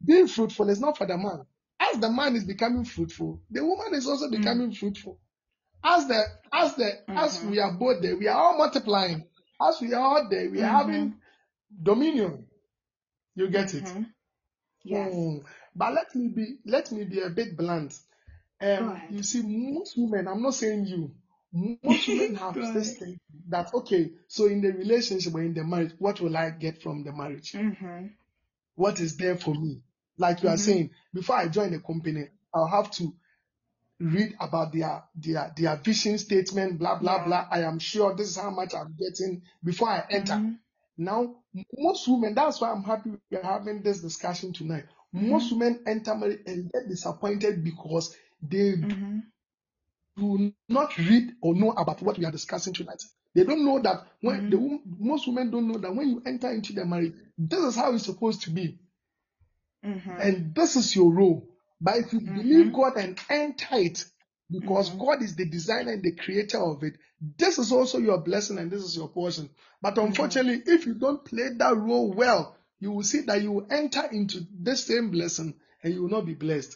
being 0.03 0.27
fruitful 0.27 0.69
is 0.69 0.79
not 0.79 0.97
for 0.97 1.05
the 1.05 1.17
man. 1.17 1.45
As 1.81 1.99
the 1.99 2.11
man 2.11 2.35
is 2.35 2.43
becoming 2.43 2.85
fruitful, 2.85 3.41
the 3.49 3.65
woman 3.65 3.95
is 3.95 4.07
also 4.07 4.29
becoming 4.29 4.71
fruitful. 4.71 5.19
As 5.83 6.07
the 6.07 6.23
as 6.53 6.75
the 6.75 6.91
as 7.07 7.43
we 7.43 7.59
are 7.59 7.73
both 7.73 8.01
there, 8.03 8.15
we 8.15 8.27
are 8.27 8.39
all 8.39 8.57
multiplying. 8.57 9.25
As 9.59 9.81
we 9.81 9.93
are 9.93 10.01
all 10.01 10.29
there, 10.29 10.49
we 10.49 10.61
are 10.61 10.69
having 10.69 11.15
dominion. 11.81 12.45
You 13.35 13.49
get 13.49 13.73
it? 13.73 13.89
Yes. 14.83 15.13
Hmm. 15.13 15.37
But 15.75 15.93
let 15.93 16.15
me 16.15 16.27
be 16.27 16.57
let 16.65 16.91
me 16.91 17.03
be 17.05 17.21
a 17.21 17.29
bit 17.29 17.57
blunt. 17.57 17.97
Um, 18.61 19.01
you 19.09 19.23
see, 19.23 19.41
most 19.43 19.97
women, 19.97 20.27
I'm 20.27 20.43
not 20.43 20.53
saying 20.53 20.85
you, 20.85 21.11
most 21.83 22.07
women 22.07 22.35
have 22.35 22.53
this 22.53 22.97
thing 22.97 23.19
that 23.49 23.73
okay, 23.73 24.11
so 24.27 24.45
in 24.45 24.61
the 24.61 24.71
relationship 24.71 25.33
or 25.33 25.41
in 25.41 25.55
the 25.55 25.63
marriage, 25.63 25.93
what 25.97 26.21
will 26.21 26.37
I 26.37 26.51
get 26.51 26.81
from 26.83 27.03
the 27.03 27.11
marriage? 27.11 27.53
Mm-hmm. 27.53 28.07
What 28.75 28.99
is 28.99 29.17
there 29.17 29.35
for 29.35 29.55
me? 29.55 29.81
Like 30.17 30.43
you 30.43 30.49
are 30.49 30.57
saying, 30.57 30.91
before 31.13 31.37
I 31.37 31.47
join 31.47 31.73
a 31.73 31.79
company, 31.79 32.25
I'll 32.53 32.67
have 32.67 32.91
to 32.91 33.13
read 33.99 34.33
about 34.39 34.73
their 34.73 35.03
their 35.15 35.53
their 35.55 35.75
vision 35.77 36.17
statement, 36.17 36.79
blah 36.79 36.99
blah 36.99 37.17
Yeah. 37.17 37.25
blah. 37.25 37.47
I 37.51 37.61
am 37.63 37.79
sure 37.79 38.15
this 38.15 38.29
is 38.29 38.37
how 38.37 38.49
much 38.49 38.73
I'm 38.75 38.95
getting 38.99 39.43
before 39.63 39.89
I 39.89 40.03
enter. 40.09 40.33
Mm-hmm. 40.33 40.53
Now, 40.97 41.35
most 41.77 42.07
women, 42.07 42.33
that's 42.35 42.61
why 42.61 42.71
I'm 42.71 42.83
happy 42.83 43.11
we're 43.31 43.41
having 43.43 43.81
this 43.81 44.01
discussion 44.01 44.53
tonight. 44.53 44.85
Most 45.13 45.51
women 45.51 45.83
enter 45.87 46.15
marriage 46.15 46.41
and 46.45 46.71
get 46.71 46.87
disappointed 46.89 47.63
because 47.63 48.15
they 48.41 48.73
Mm-hmm. 48.73 49.19
do 50.17 50.53
not 50.69 50.97
read 50.97 51.31
or 51.41 51.55
know 51.55 51.71
about 51.71 52.01
what 52.01 52.17
we 52.17 52.25
are 52.25 52.31
discussing 52.31 52.73
tonight. 52.73 53.01
They 53.33 53.43
don't 53.43 53.65
know 53.65 53.79
that 53.81 54.07
when 54.21 54.49
the 54.49 54.57
wom- 54.57 54.81
most 54.99 55.27
women 55.27 55.49
don't 55.51 55.67
know 55.67 55.77
that 55.79 55.95
when 55.95 56.09
you 56.09 56.21
enter 56.25 56.51
into 56.51 56.73
the 56.73 56.85
marriage, 56.85 57.13
this 57.37 57.59
is 57.63 57.75
how 57.75 57.93
it's 57.93 58.05
supposed 58.05 58.41
to 58.43 58.51
be, 58.51 58.77
Mm-hmm. 59.85 60.21
and 60.21 60.55
this 60.55 60.75
is 60.75 60.95
your 60.95 61.11
role. 61.11 61.47
But 61.79 61.97
if 61.97 62.13
you 62.13 62.21
believe 62.21 62.71
God 62.73 62.97
and 62.97 63.19
enter 63.29 63.75
it, 63.77 64.05
because 64.51 64.89
God 64.91 65.23
is 65.23 65.35
the 65.35 65.45
designer 65.45 65.93
and 65.93 66.03
the 66.03 66.11
creator 66.11 66.59
of 66.59 66.83
it, 66.83 66.93
this 67.37 67.57
is 67.57 67.71
also 67.71 67.97
your 67.97 68.19
blessing 68.19 68.59
and 68.59 68.69
this 68.69 68.83
is 68.83 68.95
your 68.95 69.07
portion. 69.07 69.49
But 69.81 69.97
unfortunately, 69.97 70.61
if 70.65 70.85
you 70.85 70.93
don't 70.93 71.23
play 71.25 71.49
that 71.57 71.75
role 71.75 72.13
well, 72.13 72.55
you 72.79 72.91
will 72.91 73.03
see 73.03 73.21
that 73.21 73.41
you 73.41 73.51
will 73.51 73.67
enter 73.71 74.03
into 74.11 74.45
this 74.53 74.85
same 74.85 75.09
blessing 75.09 75.55
and 75.81 75.93
you 75.93 76.03
will 76.03 76.09
not 76.09 76.25
be 76.25 76.33
blessed. 76.35 76.75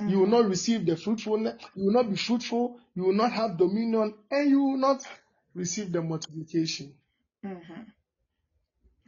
You 0.00 0.20
will 0.20 0.26
not 0.26 0.48
receive 0.48 0.86
the 0.86 0.96
fruitfulness, 0.96 1.62
you 1.74 1.84
will 1.84 1.92
not 1.92 2.08
be 2.08 2.16
fruitful, 2.16 2.80
you 2.94 3.04
will 3.04 3.12
not 3.12 3.30
have 3.32 3.58
dominion, 3.58 4.14
and 4.30 4.50
you 4.50 4.62
will 4.62 4.78
not 4.78 5.04
receive 5.54 5.92
the 5.92 6.00
multiplication. 6.00 6.94
Mm-hmm. 7.44 7.82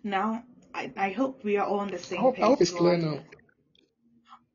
Now, 0.04 0.44
I, 0.74 0.92
I 0.96 1.10
hope 1.12 1.44
we 1.44 1.56
are 1.58 1.66
all 1.66 1.80
on 1.80 1.90
the 1.90 1.98
I 1.98 2.00
same 2.00 2.20
hope, 2.20 2.40
I 2.42 2.42
page. 2.42 2.44
hope 2.48 2.62
it's 2.62 2.72
clear 2.72 2.98
now. 2.98 3.20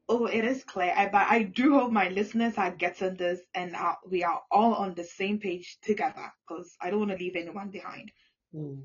oh, 0.09 0.25
it 0.25 0.43
is 0.45 0.63
clear. 0.63 0.93
I, 0.95 1.07
but 1.07 1.27
I 1.29 1.43
do 1.43 1.73
hope 1.73 1.91
my 1.91 2.09
listeners 2.09 2.57
are 2.57 2.71
getting 2.71 3.15
this 3.15 3.41
and 3.53 3.75
uh, 3.75 3.95
we 4.09 4.23
are 4.23 4.41
all 4.51 4.73
on 4.75 4.95
the 4.95 5.03
same 5.03 5.39
page 5.39 5.77
together 5.81 6.33
because 6.47 6.75
I 6.81 6.89
don't 6.89 6.99
want 6.99 7.11
to 7.11 7.17
leave 7.17 7.35
anyone 7.35 7.69
behind. 7.71 8.11
Mm. 8.55 8.83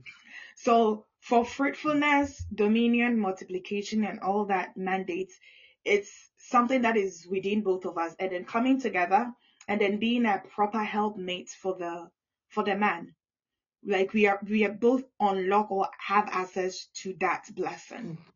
So 0.56 1.06
for 1.20 1.44
fruitfulness, 1.44 2.44
dominion, 2.54 3.18
multiplication, 3.18 4.04
and 4.04 4.20
all 4.20 4.46
that 4.46 4.76
mandates, 4.76 5.34
it's 5.84 6.30
something 6.38 6.82
that 6.82 6.96
is 6.96 7.26
within 7.30 7.62
both 7.62 7.84
of 7.86 7.98
us, 7.98 8.14
and 8.18 8.32
then 8.32 8.44
coming 8.44 8.80
together 8.80 9.32
and 9.68 9.80
then 9.80 9.98
being 9.98 10.26
a 10.26 10.42
proper 10.54 10.82
helpmate 10.82 11.48
for 11.50 11.76
the 11.78 12.08
for 12.48 12.62
the 12.64 12.76
man. 12.76 13.14
Like 13.84 14.12
we 14.12 14.26
are 14.26 14.40
we 14.48 14.64
are 14.64 14.72
both 14.72 15.04
unlock 15.20 15.70
or 15.70 15.88
have 15.98 16.28
access 16.30 16.86
to 17.02 17.14
that 17.20 17.46
blessing. 17.54 18.18
Mm. 18.18 18.32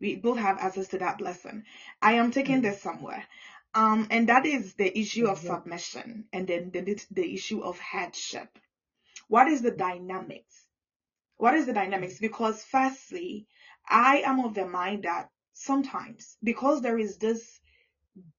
We 0.00 0.16
both 0.16 0.38
have 0.38 0.58
access 0.58 0.88
to 0.88 0.98
that 0.98 1.18
blessing. 1.18 1.64
I 2.00 2.14
am 2.14 2.30
taking 2.30 2.58
mm. 2.58 2.62
this 2.62 2.80
somewhere. 2.80 3.24
Um, 3.74 4.06
and 4.10 4.28
that 4.28 4.46
is 4.46 4.74
the 4.74 4.96
issue 4.98 5.26
of 5.26 5.38
Exactly. 5.38 5.56
submission 5.56 6.24
and 6.32 6.46
then 6.46 6.70
the, 6.70 7.04
the 7.10 7.34
issue 7.34 7.62
of 7.62 7.78
headship. 7.78 8.58
What 9.28 9.48
is 9.48 9.62
the 9.62 9.72
mm. 9.72 9.78
dynamics? 9.78 10.66
What 11.36 11.54
is 11.54 11.66
the 11.66 11.72
dynamics? 11.72 12.18
Because 12.18 12.62
firstly, 12.64 13.46
I 13.88 14.22
am 14.24 14.40
of 14.40 14.54
the 14.54 14.66
mind 14.66 15.04
that 15.04 15.30
sometimes 15.52 16.36
because 16.42 16.80
there 16.80 16.98
is 16.98 17.18
this 17.18 17.60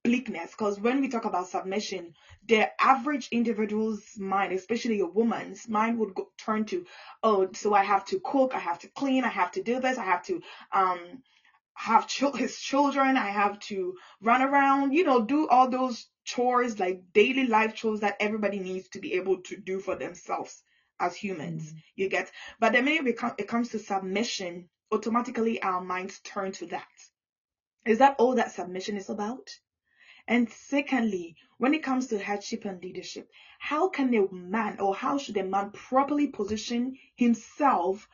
bleakness, 0.04 0.50
because 0.50 0.80
when 0.80 1.00
we 1.00 1.08
talk 1.08 1.24
about 1.24 1.48
submission, 1.48 2.14
the 2.46 2.68
average 2.82 3.28
individual's 3.30 4.02
mind, 4.18 4.52
especially 4.52 5.00
a 5.00 5.06
woman's 5.06 5.68
mind, 5.68 5.98
would 5.98 6.14
go, 6.14 6.28
turn 6.38 6.64
to, 6.66 6.84
oh, 7.22 7.48
so 7.54 7.74
I 7.74 7.82
have 7.82 8.04
to 8.06 8.20
cook, 8.24 8.54
I 8.54 8.58
have 8.58 8.78
to 8.80 8.88
clean, 8.88 9.24
I 9.24 9.28
have 9.28 9.52
to 9.52 9.62
do 9.62 9.80
this, 9.80 9.98
I 9.98 10.04
have 10.04 10.22
to 10.24 10.40
um 10.72 11.22
have 11.74 12.06
chil- 12.08 12.32
his 12.44 12.58
children, 12.58 13.16
I 13.16 13.30
have 13.30 13.58
to 13.60 13.94
run 14.20 14.42
around, 14.42 14.92
you 14.92 15.04
know, 15.04 15.24
do 15.24 15.46
all 15.48 15.68
those 15.68 16.06
chores 16.24 16.78
like 16.78 17.00
daily 17.12 17.46
life 17.46 17.74
chores 17.74 18.00
that 18.00 18.16
everybody 18.20 18.58
needs 18.58 18.88
to 18.90 19.00
be 19.00 19.14
able 19.14 19.42
to 19.42 19.56
do 19.56 19.78
for 19.80 19.94
themselves 19.94 20.62
as 21.00 21.16
humans. 21.16 21.72
You 21.94 22.08
get, 22.08 22.30
but 22.60 22.72
the 22.72 22.82
minute 22.82 23.06
it, 23.06 23.32
it 23.38 23.48
comes 23.48 23.70
to 23.70 23.78
submission, 23.78 24.68
automatically 24.92 25.62
our 25.62 25.80
minds 25.80 26.20
turn 26.20 26.52
to 26.52 26.66
that. 26.66 26.88
Is 27.86 27.98
that 27.98 28.16
all 28.18 28.34
that 28.34 28.52
submission 28.52 28.96
is 28.96 29.08
about? 29.08 29.48
And 30.28 30.50
secondly, 30.50 31.36
when 31.56 31.72
it 31.72 31.82
comes 31.82 32.08
to 32.08 32.18
headship 32.18 32.66
and 32.66 32.82
leadership, 32.82 33.30
how 33.58 33.88
can 33.88 34.14
a 34.14 34.30
man 34.30 34.78
or 34.78 34.94
how 34.94 35.16
should 35.16 35.38
a 35.38 35.42
man 35.42 35.70
properly 35.70 36.26
position 36.26 36.98
himself 37.16 38.06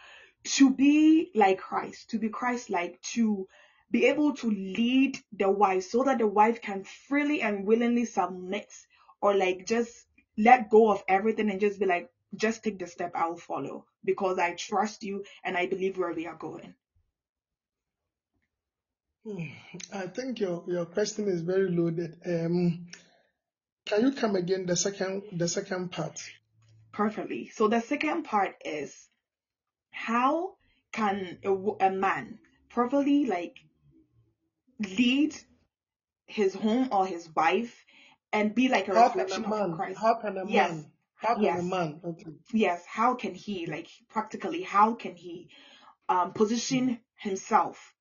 to 0.44 0.70
be 0.70 1.32
like 1.34 1.58
Christ, 1.58 2.10
to 2.10 2.20
be 2.20 2.28
Christ 2.28 2.70
like, 2.70 3.00
to 3.14 3.48
be 3.90 4.06
able 4.06 4.32
to 4.36 4.48
lead 4.48 5.18
the 5.32 5.50
wife 5.50 5.82
so 5.90 6.04
that 6.04 6.18
the 6.18 6.28
wife 6.28 6.62
can 6.62 6.84
freely 6.84 7.42
and 7.42 7.66
willingly 7.66 8.04
submit 8.04 8.72
or 9.20 9.34
like 9.34 9.66
just 9.66 10.06
let 10.38 10.70
go 10.70 10.92
of 10.92 11.02
everything 11.08 11.50
and 11.50 11.60
just 11.60 11.80
be 11.80 11.86
like, 11.86 12.08
just 12.36 12.62
take 12.62 12.78
the 12.78 12.86
step, 12.86 13.10
I'll 13.16 13.36
follow 13.36 13.86
because 14.04 14.38
I 14.38 14.54
trust 14.54 15.02
you 15.02 15.24
and 15.42 15.56
I 15.56 15.66
believe 15.66 15.98
where 15.98 16.12
we 16.12 16.28
are 16.28 16.36
going. 16.36 16.74
Hmm, 19.26 19.44
I 19.92 20.06
think 20.06 20.38
your, 20.38 20.64
your 20.66 20.84
question 20.84 21.28
is 21.28 21.40
very 21.40 21.70
loaded. 21.70 22.18
Um, 22.26 22.86
can 23.86 24.02
you 24.02 24.12
come 24.12 24.36
again 24.36 24.66
the 24.66 24.76
second 24.76 25.22
the 25.32 25.48
second 25.48 25.92
part? 25.92 26.22
Perfectly. 26.92 27.48
So 27.48 27.68
the 27.68 27.80
second 27.80 28.24
part 28.24 28.54
is 28.64 29.08
how 29.90 30.56
can 30.92 31.38
a, 31.44 31.50
a 31.50 31.90
man 31.90 32.38
properly 32.68 33.24
like 33.26 33.56
lead 34.78 35.34
his 36.26 36.54
home 36.54 36.88
or 36.92 37.06
his 37.06 37.28
wife 37.34 37.84
and 38.32 38.54
be 38.54 38.68
like 38.68 38.88
a 38.88 38.94
How 38.94 39.08
can 39.08 39.20
a 39.20 39.24
reflection 39.24 39.44
of? 39.44 39.76
Christ? 39.76 39.98
How 40.00 40.14
can 40.14 40.36
a 40.38 40.46
Yes, 40.46 40.70
man? 40.70 40.90
How 41.16 41.34
can 41.34 41.58
a 41.58 41.62
man? 41.62 42.00
Okay. 42.04 42.26
yes. 42.52 42.84
How 42.86 43.14
can 43.14 43.34
he 43.34 43.66
like 43.66 43.88
practically? 44.10 44.62
How 44.62 44.94
can 44.94 45.14
he 45.14 45.48
um 46.10 46.32
position 46.32 47.00
himself 47.16 47.93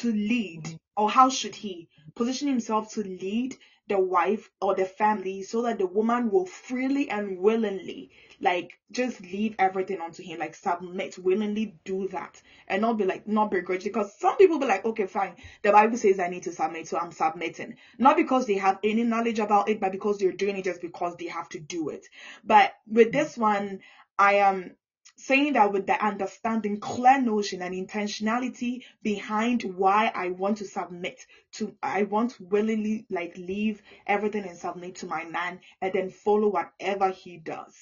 to 0.00 0.12
lead, 0.12 0.78
or 0.96 1.10
how 1.10 1.28
should 1.28 1.54
he 1.54 1.88
position 2.14 2.48
himself 2.48 2.92
to 2.94 3.02
lead 3.02 3.56
the 3.88 3.98
wife 3.98 4.50
or 4.60 4.74
the 4.74 4.84
family 4.84 5.42
so 5.42 5.62
that 5.62 5.78
the 5.78 5.86
woman 5.86 6.30
will 6.30 6.46
freely 6.46 7.08
and 7.08 7.38
willingly 7.38 8.10
like 8.40 8.78
just 8.90 9.20
leave 9.20 9.54
everything 9.58 10.00
onto 10.00 10.22
him, 10.22 10.38
like 10.38 10.54
submit, 10.54 11.16
willingly 11.18 11.76
do 11.84 12.08
that, 12.08 12.40
and 12.68 12.82
not 12.82 12.98
be 12.98 13.04
like 13.04 13.26
not 13.26 13.50
begrudge. 13.50 13.84
Because 13.84 14.12
some 14.18 14.36
people 14.36 14.58
be 14.58 14.66
like, 14.66 14.84
okay, 14.84 15.06
fine, 15.06 15.36
the 15.62 15.72
Bible 15.72 15.96
says 15.96 16.18
I 16.18 16.28
need 16.28 16.42
to 16.44 16.52
submit, 16.52 16.88
so 16.88 16.98
I'm 16.98 17.12
submitting, 17.12 17.76
not 17.98 18.16
because 18.16 18.46
they 18.46 18.54
have 18.54 18.78
any 18.84 19.04
knowledge 19.04 19.38
about 19.38 19.68
it, 19.68 19.80
but 19.80 19.92
because 19.92 20.18
they're 20.18 20.32
doing 20.32 20.56
it 20.56 20.64
just 20.64 20.80
because 20.80 21.16
they 21.16 21.26
have 21.26 21.48
to 21.50 21.60
do 21.60 21.88
it. 21.90 22.06
But 22.44 22.72
with 22.86 23.12
this 23.12 23.38
one, 23.38 23.80
I 24.18 24.34
am 24.34 24.76
saying 25.16 25.54
that 25.54 25.72
with 25.72 25.86
the 25.86 26.04
understanding, 26.04 26.78
clear 26.78 27.20
notion, 27.20 27.62
and 27.62 27.74
intentionality 27.74 28.84
behind 29.02 29.62
why 29.62 30.12
I 30.14 30.30
want 30.30 30.58
to 30.58 30.66
submit 30.66 31.24
to, 31.54 31.74
I 31.82 32.04
want 32.04 32.32
to 32.32 32.44
willingly 32.44 33.06
like 33.10 33.36
leave 33.36 33.82
everything 34.06 34.44
and 34.44 34.58
submit 34.58 34.96
to 34.96 35.06
my 35.06 35.24
man 35.24 35.60
and 35.80 35.92
then 35.92 36.10
follow 36.10 36.48
whatever 36.48 37.10
he 37.10 37.38
does. 37.38 37.74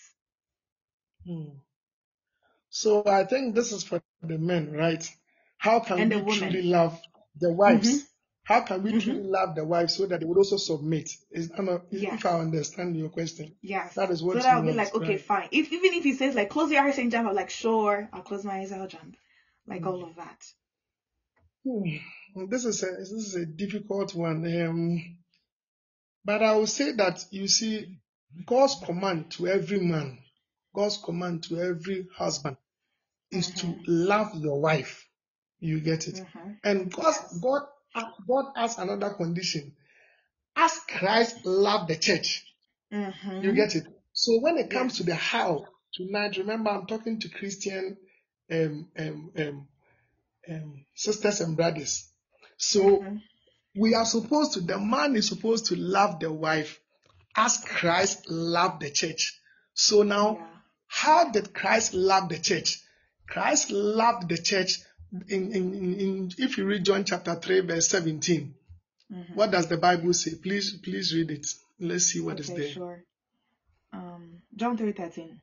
Hmm. 1.26 1.59
So 2.68 3.05
I 3.07 3.24
think 3.24 3.55
this 3.55 3.72
is 3.72 3.85
for 3.85 4.03
the 4.22 4.39
men, 4.39 4.72
right? 4.72 5.09
How 5.59 5.80
can 5.80 5.99
And 6.01 6.26
we 6.26 6.37
truly 6.37 6.62
love 6.62 7.01
the 7.41 7.53
Mm-hmm. 7.85 8.14
How 8.45 8.61
can 8.61 8.82
we 8.82 8.90
Mm-hmm. 8.92 9.01
truly 9.01 9.22
love 9.22 9.55
the 9.55 9.64
wife 9.64 9.90
so 9.90 10.07
that 10.07 10.20
they 10.20 10.26
would 10.26 10.36
also 10.38 10.59
submit? 10.59 11.11
Is 11.30 11.49
that 11.49 11.62
not- 11.62 11.86
if 11.90 12.26
I 12.26 12.40
understand 12.40 12.97
your 12.97 13.09
question, 13.09 13.55
Yes. 13.62 13.95
that 13.95 14.11
is 14.11 14.20
So 14.20 14.26
what 14.26 14.36
that 14.36 14.45
you 14.45 14.51
I'll 14.51 14.62
be 14.62 14.72
like, 14.72 14.95
okay, 14.95 15.16
fine. 15.16 15.49
If 15.51 15.72
even 15.72 15.95
if 15.95 16.05
he 16.05 16.12
says 16.14 16.34
like 16.34 16.51
close 16.51 16.70
your 16.70 16.82
eyes 16.82 16.99
and 16.99 17.11
jump, 17.11 17.28
I'm 17.28 17.34
like, 17.34 17.51
sure, 17.51 18.09
I'll 18.12 18.22
close 18.22 18.45
my 18.45 18.59
eyes, 18.61 18.70
I'll 18.72 18.86
jump. 18.86 19.16
Like 19.66 19.80
Hmm. 19.80 19.88
all 19.88 20.05
of 20.05 20.16
that. 20.16 20.45
Hmm. 21.64 22.47
This 22.51 22.64
is 22.66 22.82
a 22.82 22.86
this 22.99 23.11
is 23.12 23.34
a 23.34 23.47
difficult 23.47 24.14
one. 24.14 24.45
Um, 24.62 25.16
but 26.24 26.42
I 26.42 26.57
will 26.57 26.66
say 26.66 26.92
that 26.92 27.24
you 27.30 27.49
see, 27.49 27.99
God's 28.45 28.76
command 28.84 29.30
to 29.32 29.47
every 29.49 29.80
man, 29.80 30.18
God's 30.74 30.99
command 30.99 31.45
to 31.45 31.61
every 31.61 32.09
husband 32.14 32.57
is 33.30 33.49
to 33.55 33.66
Mm-hmm. 33.66 33.82
love 33.86 34.34
your 34.34 34.61
wife. 34.61 35.09
You 35.61 35.80
get 35.80 36.09
it? 36.09 36.16
Mm-hmm. 36.16 36.51
And 36.62 36.92
God, 36.92 37.05
Yes. 37.05 37.38
God, 37.42 37.62
God 38.26 38.53
has 38.57 38.78
another 38.78 39.11
condition. 39.14 39.72
As 40.57 40.78
Christ 40.88 41.45
loved 41.45 41.88
the 41.88 41.97
church, 41.97 42.45
you 42.90 43.53
Mm-hmm. 43.53 43.55
get 43.55 43.74
it? 43.74 43.84
So 44.12 44.38
when 44.40 44.59
it 44.59 44.70
comes 44.70 44.97
to 44.99 45.03
the 45.05 45.14
how, 45.14 45.66
tonight, 45.95 46.36
remember 46.38 46.70
I'm 46.70 46.86
talking 46.86 47.18
to 47.20 47.28
Christian 47.28 47.97
um, 48.51 48.88
um, 48.99 49.32
um, 49.36 49.68
um, 50.51 50.84
sisters 50.95 51.40
and 51.40 51.57
brothers. 51.57 52.09
So 52.57 53.01
Mm-hmm. 53.01 53.16
we 53.76 53.95
are 53.95 54.05
supposed 54.05 54.53
to, 54.55 54.61
the 54.61 54.78
man 54.78 55.16
is 55.16 55.28
supposed 55.28 55.66
to 55.66 55.76
love 55.76 56.20
the 56.20 56.32
wife 56.32 56.78
as 57.36 57.59
Christ 57.59 58.30
loved 58.30 58.82
the 58.82 58.90
church. 58.90 59.40
So 59.74 60.03
now, 60.03 60.36
Yeah. 60.36 60.47
how 60.86 61.30
did 61.32 61.53
Christ 61.53 61.95
love 61.95 62.28
the 62.28 62.38
church? 62.38 62.80
Christ 63.28 63.70
loved 63.70 64.28
the 64.28 64.38
church 64.38 64.78
in, 65.29 65.53
in, 65.53 65.75
in, 65.75 66.31
if 66.39 66.59
you 66.59 66.65
read 66.67 66.85
John 66.85 67.05
chapter 67.05 67.35
3, 67.35 67.61
verse 67.61 67.89
17. 67.89 68.55
Mm-hmm. 69.12 69.35
What 69.35 69.51
does 69.51 69.69
the 69.69 69.77
Bible 69.77 70.12
say? 70.15 70.33
Please, 70.43 70.79
please 70.83 71.15
read 71.15 71.31
it. 71.31 71.47
Let's 71.79 72.05
see 72.07 72.21
what 72.21 72.41
is 72.41 72.51
Okay, 72.51 72.61
there. 72.62 72.71
sure. 72.73 73.05
Um, 73.93 74.43
John 74.57 74.77
three 74.77 74.93
thirteen. 74.93 75.41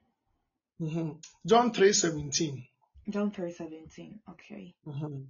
Mhm. 0.82 1.22
John 1.46 1.72
3, 1.72 1.94
17. 1.94 2.66
John 3.10 3.32
three 3.32 3.52
seventeen. 3.52 4.20
Okay. 4.30 4.74
Mhm. 4.86 5.28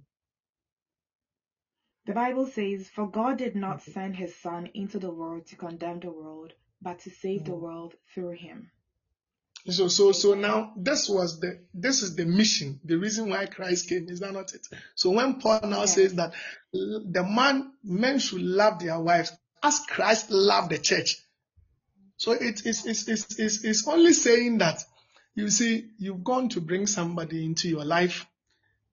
The 2.06 2.14
Bible 2.14 2.46
says, 2.46 2.88
For 2.88 3.08
God 3.08 3.38
did 3.38 3.54
not 3.54 3.82
send 3.82 4.16
his 4.16 4.34
Son 4.40 4.70
into 4.74 4.98
the 4.98 5.10
world 5.12 5.46
to 5.48 5.56
condemn 5.56 6.00
the 6.00 6.10
world, 6.10 6.52
but 6.80 6.98
to 7.00 7.10
save 7.10 7.44
the 7.44 7.52
Mhm. 7.52 7.60
world 7.60 7.94
through 8.12 8.32
him. 8.32 8.70
So, 9.70 9.88
so, 9.88 10.12
so 10.12 10.34
now 10.34 10.72
this 10.76 11.08
was 11.08 11.40
the 11.40 11.60
this 11.74 12.02
is 12.02 12.16
the 12.16 12.26
mission, 12.26 12.80
the 12.84 12.96
reason 12.98 13.30
why 13.30 13.46
Christ 13.46 13.88
came. 13.88 14.08
Is 14.08 14.20
that 14.20 14.32
not 14.32 14.54
it? 14.54 14.66
So 14.96 15.10
when 15.10 15.40
Paul 15.40 15.60
now 15.64 15.82
Yes. 15.82 15.94
says 15.94 16.14
that 16.16 16.34
the 16.72 17.24
man 17.28 17.72
men 17.84 18.18
should 18.18 18.42
love 18.42 18.80
their 18.80 19.00
wives 19.00 19.32
as 19.62 19.80
Christ 19.88 20.30
loved 20.30 20.70
the 20.72 20.78
church. 20.78 21.18
So 22.18 22.32
it 22.32 22.66
is 22.66 22.86
it's, 22.86 23.08
it's, 23.08 23.38
it's, 23.38 23.64
it's 23.64 23.88
only 23.88 24.12
saying 24.14 24.58
that 24.58 24.84
you 25.34 25.50
see 25.50 25.90
you've 25.98 26.24
gone 26.24 26.48
to 26.50 26.60
bring 26.60 26.86
somebody 26.86 27.44
into 27.44 27.68
your 27.68 27.84
life. 27.84 28.26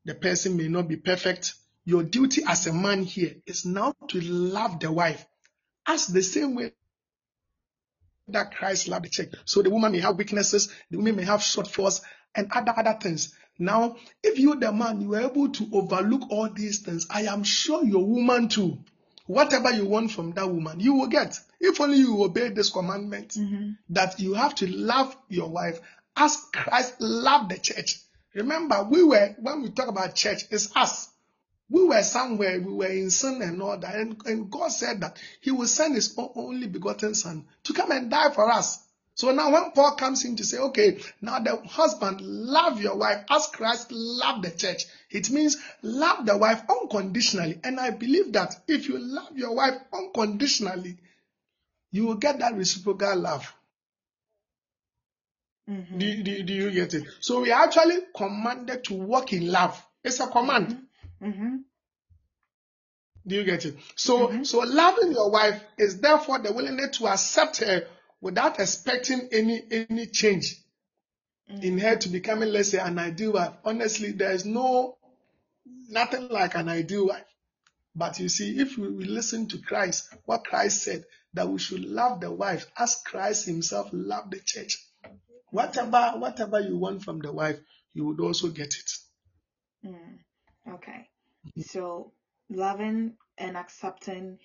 The 0.06 0.16
person 0.16 0.58
may 0.58 0.68
not 0.70 0.88
be 0.88 0.98
perfect. 0.98 1.56
Your 1.86 2.04
duty 2.04 2.44
as 2.48 2.68
a 2.68 2.74
man 2.74 3.04
here 3.04 3.36
is 3.48 3.66
now 3.66 3.96
to 4.10 4.22
love 4.22 4.80
the 4.80 4.92
wife 4.92 5.26
as 5.88 6.08
the 6.08 6.24
same 6.24 6.56
way 6.56 6.74
that 8.34 8.56
Christ 8.56 8.88
loved 8.88 9.06
the 9.06 9.10
church. 9.10 9.30
So 9.46 9.62
the 9.62 9.70
woman 9.70 9.92
may 9.92 10.00
have 10.00 10.18
weaknesses, 10.18 10.74
the 10.90 10.98
woman 10.98 11.16
may 11.16 11.26
have 11.26 11.40
shortfalls, 11.42 12.02
and 12.36 12.52
other 12.52 12.74
other 12.78 12.98
things. 13.02 13.34
Now, 13.58 13.98
if 14.24 14.40
you 14.40 14.56
the 14.56 14.72
man, 14.72 15.02
you 15.02 15.16
are 15.16 15.22
able 15.22 15.50
to 15.50 15.68
overlook 15.74 16.30
all 16.32 16.50
these 16.50 16.80
things, 16.80 17.08
I 17.10 17.24
am 17.24 17.44
sure 17.44 17.84
your 17.84 18.06
woman 18.06 18.48
too. 18.48 18.78
Whatever 19.28 19.72
you 19.72 19.86
want 19.86 20.12
from 20.12 20.32
that 20.34 20.50
woman, 20.50 20.80
you 20.80 20.94
will 20.96 21.08
get. 21.08 21.38
If 21.60 21.80
only 21.82 21.98
you 21.98 22.24
obey 22.24 22.50
this 22.50 22.70
commandment 22.72 23.30
Mm-hmm. 23.30 23.72
that 23.90 24.20
you 24.20 24.34
have 24.34 24.56
to 24.56 24.68
love 24.68 25.16
your 25.28 25.50
wife 25.50 25.80
as 26.16 26.38
Christ 26.54 26.96
loved 27.00 27.52
the 27.52 27.58
church. 27.58 28.00
Remember, 28.34 28.84
we 28.90 29.04
were 29.04 29.36
when 29.40 29.62
we 29.62 29.70
talk 29.72 29.88
about 29.88 30.16
church, 30.16 30.46
it's 30.52 30.76
us 30.76 31.10
we 31.70 31.84
were 31.86 32.04
somewhere, 32.04 32.60
we 32.60 32.74
were 32.74 32.88
in 32.88 33.10
sin 33.10 33.42
and 33.42 33.62
all 33.62 33.78
that. 33.78 33.96
And, 33.96 34.22
and 34.26 34.52
God 34.52 34.70
said 34.70 35.02
that 35.02 35.18
He 35.42 35.52
will 35.52 35.68
send 35.68 35.96
His 35.96 36.14
only 36.18 36.68
begotten 36.68 37.14
Son 37.14 37.46
to 37.64 37.74
come 37.74 37.92
and 37.92 38.10
die 38.10 38.32
for 38.32 38.50
us. 38.52 38.80
So 39.20 39.32
now, 39.32 39.52
when 39.52 39.72
Paul 39.72 39.96
comes 39.96 40.24
in 40.24 40.38
to 40.38 40.46
say, 40.46 40.60
okay, 40.60 40.98
now 41.22 41.40
the 41.40 41.58
husband, 41.68 42.22
love 42.22 42.82
your 42.82 42.96
wife 42.96 43.26
as 43.30 43.48
Christ 43.48 43.92
loved 43.92 44.46
the 44.46 44.52
church, 44.52 44.86
it 45.10 45.30
means 45.30 45.58
love 45.82 46.26
the 46.26 46.38
wife 46.38 46.62
unconditionally. 46.70 47.60
And 47.66 47.82
I 47.82 47.92
believe 47.92 48.32
that 48.32 48.56
if 48.68 48.88
you 48.88 48.98
love 48.98 49.36
your 49.36 49.54
wife 49.54 49.74
unconditionally, 49.92 50.98
you 51.92 52.06
will 52.06 52.16
get 52.16 52.40
that 52.40 52.56
reciprocal 52.56 53.18
love. 53.18 53.54
Mm-hmm. 55.70 55.98
Do, 55.98 56.24
do, 56.24 56.44
do 56.44 56.54
you 56.54 56.72
get 56.72 56.94
it? 56.94 57.04
So 57.20 57.42
we 57.42 57.52
are 57.52 57.64
actually 57.64 57.98
commanded 58.16 58.86
to 58.86 58.94
walk 58.94 59.34
in 59.34 59.52
love. 59.52 59.86
It's 60.02 60.22
a 60.22 60.28
command. 60.28 60.68
Mm-hmm. 60.68 60.84
Do 63.28 63.36
you 63.36 63.44
get 63.44 63.66
it? 63.66 63.78
So, 63.96 64.28
Mhm. 64.30 64.46
so 64.46 64.60
loving 64.60 65.12
your 65.12 65.30
wife 65.30 65.62
is 65.78 66.00
therefore 66.00 66.40
the 66.40 66.52
willingness 66.54 66.98
to 66.98 67.08
accept 67.08 67.58
her 67.58 67.88
without 68.22 68.60
expecting 68.60 69.30
any 69.32 69.62
any 69.72 70.08
change 70.08 70.56
in 71.48 71.78
her 71.80 71.96
to 71.98 72.10
becoming, 72.10 72.50
let's 72.50 72.70
say, 72.70 72.80
an 72.80 72.98
ideal 73.00 73.34
wife. 73.34 73.54
Honestly, 73.64 74.12
there 74.12 74.32
is 74.32 74.46
no 74.46 74.98
nothing 75.90 76.30
like 76.30 76.56
an 76.56 76.70
ideal 76.70 77.08
wife. 77.08 77.26
But 77.96 78.20
you 78.20 78.30
see, 78.30 78.60
if 78.60 78.78
we, 78.78 78.88
we 78.90 79.06
listen 79.06 79.48
to 79.50 79.58
Christ, 79.60 80.14
what 80.26 80.46
Christ 80.46 80.84
said, 80.84 81.06
that 81.34 81.50
we 81.50 81.60
should 81.60 81.84
love 81.84 82.22
the 82.22 82.32
wife 82.32 82.66
as 82.78 83.02
Christ 83.06 83.46
Himself 83.46 83.90
loved 83.92 84.32
the 84.32 84.40
church. 84.40 84.78
Whatever, 85.52 86.14
whatever 86.18 86.60
you 86.60 86.78
want 86.78 87.04
from 87.04 87.20
the 87.20 87.32
wife, 87.32 87.60
you 87.94 88.06
would 88.06 88.20
also 88.20 88.50
get 88.50 88.68
it. 88.76 88.92
Mm. 89.86 90.20
Okay. 90.76 91.10
So 91.62 92.12
loving 92.50 93.14
and 93.38 93.58
accepting. 93.58 94.40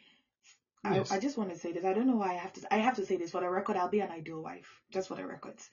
Yes. 0.84 1.10
I, 1.10 1.16
I 1.16 1.18
just 1.20 1.38
want 1.38 1.50
to 1.50 1.58
say 1.58 1.72
this. 1.72 1.84
I 1.84 1.94
don't 1.94 2.06
know 2.06 2.16
why 2.16 2.32
I 2.32 2.34
have 2.34 2.52
to. 2.54 2.74
I 2.74 2.78
have 2.78 2.96
to 2.96 3.06
say 3.06 3.16
this 3.16 3.30
for 3.30 3.40
the 3.40 3.48
record. 3.48 3.76
I'll 3.76 3.88
be 3.88 4.00
an 4.00 4.10
ideal 4.10 4.42
wife, 4.42 4.80
just 4.90 5.08
for 5.08 5.14
the 5.14 5.26
records. 5.26 5.68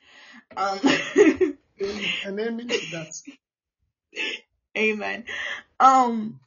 Um, 0.55 0.79
And 2.25 2.39
amen 2.39 2.67
to 2.67 2.91
that. 2.91 3.21
amen. 4.77 5.25
Um, 5.79 6.39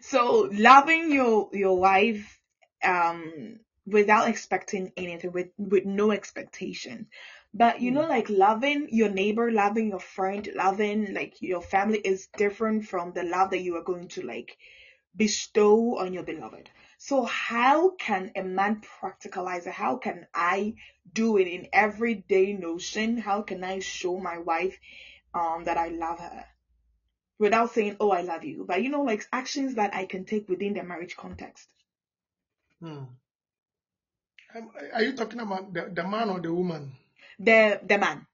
so 0.00 0.48
loving 0.52 1.12
your 1.12 1.50
your 1.52 1.78
wife, 1.78 2.40
um, 2.82 3.58
without 3.86 4.28
expecting 4.28 4.92
anything, 4.96 5.32
with 5.32 5.48
with 5.58 5.84
no 5.84 6.12
expectation. 6.12 7.08
But 7.54 7.80
you 7.80 7.90
know, 7.92 8.06
Mm. 8.06 8.08
like 8.08 8.28
loving 8.30 8.88
your 8.90 9.08
neighbor, 9.08 9.50
loving 9.50 9.88
your 9.88 10.00
friend, 10.00 10.48
loving 10.54 11.14
like 11.14 11.40
your 11.40 11.62
family 11.62 11.98
is 11.98 12.26
different 12.36 12.86
from 12.86 13.12
the 13.12 13.22
love 13.24 13.50
that 13.50 13.60
you 13.62 13.76
are 13.76 13.82
going 13.84 14.08
to 14.08 14.22
like 14.22 14.56
bestow 15.16 15.96
on 15.98 16.12
your 16.12 16.22
beloved. 16.24 16.70
So 16.98 17.24
how 17.24 17.90
can 17.90 18.32
a 18.36 18.42
man 18.42 18.80
practicalize 18.82 19.66
it? 19.66 19.72
How 19.72 19.96
can 19.96 20.26
I 20.34 20.74
do 21.12 21.36
it 21.38 21.46
in 21.48 21.68
everyday 21.72 22.52
notion? 22.52 23.18
How 23.18 23.42
can 23.42 23.64
I 23.64 23.78
show 23.80 24.18
my 24.18 24.38
wife 24.38 24.78
um 25.34 25.64
that 25.64 25.78
I 25.78 25.88
love 25.88 26.18
her 26.20 26.46
without 27.38 27.70
saying, 27.72 27.96
"Oh, 28.00 28.10
I 28.10 28.22
love 28.22 28.44
you"? 28.44 28.64
But 28.66 28.82
you 28.82 28.88
know, 28.90 29.02
like 29.02 29.26
actions 29.32 29.74
that 29.74 29.94
I 29.94 30.06
can 30.06 30.24
take 30.24 30.48
within 30.48 30.74
the 30.74 30.82
marriage 30.82 31.16
context. 31.16 31.68
Mm. 32.82 33.08
Um, 34.54 34.70
Are 34.94 35.02
you 35.02 35.14
talking 35.14 35.40
about 35.40 35.72
the, 35.74 35.90
the 35.92 36.04
man 36.06 36.30
or 36.30 36.40
the 36.40 36.52
woman? 36.54 36.92
The 37.38 37.80
the 37.84 37.98
man, 37.98 38.26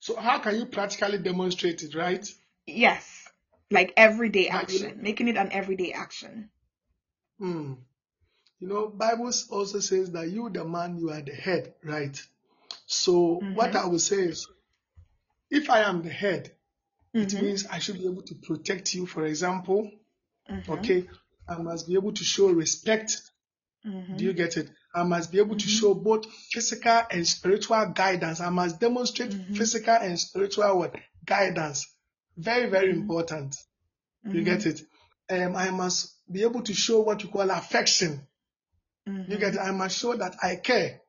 So 0.00 0.16
how 0.16 0.38
can 0.40 0.56
you 0.56 0.66
practically 0.66 1.18
demonstrate 1.18 1.82
it, 1.82 1.94
right? 1.94 2.26
yes, 2.66 3.28
like 3.70 3.92
everyday 3.96 4.48
you 4.48 4.50
action, 4.50 5.02
making 5.02 5.28
it 5.28 5.36
an 5.36 5.52
everyday 5.52 5.92
action. 5.92 6.50
mm, 7.40 7.76
you 8.60 8.68
know, 8.68 8.88
Bible 8.88 9.32
also 9.50 9.80
says 9.80 10.12
that 10.12 10.30
you, 10.30 10.50
the 10.50 10.64
man, 10.64 10.96
you 10.98 11.10
are 11.10 11.22
the 11.22 11.34
head, 11.34 11.74
right? 11.84 12.20
So 12.86 13.46
what 13.54 13.74
Mhm. 13.74 13.76
I 13.76 13.86
would 13.86 14.00
say 14.00 14.16
is, 14.24 14.48
if 15.50 15.68
I 15.70 15.80
am 15.80 16.02
the 16.02 16.10
head, 16.10 16.52
it 17.14 17.34
Mhm. 17.34 17.42
means 17.42 17.66
I 17.66 17.78
should 17.78 17.98
be 17.98 18.06
able 18.06 18.22
to 18.22 18.34
protect 18.36 18.94
you. 18.94 19.06
For 19.06 19.24
example, 19.26 19.90
Mhm. 20.48 20.72
okay, 20.78 21.08
I 21.48 21.58
must 21.58 21.88
be 21.88 21.94
able 21.94 22.12
to 22.12 22.24
show 22.24 22.48
respect. 22.50 23.22
Do 24.14 24.24
you 24.24 24.32
Mhm. 24.32 24.36
get 24.36 24.56
it? 24.56 24.70
I 24.94 25.02
must 25.04 25.30
be 25.32 25.38
able 25.38 25.56
to 25.56 25.66
Mhm. 25.66 25.80
show 25.80 25.94
both 25.94 26.26
physical 26.52 27.02
and 27.10 27.26
spiritual 27.26 27.86
guidance. 27.94 28.40
I 28.40 28.50
must 28.50 28.80
demonstrate 28.80 29.30
Mhm. 29.30 29.56
physical 29.56 29.94
and 29.94 30.18
spiritual 30.18 30.78
what? 30.78 30.94
guidance. 31.24 31.86
Very, 32.36 32.68
very 32.70 32.92
Mhm. 32.92 33.02
important. 33.02 33.54
You 34.24 34.42
get 34.42 34.66
it? 34.66 34.80
Um, 35.28 35.54
I 35.54 35.70
must 35.70 36.14
be 36.32 36.42
able 36.42 36.62
to 36.62 36.74
show 36.74 37.00
what 37.00 37.22
you 37.22 37.28
call 37.28 37.50
affection. 37.50 38.26
You 39.06 39.38
get 39.38 39.54
it? 39.54 39.60
I 39.60 39.70
must 39.70 39.98
show 39.98 40.16
that 40.16 40.36
I 40.42 40.56
care. 40.56 41.00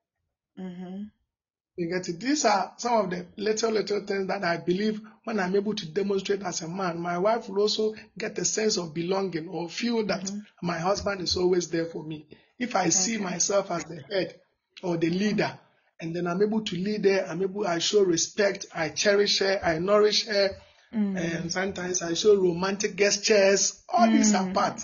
You 1.77 1.87
get 1.89 2.07
it? 2.09 2.19
These 2.19 2.45
are 2.45 2.73
some 2.77 3.05
of 3.05 3.09
the 3.09 3.25
little, 3.37 3.71
little 3.71 4.05
things 4.05 4.27
that 4.27 4.43
I 4.43 4.57
believe 4.57 5.01
when 5.23 5.39
I'm 5.39 5.55
able 5.55 5.73
to 5.75 5.85
demonstrate 5.91 6.41
as 6.43 6.61
a 6.61 6.67
man, 6.67 6.99
my 6.99 7.17
wife 7.17 7.47
will 7.49 7.61
also 7.61 7.95
get 8.17 8.37
a 8.37 8.45
sense 8.45 8.77
of 8.77 8.93
belonging 8.93 9.47
or 9.47 9.69
feel 9.69 10.05
that 10.07 10.23
Mhm. 10.25 10.41
my 10.61 10.77
husband 10.79 11.21
is 11.21 11.37
always 11.37 11.69
there 11.69 11.85
for 11.85 12.03
me. 12.03 12.27
If 12.61 12.75
I 12.75 12.89
see 12.89 13.17
myself 13.17 13.71
as 13.71 13.85
the 13.85 14.01
head 14.11 14.35
or 14.83 14.97
the 14.97 15.09
leader, 15.09 15.57
and 15.99 16.15
then 16.15 16.27
I'm 16.27 16.41
able 16.41 16.61
to 16.63 16.75
lead 16.75 17.05
her, 17.05 17.25
I'm 17.27 17.41
able, 17.41 17.65
I 17.65 17.79
show 17.79 18.03
respect, 18.03 18.67
I 18.73 18.89
cherish 18.89 19.39
her, 19.39 19.59
I 19.63 19.79
nourish 19.79 20.25
her, 20.27 20.49
Mm. 20.93 21.15
and 21.17 21.51
sometimes 21.51 22.01
I 22.01 22.13
show 22.15 22.35
romantic 22.35 22.97
gestures. 22.97 23.81
All 23.87 24.11
these 24.11 24.33
are 24.35 24.45
Mm. 24.47 24.53
part, 24.53 24.83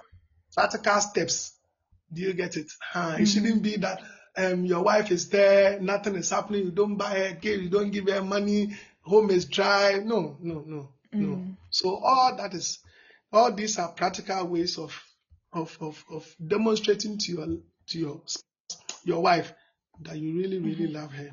practical 0.55 1.01
steps. 1.01 1.51
Do 2.13 2.21
you 2.21 2.33
get 2.33 2.55
it? 2.55 2.71
Huh? 2.81 3.17
It 3.19 3.25
shouldn't 3.27 3.61
be 3.61 3.75
that 3.77 4.01
um, 4.37 4.63
your 4.65 4.83
wife 4.83 5.11
is 5.11 5.27
there, 5.29 5.79
nothing 5.81 6.15
is 6.15 6.29
happening, 6.29 6.63
you 6.63 6.71
don't 6.71 6.95
buy 6.95 7.13
her 7.19 7.33
gift, 7.33 7.61
you 7.63 7.69
don't 7.69 7.91
give 7.91 8.07
her 8.09 8.23
money, 8.23 8.77
home 9.01 9.29
is 9.31 9.45
dry. 9.45 9.99
No, 10.03 10.37
no, 10.41 10.63
no, 10.65 10.89
no. 11.11 11.27
Mm. 11.35 11.55
So 11.69 11.95
all 11.97 12.35
that 12.37 12.53
is, 12.53 12.79
all 13.33 13.51
these 13.53 13.77
are 13.77 13.89
practical 13.91 14.47
ways 14.47 14.77
of 14.77 14.93
of 15.57 15.77
of, 15.81 16.03
of 16.09 16.35
demonstrating 16.45 17.17
to 17.17 17.31
your 17.31 17.47
to 17.87 17.99
your 17.99 18.21
your 19.03 19.21
wife 19.21 19.53
that 20.01 20.17
you 20.17 20.37
really 20.37 20.59
really 20.59 20.87
Mhm. 20.87 20.93
love 20.93 21.11
her. 21.11 21.31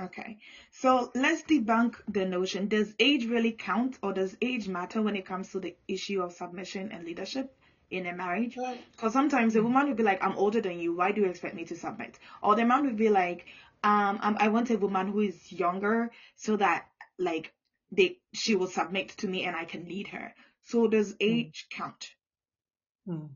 Okay. 0.00 0.38
So 0.70 1.10
let's 1.14 1.42
debunk 1.42 1.96
the 2.08 2.24
notion. 2.24 2.68
Does 2.68 2.94
age 2.98 3.26
really 3.26 3.52
count 3.52 3.98
or 4.02 4.12
does 4.12 4.36
age 4.40 4.68
matter 4.68 5.02
when 5.02 5.16
it 5.16 5.26
comes 5.26 5.52
to 5.52 5.60
the 5.60 5.76
issue 5.86 6.22
of 6.22 6.32
submission 6.32 6.90
and 6.92 7.04
leadership 7.04 7.54
in 7.90 8.06
a 8.06 8.14
marriage? 8.14 8.56
Because 8.92 9.12
sometimes 9.12 9.54
the 9.54 9.62
woman 9.62 9.88
will 9.88 9.94
be 9.94 10.02
like, 10.02 10.22
I'm 10.24 10.36
older 10.36 10.60
than 10.62 10.78
you. 10.80 10.94
Why 10.94 11.12
do 11.12 11.20
you 11.20 11.28
expect 11.28 11.54
me 11.54 11.64
to 11.66 11.76
submit? 11.76 12.18
Or 12.42 12.54
the 12.56 12.64
man 12.64 12.86
will 12.86 12.94
be 12.96 13.10
like, 13.10 13.46
um, 13.84 14.18
um, 14.22 14.36
I 14.40 14.48
want 14.48 14.70
a 14.70 14.78
woman 14.78 15.08
who 15.08 15.20
is 15.20 15.52
younger 15.52 16.10
so 16.36 16.56
that 16.56 16.86
like 17.18 17.52
they 17.90 18.18
she 18.32 18.56
will 18.56 18.68
submit 18.68 19.10
to 19.18 19.28
me 19.28 19.44
and 19.44 19.54
I 19.56 19.64
can 19.66 19.86
lead 19.86 20.08
her. 20.08 20.34
So 20.64 20.86
does 20.88 21.14
mm, 21.26 21.48
age 21.48 21.66
count? 21.70 22.10
Mm. 23.08 23.28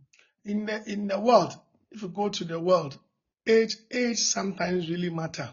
In 0.45 0.67
the 0.67 0.83
in 0.91 1.09
the 1.09 1.19
world, 1.19 1.55
if 1.91 2.03
you 2.03 2.09
go 2.09 2.29
to 2.29 2.45
the 2.45 2.59
world, 2.61 2.99
age 3.47 3.77
age 3.91 4.19
sometimes 4.19 4.89
really 4.89 5.11
matter. 5.11 5.49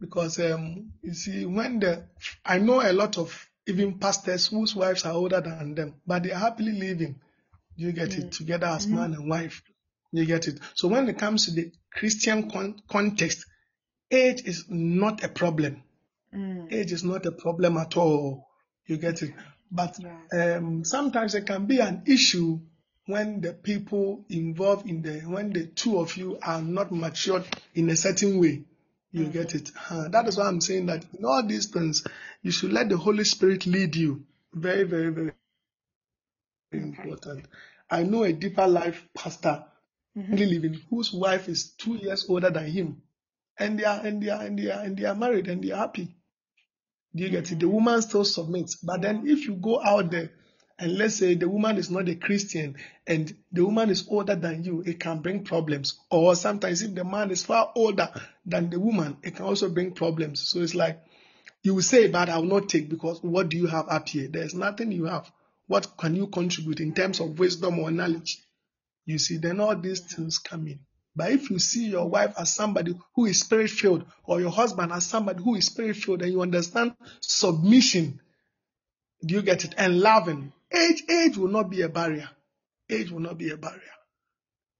because 0.00 0.38
um, 0.40 0.92
you 1.02 1.14
see 1.14 1.44
when 1.46 1.80
the 1.80 2.04
I 2.44 2.58
know 2.58 2.80
a 2.80 2.92
lot 2.92 3.18
of 3.18 3.48
even 3.66 3.98
pastors 3.98 4.48
whose 4.48 4.74
wives 4.74 5.04
are 5.04 5.12
older 5.12 5.40
than 5.40 5.74
them, 5.74 5.94
but 6.06 6.22
they 6.22 6.32
are 6.32 6.38
happily 6.40 6.72
living. 6.72 7.20
You 7.76 7.92
get 7.92 8.18
it 8.18 8.26
Mm. 8.26 8.30
together 8.30 8.66
as 8.66 8.86
Mhm. 8.86 8.92
man 8.92 9.14
and 9.14 9.28
wife. 9.30 9.62
You 10.12 10.26
get 10.26 10.48
it. 10.48 10.60
So 10.74 10.88
when 10.88 11.08
it 11.08 11.18
comes 11.18 11.46
to 11.46 11.52
the 11.52 11.72
Christian 11.92 12.50
con- 12.50 12.80
context, 12.88 13.46
age 14.10 14.42
is 14.44 14.66
not 14.68 15.22
a 15.24 15.28
problem. 15.28 15.82
Mm. 16.34 16.72
Age 16.72 16.92
is 16.92 17.04
not 17.04 17.26
a 17.26 17.32
problem 17.32 17.76
at 17.76 17.96
all. 17.96 18.46
You 18.86 18.96
get 18.98 19.22
it. 19.22 19.34
But 19.70 19.98
Yes. 20.00 20.58
um, 20.58 20.84
sometimes 20.84 21.34
it 21.34 21.46
can 21.46 21.66
be 21.66 21.80
an 21.80 22.02
issue 22.06 22.60
when 23.10 23.40
the 23.40 23.52
people 23.52 24.24
involved 24.30 24.88
in 24.88 25.02
the 25.02 25.20
when 25.20 25.52
the 25.52 25.66
two 25.66 25.98
of 25.98 26.16
you 26.16 26.38
are 26.42 26.62
not 26.62 26.92
matured 26.92 27.44
in 27.74 27.90
a 27.90 27.96
certain 27.96 28.40
way. 28.40 28.64
You 29.12 29.26
get 29.26 29.54
Mhm. 29.54 29.56
it. 29.56 29.70
Uh, 29.90 30.08
that 30.08 30.28
is 30.28 30.38
why 30.38 30.46
I'm 30.48 30.60
saying 30.60 30.86
that 30.86 31.04
in 31.18 31.24
all 31.24 31.42
these 31.46 31.66
things, 31.66 32.04
you 32.42 32.50
should 32.52 32.72
let 32.72 32.88
the 32.88 32.96
Holy 32.96 33.24
Spirit 33.24 33.66
lead 33.66 33.96
you. 33.96 34.24
Very, 34.54 34.84
very, 34.84 35.10
very 35.10 35.32
Okay. 36.74 37.02
important. 37.02 37.46
I 37.90 38.04
know 38.04 38.24
a 38.24 38.32
deeper 38.32 38.66
life 38.68 39.06
pastor 39.14 39.64
Mhm. 40.16 40.38
living 40.38 40.80
whose 40.90 41.12
wife 41.12 41.48
is 41.48 41.72
two 41.72 41.96
years 41.96 42.26
older 42.28 42.50
than 42.50 42.66
him, 42.66 43.02
and 43.58 43.78
they 43.78 43.84
are 43.84 44.00
and 44.04 44.22
they 44.22 44.30
are 44.30 44.42
and 44.42 44.58
they 44.58 44.70
are 44.70 44.82
and 44.82 44.96
they 44.96 45.04
are 45.04 45.14
married 45.16 45.48
and 45.48 45.62
they 45.64 45.72
are 45.72 45.78
happy. 45.78 46.14
Do 47.14 47.24
you 47.24 47.30
get 47.30 47.50
it? 47.52 47.60
The 47.60 47.68
Mhm. 47.68 47.70
woman 47.70 48.02
still 48.02 48.24
submits. 48.24 48.76
But 48.76 49.02
then 49.02 49.26
if 49.28 49.46
you 49.46 49.54
go 49.56 49.82
out 49.82 50.10
there 50.10 50.30
and 50.80 50.96
let's 50.96 51.16
say 51.16 51.34
the 51.34 51.48
woman 51.48 51.76
is 51.76 51.90
not 51.90 52.08
a 52.08 52.14
Christian 52.14 52.76
and 53.06 53.36
the 53.52 53.64
woman 53.66 53.90
is 53.90 54.06
older 54.08 54.34
than 54.34 54.64
you, 54.64 54.82
it 54.86 54.98
can 54.98 55.18
bring 55.18 55.44
problems. 55.44 56.00
Or 56.10 56.34
sometimes 56.34 56.80
if 56.80 56.94
the 56.94 57.04
man 57.04 57.30
is 57.30 57.44
far 57.44 57.70
older 57.76 58.08
than 58.46 58.70
the 58.70 58.80
woman, 58.80 59.18
it 59.22 59.36
can 59.36 59.44
also 59.44 59.68
bring 59.68 59.92
problems. 59.92 60.40
So 60.40 60.60
it's 60.60 60.74
like 60.74 60.98
you 61.62 61.74
will 61.74 61.82
say, 61.82 62.08
but 62.08 62.30
I 62.30 62.38
will 62.38 62.46
not 62.46 62.70
take 62.70 62.88
because 62.88 63.22
what 63.22 63.50
do 63.50 63.58
you 63.58 63.66
have 63.66 63.88
up 63.90 64.08
here? 64.08 64.28
There's 64.28 64.54
nothing 64.54 64.90
you 64.90 65.04
have. 65.04 65.30
What 65.66 65.98
can 65.98 66.16
you 66.16 66.28
contribute 66.28 66.80
in 66.80 66.94
terms 66.94 67.20
of 67.20 67.38
wisdom 67.38 67.78
or 67.78 67.90
knowledge? 67.90 68.38
You 69.04 69.18
see, 69.18 69.36
then 69.36 69.60
all 69.60 69.76
these 69.76 70.00
things 70.00 70.38
come 70.38 70.66
in. 70.66 70.80
But 71.14 71.32
if 71.32 71.50
you 71.50 71.58
see 71.58 71.88
your 71.88 72.08
wife 72.08 72.32
as 72.38 72.54
somebody 72.54 72.98
who 73.14 73.26
is 73.26 73.40
spirit 73.40 73.70
filled, 73.70 74.06
or 74.24 74.40
your 74.40 74.50
husband 74.50 74.92
as 74.92 75.04
somebody 75.04 75.42
who 75.42 75.56
is 75.56 75.66
spirit 75.66 75.96
filled, 75.96 76.22
and 76.22 76.32
you 76.32 76.40
understand 76.40 76.94
submission, 77.20 78.20
do 79.24 79.34
you 79.34 79.42
get 79.42 79.64
it? 79.64 79.74
And 79.76 80.00
loving, 80.00 80.52
age, 80.72 81.02
age 81.08 81.36
will 81.36 81.48
not 81.48 81.70
be 81.70 81.82
a 81.82 81.88
barrier. 81.88 82.28
Age 82.88 83.10
will 83.10 83.20
not 83.20 83.38
be 83.38 83.50
a 83.50 83.56
barrier. 83.56 83.80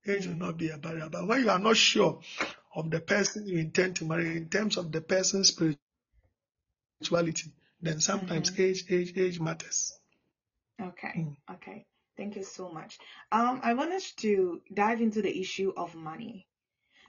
Age 0.07 0.27
will 0.27 0.35
not 0.35 0.57
be 0.57 0.69
a 0.69 0.77
barrier. 0.77 1.09
But 1.09 1.27
when 1.27 1.41
you 1.43 1.49
are 1.49 1.59
not 1.59 1.77
sure 1.77 2.21
of 2.75 2.89
the 2.89 2.99
person 2.99 3.47
you 3.47 3.59
intend 3.59 3.97
to 3.97 4.05
marry 4.05 4.35
in 4.37 4.49
terms 4.49 4.77
of 4.77 4.91
the 4.91 5.01
person's 5.01 5.49
spirituality, 5.49 5.77
then 7.81 7.99
sometimes 7.99 8.51
Mhm. 8.51 8.59
age, 8.59 8.85
age, 8.89 9.17
age 9.17 9.39
matters. 9.39 9.97
Okay. 10.81 11.13
Mm. 11.15 11.35
Okay. 11.55 11.85
Thank 12.17 12.35
you 12.35 12.43
so 12.43 12.69
much. 12.69 12.99
Um, 13.31 13.61
I 13.63 13.73
want 13.73 13.91
us 13.93 14.11
to 14.17 14.61
dive 14.73 15.01
into 15.01 15.21
the 15.21 15.39
issue 15.39 15.73
of 15.75 15.95
money. 15.95 16.47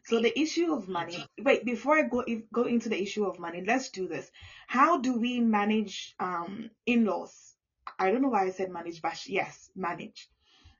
So 0.05 0.20
the 0.20 0.37
issue 0.39 0.72
of 0.72 0.89
money. 0.89 1.24
Wait, 1.39 1.64
before 1.64 1.99
I 1.99 2.03
go 2.03 2.20
if, 2.20 2.51
go 2.51 2.64
into 2.64 2.89
the 2.89 3.01
issue 3.01 3.24
of 3.24 3.39
money, 3.39 3.62
let's 3.64 3.91
do 3.91 4.09
this. 4.09 4.30
How 4.66 4.99
do 4.99 5.18
we 5.18 5.41
manage 5.41 6.14
um 6.18 6.70
in-laws? 6.87 7.51
I 7.99 8.11
don't 8.11 8.22
know 8.22 8.28
why 8.28 8.45
I 8.47 8.51
said 8.51 8.70
manage, 8.70 9.03
but 9.03 9.26
yes, 9.28 9.70
manage, 9.74 10.28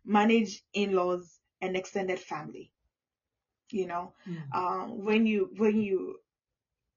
manage 0.05 0.63
in-laws 0.73 1.41
and 1.61 1.77
extended 1.77 2.19
family. 2.19 2.71
You 3.71 3.87
know, 3.87 4.13
Mm. 4.29 4.55
um, 4.55 5.05
when 5.05 5.27
you 5.27 5.51
when 5.57 5.81
you 5.81 6.21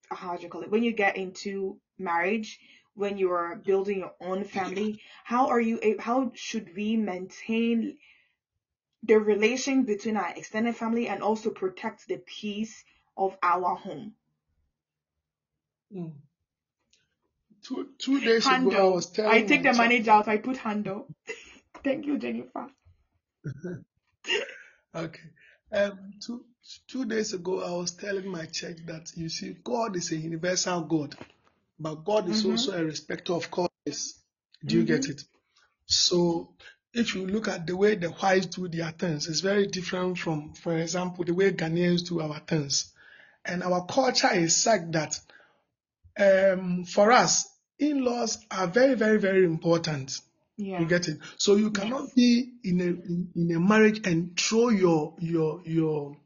how 0.10 0.36
do 0.36 0.44
you 0.44 0.50
call 0.50 0.64
it? 0.64 0.72
When 0.72 0.84
you 0.84 0.92
get 0.92 1.18
into 1.18 1.80
marriage, 1.98 2.60
when 2.94 3.18
you 3.18 3.32
are 3.32 3.56
building 3.56 4.00
your 4.00 4.14
own 4.20 4.44
family, 4.44 5.02
how 5.24 5.48
are 5.48 5.62
you? 5.62 5.80
How 6.00 6.32
should 6.36 6.76
we 6.76 6.98
maintain 6.98 7.98
the 9.06 9.20
relation 9.20 9.84
between 9.84 10.18
our 10.18 10.34
extended 10.36 10.76
family 10.76 11.08
and 11.08 11.22
also 11.22 11.52
protect 11.52 12.08
the 12.08 12.18
peace 12.18 12.84
of 13.16 13.38
our 13.44 13.76
home. 13.76 14.16
Mm. 15.94 16.12
Two 17.68 17.88
two 17.98 18.20
days 18.22 18.46
ago, 18.46 18.72
I 18.72 18.96
was 18.96 19.12
telling 19.12 19.32
I 19.32 19.42
take 19.42 19.64
my 19.64 19.72
the 19.72 19.74
child. 19.76 19.78
manage 19.90 20.08
out. 20.08 20.28
I 20.28 20.38
put 20.38 20.58
handle. 20.58 21.08
Thank 21.84 22.06
you, 22.06 22.18
Jennifer. 22.18 22.68
Okay. 24.96 25.30
Um, 25.74 26.14
two 26.26 26.46
two 26.88 27.06
days 27.06 27.34
ago, 27.34 27.62
I 27.62 27.72
was 27.78 27.92
telling 27.92 28.28
my 28.30 28.46
church 28.46 28.78
that 28.86 29.12
you 29.18 29.28
see, 29.30 29.58
God 29.64 29.96
is 29.98 30.12
a 30.12 30.16
universal 30.16 30.82
God, 30.84 31.16
but 31.80 32.06
God 32.06 32.30
is 32.30 32.44
Mhm. 32.44 32.52
also 32.52 32.72
a 32.80 32.86
respecter 32.86 33.34
of 33.34 33.52
causes. 33.52 34.20
Do 34.66 34.76
you 34.78 34.84
Mhm. 34.84 34.88
get 34.88 35.10
it? 35.10 35.24
So, 35.86 36.56
if 36.94 37.14
you 37.16 37.28
look 37.28 37.48
at 37.50 37.68
the 37.68 37.76
way 37.76 37.96
the 37.96 38.10
whites 38.10 38.46
do 38.46 38.70
their 38.70 38.92
things, 38.92 39.28
it's 39.28 39.42
very 39.42 39.68
different 39.68 40.18
from, 40.18 40.54
for 40.54 40.78
example, 40.78 41.26
the 41.26 41.34
way 41.34 41.52
Ghanaians 41.52 42.08
do 42.08 42.22
our 42.22 42.40
things. 42.40 42.94
And 43.44 43.64
our 43.64 43.86
culture 43.86 44.34
is 44.34 44.56
such 44.56 44.82
that 44.92 45.20
um, 46.18 46.86
for 46.86 47.12
us, 47.12 47.50
in-laws 47.80 48.38
are 48.52 48.68
very, 48.68 48.96
very, 48.96 49.18
very 49.20 49.44
important. 49.46 50.20
Yeah. 50.58 50.80
You 50.80 50.86
get 50.88 51.08
it? 51.08 51.20
So 51.38 51.56
you 51.56 51.66
Yes. 51.74 51.84
cannot 51.84 52.16
be 52.16 52.54
in 52.64 52.80
a 52.80 52.86
in, 52.86 53.30
in 53.36 53.56
a 53.56 53.60
marriage 53.60 54.08
and 54.08 54.38
throw 54.40 54.70
your 54.70 55.14
your 55.20 55.62
your 55.66 56.18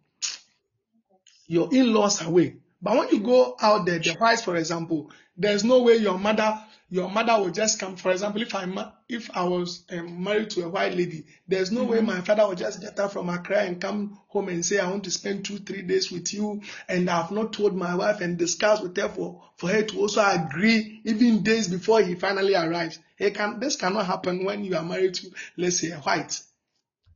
your 1.47 1.69
in-laws 1.73 2.21
away. 2.21 2.57
But 2.81 2.97
when 2.97 3.09
you 3.09 3.19
go 3.19 3.55
out 3.61 3.85
there, 3.85 3.99
the 3.99 4.13
whites, 4.13 4.43
for 4.43 4.55
example, 4.55 5.11
there's 5.35 5.63
no 5.63 5.81
way 5.83 5.97
your 5.97 6.17
mother 6.17 6.59
your 6.91 7.07
mother 7.07 7.33
will 7.39 7.51
just 7.51 7.79
come. 7.79 7.95
For 7.95 8.11
example, 8.11 8.41
if 8.41 8.55
I 8.55 8.91
if 9.07 9.29
I 9.35 9.43
was 9.43 9.83
um, 9.91 10.23
married 10.23 10.49
to 10.51 10.63
a 10.65 10.69
white 10.69 10.95
lady, 10.95 11.25
there's 11.47 11.71
no 11.71 11.83
way 11.83 11.99
Mhm. 11.99 12.05
my 12.05 12.21
father 12.21 12.47
will 12.47 12.55
just 12.55 12.81
get 12.81 12.99
up 12.99 13.11
from 13.13 13.29
Accra 13.29 13.59
and 13.59 13.79
come 13.79 14.19
home 14.27 14.49
and 14.49 14.65
say 14.65 14.79
I 14.79 14.89
want 14.89 15.03
to 15.03 15.11
spend 15.11 15.45
two 15.45 15.59
three 15.59 15.83
days 15.83 16.11
with 16.11 16.33
you, 16.33 16.61
and 16.87 17.07
I've 17.07 17.29
not 17.29 17.53
told 17.53 17.75
my 17.75 17.93
wife 17.93 18.21
and 18.21 18.37
discussed 18.39 18.81
with 18.81 18.97
her 18.97 19.07
for 19.09 19.43
for 19.57 19.69
her 19.69 19.83
to 19.83 19.99
also 19.99 20.21
agree 20.25 21.01
even 21.03 21.43
days 21.43 21.67
before 21.67 22.01
he 22.01 22.15
finally 22.15 22.55
arrives. 22.55 22.97
It 23.19 23.35
can 23.35 23.59
this 23.59 23.75
cannot 23.75 24.07
happen 24.07 24.43
when 24.43 24.63
you 24.63 24.75
are 24.75 24.83
married 24.83 25.13
to 25.15 25.29
let's 25.57 25.77
say 25.79 25.91
a 25.91 25.97
white. 25.99 26.41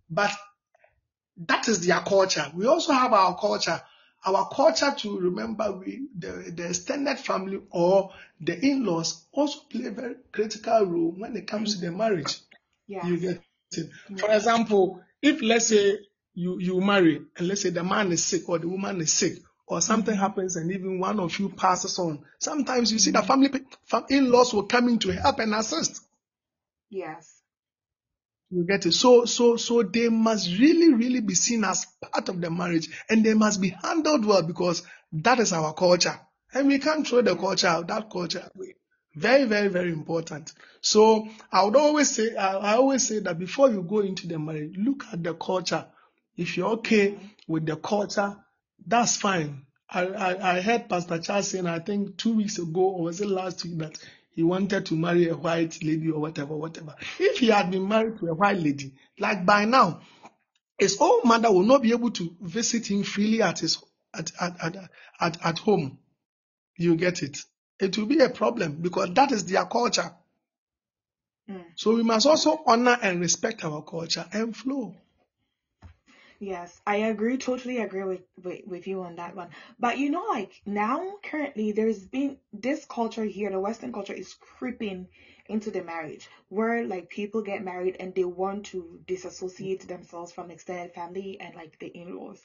But 0.08 0.32
that 1.48 1.68
is 1.68 1.86
their 1.86 2.00
culture. 2.02 2.52
We 2.54 2.68
also 2.68 2.94
have 2.94 3.12
our 3.14 3.36
culture. 3.40 3.82
Our 4.26 4.50
culture 4.50 4.94
to 5.00 5.20
remember 5.20 5.72
we 5.72 6.08
the, 6.18 6.52
the 6.56 6.70
extended 6.70 7.20
family 7.20 7.62
or 7.72 8.12
the 8.40 8.58
in-laws 8.60 9.26
also 9.32 9.60
play 9.70 9.86
a 9.88 9.92
very 9.92 10.16
critical 10.32 10.86
role 10.86 11.12
when 11.18 11.36
it 11.36 11.48
comes 11.48 11.76
to 11.76 11.82
the 11.82 11.92
marriage. 11.92 12.40
Yes. 12.88 13.06
You 13.10 13.20
get 13.20 13.44
it. 13.74 13.90
For 14.18 14.30
Yes. 14.30 14.34
example, 14.34 15.02
if 15.22 15.42
let's 15.42 15.68
say 15.68 16.00
you 16.34 16.60
you 16.60 16.80
marry 16.82 17.22
and 17.38 17.48
let's 17.48 17.62
say 17.62 17.70
the 17.70 17.84
man 17.84 18.12
is 18.12 18.24
sick 18.26 18.48
or 18.50 18.60
the 18.60 18.68
woman 18.68 19.02
is 19.02 19.14
sick 19.14 19.34
or 19.68 19.82
something 19.82 20.16
Mhm. 20.16 20.20
happens 20.20 20.56
and 20.56 20.72
even 20.72 21.00
one 21.00 21.20
of 21.20 21.38
you 21.40 21.50
passes 21.50 22.00
on, 22.00 22.24
sometimes 22.40 22.92
you 22.92 23.00
see 23.00 23.12
the 23.12 23.22
Mhm. 23.22 23.28
family 23.28 23.50
in-laws 24.10 24.54
will 24.54 24.64
come 24.68 24.90
in 24.90 25.00
to 25.00 25.12
help 25.12 25.40
and 25.40 25.54
assist. 25.54 26.02
Yes. 26.90 27.43
You 28.56 28.66
get 28.66 28.86
it. 28.86 28.92
So, 28.94 29.26
so, 29.26 29.56
so 29.56 29.82
they 29.82 30.10
must 30.10 30.48
really, 30.60 30.94
really 30.94 31.22
be 31.22 31.34
seen 31.34 31.64
as 31.64 31.88
part 32.02 32.30
of 32.30 32.40
the 32.40 32.52
marriage, 32.52 32.88
and 33.10 33.26
they 33.26 33.34
must 33.34 33.60
be 33.60 33.70
handled 33.70 34.26
well 34.26 34.44
because 34.44 34.84
that 35.14 35.40
is 35.40 35.54
our 35.54 35.74
culture, 35.74 36.20
and 36.54 36.68
we 36.68 36.78
can't 36.78 37.08
throw 37.08 37.22
the 37.22 37.36
culture 37.36 37.68
out. 37.68 37.88
That 37.88 38.12
culture 38.12 38.48
away. 38.56 38.76
Very, 39.16 39.46
very, 39.46 39.70
very 39.70 39.92
important. 39.92 40.54
So, 40.82 41.28
I 41.52 41.64
would 41.64 41.76
always 41.76 42.16
say, 42.16 42.36
I, 42.36 42.58
I 42.58 42.74
always 42.76 43.08
say 43.08 43.20
that 43.20 43.40
before 43.40 43.70
you 43.72 43.82
go 43.82 44.00
into 44.00 44.28
the 44.28 44.38
marriage, 44.38 44.76
look 44.78 45.04
at 45.12 45.24
the 45.24 45.34
culture. 45.34 45.86
If 46.38 46.58
you're 46.58 46.70
okay 46.74 47.18
with 47.48 47.66
the 47.66 47.76
culture, 47.76 48.36
that's 48.86 49.18
fine. 49.18 49.66
I, 49.90 50.06
I, 50.06 50.58
I 50.58 50.62
heard 50.62 50.90
Pastor 50.90 51.20
Charles 51.20 51.48
saying, 51.48 51.68
I 51.68 51.80
think 51.80 52.18
two 52.18 52.36
weeks 52.36 52.58
ago, 52.58 52.82
or 52.82 53.04
was 53.04 53.22
it 53.22 53.28
last 53.28 53.64
week, 53.64 53.78
that 53.80 53.98
he 54.36 54.44
wanted 54.44 54.86
to 54.88 54.96
marry 54.96 55.30
a 55.30 55.36
white 55.36 55.78
lady 55.84 56.10
or 56.10 56.20
whatever, 56.20 56.56
whatever. 56.56 56.96
If 57.20 57.40
he 57.40 57.48
had 57.48 57.70
been 57.72 57.88
married 57.88 58.20
to 58.20 58.28
a 58.28 58.34
white 58.34 58.58
lady, 58.58 58.94
like 59.20 59.46
by 59.46 59.66
now, 59.66 60.02
his 60.78 60.98
own 61.00 61.22
mother 61.24 61.52
will 61.52 61.64
not 61.64 61.82
be 61.82 61.92
able 61.92 62.12
to 62.12 62.36
visit 62.42 62.90
him 62.90 63.04
freely 63.04 63.42
at 63.42 63.60
his 63.60 63.82
at 64.14 64.32
at 64.40 64.64
at, 64.64 64.90
at, 65.20 65.46
at 65.46 65.60
home. 65.60 66.00
You 66.78 66.96
get 66.96 67.22
it? 67.22 67.38
It 67.80 67.98
will 67.98 68.06
be 68.06 68.20
a 68.20 68.30
problem 68.30 68.82
because 68.82 69.14
that 69.14 69.32
is 69.32 69.46
their 69.46 69.66
culture. 69.66 70.16
Mm. 71.50 71.66
So 71.76 71.96
we 71.96 72.04
must 72.04 72.26
also 72.26 72.64
honor 72.66 72.98
and 73.02 73.20
respect 73.20 73.64
our 73.64 73.84
culture 73.84 74.26
and 74.32 74.56
flow. 74.56 74.96
Yes, 76.46 76.82
I 76.86 76.96
agree, 76.96 77.38
totally 77.38 77.78
agree 77.78 78.04
with, 78.04 78.22
with, 78.44 78.60
with 78.66 78.86
you 78.88 79.02
on 79.02 79.16
that 79.16 79.34
one. 79.34 79.48
But 79.80 79.98
you 79.98 80.10
know, 80.10 80.24
like 80.30 80.52
now, 80.66 81.16
currently, 81.24 81.72
there's 81.72 82.06
been 82.06 82.36
this 82.52 82.84
culture 82.86 83.24
here, 83.24 83.50
the 83.50 83.60
Western 83.60 83.92
culture 83.94 84.12
is 84.14 84.34
creeping 84.34 85.08
into 85.48 85.72
the 85.72 85.82
marriage 85.82 86.28
where 86.50 86.84
like 86.86 87.08
people 87.08 87.42
get 87.42 87.62
married 87.62 87.96
and 88.00 88.14
they 88.14 88.26
want 88.26 88.66
to 88.66 89.00
disassociate 89.08 89.88
themselves 89.88 90.32
from 90.34 90.52
extended 90.52 90.92
family 90.92 91.38
and 91.40 91.56
like 91.56 91.78
the 91.80 91.90
in-laws. 91.94 92.42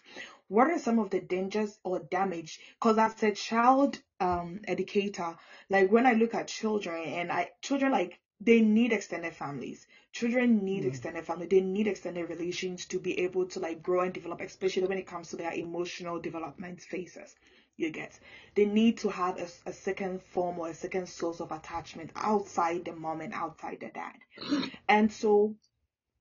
What 0.48 0.68
are 0.68 0.78
some 0.78 0.98
of 1.00 1.10
the 1.10 1.20
dangers 1.20 1.78
or 1.82 1.98
damage? 1.98 2.58
Because 2.78 2.98
as 2.98 3.20
a 3.22 3.32
child 3.32 3.98
um 4.20 4.60
educator, 4.68 5.34
like 5.70 5.88
when 5.88 6.06
I 6.06 6.12
look 6.12 6.34
at 6.34 6.46
children 6.46 7.02
and 7.04 7.32
I 7.32 7.46
children 7.62 7.90
like 7.92 8.18
they 8.40 8.60
need 8.60 8.92
extended 8.92 9.34
families. 9.34 9.86
Children 10.12 10.64
need 10.64 10.84
Mm. 10.84 10.88
extended 10.88 11.24
family. 11.24 11.46
They 11.46 11.60
need 11.60 11.88
extended 11.88 12.28
relations 12.28 12.86
to 12.86 12.98
be 13.00 13.18
able 13.20 13.46
to 13.46 13.60
like 13.60 13.82
grow 13.82 14.00
and 14.00 14.14
develop, 14.14 14.40
especially 14.40 14.86
when 14.86 14.98
it 14.98 15.06
comes 15.06 15.30
to 15.30 15.36
their 15.36 15.52
emotional 15.52 16.20
development 16.20 16.80
phases. 16.80 17.34
You 17.76 17.90
get. 17.90 18.18
They 18.54 18.66
need 18.66 18.98
to 18.98 19.08
have 19.08 19.38
a, 19.38 19.48
a 19.68 19.72
second 19.72 20.22
form 20.22 20.58
or 20.58 20.68
a 20.68 20.74
second 20.74 21.08
source 21.08 21.40
of 21.40 21.52
attachment 21.52 22.10
outside 22.14 22.84
the 22.84 22.92
mom 22.92 23.20
and 23.20 23.32
outside 23.32 23.78
the 23.80 23.90
dad. 23.90 24.18
And 24.88 25.12
so 25.12 25.56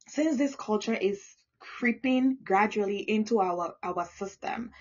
since 0.07 0.37
this 0.37 0.55
culture 0.55 0.93
is 0.95 1.35
creeping 1.59 2.37
gradually 2.43 2.99
into 2.99 3.39
our 3.39 3.75
our 3.83 4.05
system, 4.05 4.71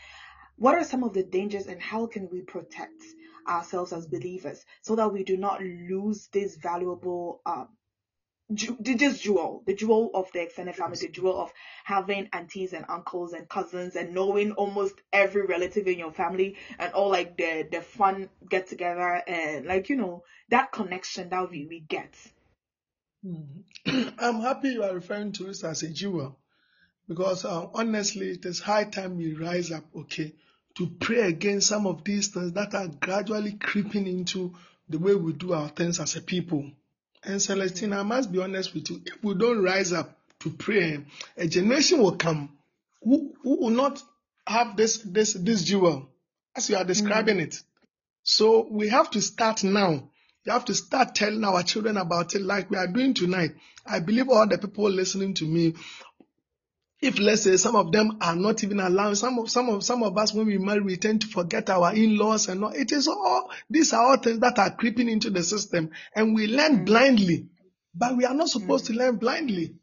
what 0.57 0.75
are 0.75 0.85
some 0.85 1.03
of 1.05 1.13
the 1.15 1.23
dangers 1.23 1.67
and 1.67 1.81
how 1.83 2.07
can 2.07 2.29
we 2.31 2.41
protect 2.43 3.03
ourselves 3.49 3.93
as 3.93 4.07
believers 4.07 4.65
so 4.83 4.97
that 4.97 5.13
we 5.13 5.25
do 5.25 5.37
not 5.37 5.63
lose 5.63 6.29
this 6.29 6.57
valuable 6.57 7.41
um 7.47 7.69
ju- 8.53 8.77
this 8.81 9.19
jewel, 9.21 9.63
the 9.67 9.75
jewel 9.75 10.11
of 10.15 10.31
the 10.33 10.43
extended 10.43 10.77
family, 10.77 10.97
the 10.97 11.09
jewel 11.09 11.41
of 11.41 11.53
having 11.85 12.29
aunties 12.33 12.73
and 12.73 12.85
uncles 12.89 13.33
and 13.33 13.49
cousins 13.49 13.97
and 13.97 14.15
knowing 14.15 14.53
almost 14.53 14.95
every 15.13 15.47
relative 15.47 15.87
in 15.87 15.99
your 15.99 16.13
family 16.13 16.57
and 16.79 16.93
all 16.93 17.11
like 17.11 17.37
the 17.37 17.67
the 17.71 17.81
fun 17.81 18.29
get 18.49 18.67
together 18.69 19.23
and 19.27 19.67
like 19.67 19.89
you 19.89 19.97
know 19.97 20.23
that 20.49 20.71
connection 20.73 21.29
that 21.31 21.51
we, 21.51 21.67
we 21.67 21.81
get. 21.81 22.15
Mm. 23.25 23.65
I'm 24.19 24.41
happy 24.41 24.71
you 24.71 24.85
are 24.85 24.95
referring 24.95 25.33
to 25.33 25.45
this 25.45 25.65
as 25.65 25.83
a 25.83 25.89
jewel 25.89 26.39
because 27.09 27.45
uh, 27.45 27.67
honestly, 27.75 28.31
it 28.31 28.45
is 28.45 28.61
high 28.61 28.85
time 28.85 29.17
we 29.17 29.35
rise 29.35 29.71
up, 29.71 29.85
okay, 29.95 30.35
to 30.77 30.87
pray 31.01 31.23
against 31.23 31.69
some 31.69 31.87
of 31.87 32.05
these 32.05 32.29
things 32.29 32.53
that 32.53 32.75
are 32.75 32.89
gradually 32.89 33.53
creeping 33.53 34.07
into 34.07 34.55
the 34.89 34.99
way 34.99 35.15
we 35.15 35.33
do 35.33 35.53
our 35.53 35.69
things 35.69 35.99
as 36.01 36.17
a 36.17 36.21
people. 36.21 36.71
And 37.25 37.41
Celestine, 37.41 37.93
I 37.93 38.03
must 38.03 38.31
be 38.31 38.39
honest 38.41 38.75
with 38.75 38.91
you, 38.91 39.01
if 39.05 39.23
we 39.25 39.35
don't 39.35 39.63
rise 39.63 39.93
up 39.93 40.17
to 40.41 40.51
pray, 40.51 41.01
a 41.37 41.47
generation 41.47 41.99
will 41.99 42.17
come 42.17 42.57
who, 43.03 43.35
who 43.43 43.57
will 43.61 43.71
not 43.71 44.03
have 44.47 44.77
this 44.77 44.99
this 44.99 45.33
this 45.33 45.65
jewel 45.65 46.09
as 46.55 46.71
you 46.71 46.77
are 46.77 46.85
describing 46.85 47.41
it. 47.41 47.61
So 48.23 48.67
we 48.71 48.89
have 48.89 49.11
to 49.13 49.21
start 49.21 49.65
now. 49.65 50.11
You 50.45 50.53
have 50.53 50.65
to 50.67 50.75
start 50.75 51.15
telling 51.15 51.43
our 51.43 51.63
children 51.63 51.97
about 51.97 52.35
it 52.35 52.43
like 52.43 52.71
we 52.71 52.77
are 52.77 52.87
doing 52.87 53.15
tonight. 53.15 53.51
I 53.85 54.01
believe 54.01 54.29
all 54.29 54.47
the 54.47 54.59
people 54.59 54.89
listening 54.91 55.35
to 55.35 55.45
me, 55.45 55.75
if 57.01 57.19
let's 57.19 57.43
say 57.43 57.57
some 57.57 57.77
of 57.77 57.93
them 57.93 58.19
are 58.21 58.35
not 58.37 58.65
even 58.65 58.81
allowed, 58.81 59.19
some 59.19 59.39
of 59.39 59.51
some 59.51 59.69
of 59.69 59.85
some 59.85 60.03
of 60.03 60.17
us 60.17 60.33
when 60.33 60.47
we 60.47 60.59
marry, 60.59 60.81
we 60.81 60.97
tend 60.97 61.21
to 61.23 61.27
forget 61.27 61.69
our 61.71 61.95
in-laws 61.95 62.49
and 62.49 62.65
all. 62.65 62.71
It 62.73 62.91
is 62.93 63.07
all 63.09 63.51
these 63.69 63.93
are 63.93 64.03
all 64.03 64.17
things 64.17 64.41
that 64.41 64.59
are 64.59 64.75
creeping 64.75 65.09
into 65.09 65.31
the 65.31 65.43
system, 65.43 65.91
and 66.15 66.35
we 66.35 66.47
learn 66.47 66.81
Mm. 66.81 66.87
blindly. 66.87 67.49
But 67.95 68.17
we 68.17 68.25
are 68.25 68.35
not 68.35 68.49
supposed 68.49 68.87
to 68.87 68.93
learn 68.93 69.17
blindly. 69.17 69.77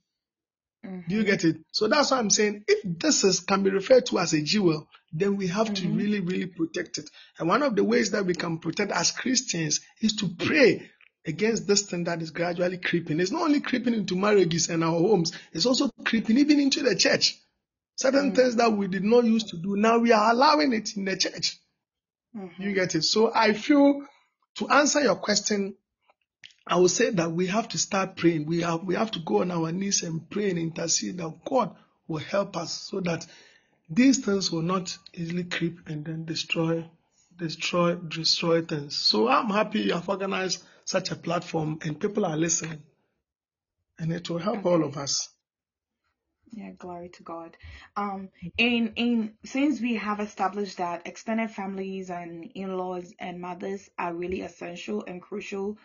Do 1.07 1.15
you 1.15 1.23
Mhm. 1.23 1.25
get 1.25 1.43
it? 1.45 1.57
So 1.71 1.87
that's 1.87 2.11
why 2.11 2.17
I'm 2.19 2.29
saying 2.29 2.63
if 2.67 2.79
this 2.99 3.23
is 3.23 3.39
can 3.41 3.63
be 3.63 3.69
referred 3.69 4.05
to 4.07 4.19
as 4.19 4.33
a 4.33 4.41
jewel, 4.41 4.87
then 5.11 5.37
we 5.37 5.47
have 5.47 5.73
to 5.73 5.81
Mhm. 5.83 5.97
really, 5.97 6.19
really 6.19 6.45
protect 6.47 6.97
it. 6.97 7.09
And 7.37 7.47
one 7.47 7.63
of 7.63 7.75
the 7.75 7.83
ways 7.83 8.11
that 8.11 8.25
we 8.25 8.33
can 8.33 8.59
protect 8.59 8.91
as 8.91 9.11
Christians 9.11 9.81
is 10.01 10.15
to 10.17 10.29
pray 10.29 10.89
against 11.25 11.67
this 11.67 11.83
thing 11.83 12.03
that 12.05 12.21
is 12.21 12.31
gradually 12.31 12.77
creeping. 12.77 13.19
It's 13.19 13.31
not 13.31 13.43
only 13.43 13.61
creeping 13.61 13.93
into 13.93 14.15
marriages 14.15 14.69
and 14.69 14.83
our 14.83 14.91
homes, 14.91 15.31
it's 15.53 15.65
also 15.65 15.89
creeping 16.03 16.37
even 16.37 16.59
into 16.59 16.81
the 16.83 16.95
church. 16.95 17.37
Certain 17.95 18.31
Mm. 18.31 18.35
things 18.35 18.55
that 18.57 18.73
we 18.73 18.87
did 18.87 19.03
not 19.03 19.23
used 19.23 19.49
to 19.49 19.57
do, 19.57 19.75
now 19.75 19.99
we 19.99 20.11
are 20.11 20.31
allowing 20.31 20.73
it 20.73 20.97
in 20.97 21.05
the 21.05 21.15
church. 21.15 21.57
You 22.33 22.41
Mhm. 22.41 22.75
get 22.75 22.95
it? 22.95 23.03
So 23.03 23.31
I 23.33 23.53
feel 23.53 24.05
to 24.55 24.67
answer 24.69 25.01
your 25.01 25.15
question, 25.15 25.75
I 26.65 26.77
would 26.77 26.91
say 26.91 27.09
that 27.11 27.31
we 27.31 27.47
have 27.47 27.67
to 27.69 27.77
start 27.77 28.15
praying. 28.15 28.45
We 28.45 28.61
have 28.61 28.83
we 28.83 28.95
have 28.95 29.11
to 29.11 29.19
go 29.19 29.41
on 29.41 29.51
our 29.51 29.71
knees 29.71 30.01
and 30.03 30.27
pray 30.29 30.49
and 30.49 30.57
intercede 30.59 31.17
that 31.17 31.43
God 31.45 31.75
will 32.07 32.19
help 32.19 32.57
us 32.57 32.71
so 32.89 32.99
that 33.01 33.25
these 33.89 34.19
things 34.25 34.51
will 34.51 34.61
not 34.61 34.97
easily 35.13 35.43
creep 35.43 35.87
and 35.87 36.03
then 36.05 36.25
destroy 36.25 36.89
destroy 37.37 37.95
destroy 37.95 38.61
things. 38.61 38.95
So 38.95 39.27
I'm 39.27 39.49
happy 39.49 39.81
you 39.81 39.93
have 39.93 40.09
organized 40.09 40.63
such 40.85 41.11
a 41.11 41.15
platform 41.15 41.79
and 41.83 41.99
people 41.99 42.25
are 42.25 42.37
listening. 42.37 42.83
And 43.99 44.11
it 44.11 44.29
will 44.29 44.39
help 44.39 44.65
all 44.65 44.83
of 44.83 44.97
us. 44.97 45.29
Yeah, 46.55 46.69
glory 46.77 47.09
to 47.09 47.23
God. 47.23 47.57
Um, 47.95 48.29
in 48.59 48.93
in 48.95 49.33
since 49.43 49.81
we 49.81 49.95
have 49.95 50.19
established 50.19 50.77
that 50.77 51.07
extended 51.07 51.49
families 51.49 52.11
and 52.11 52.51
in-laws 52.53 53.11
and 53.17 53.41
mothers 53.41 53.89
are 53.97 54.13
really 54.13 54.41
essential 54.41 55.03
and 55.07 55.19
crucial 55.19 55.79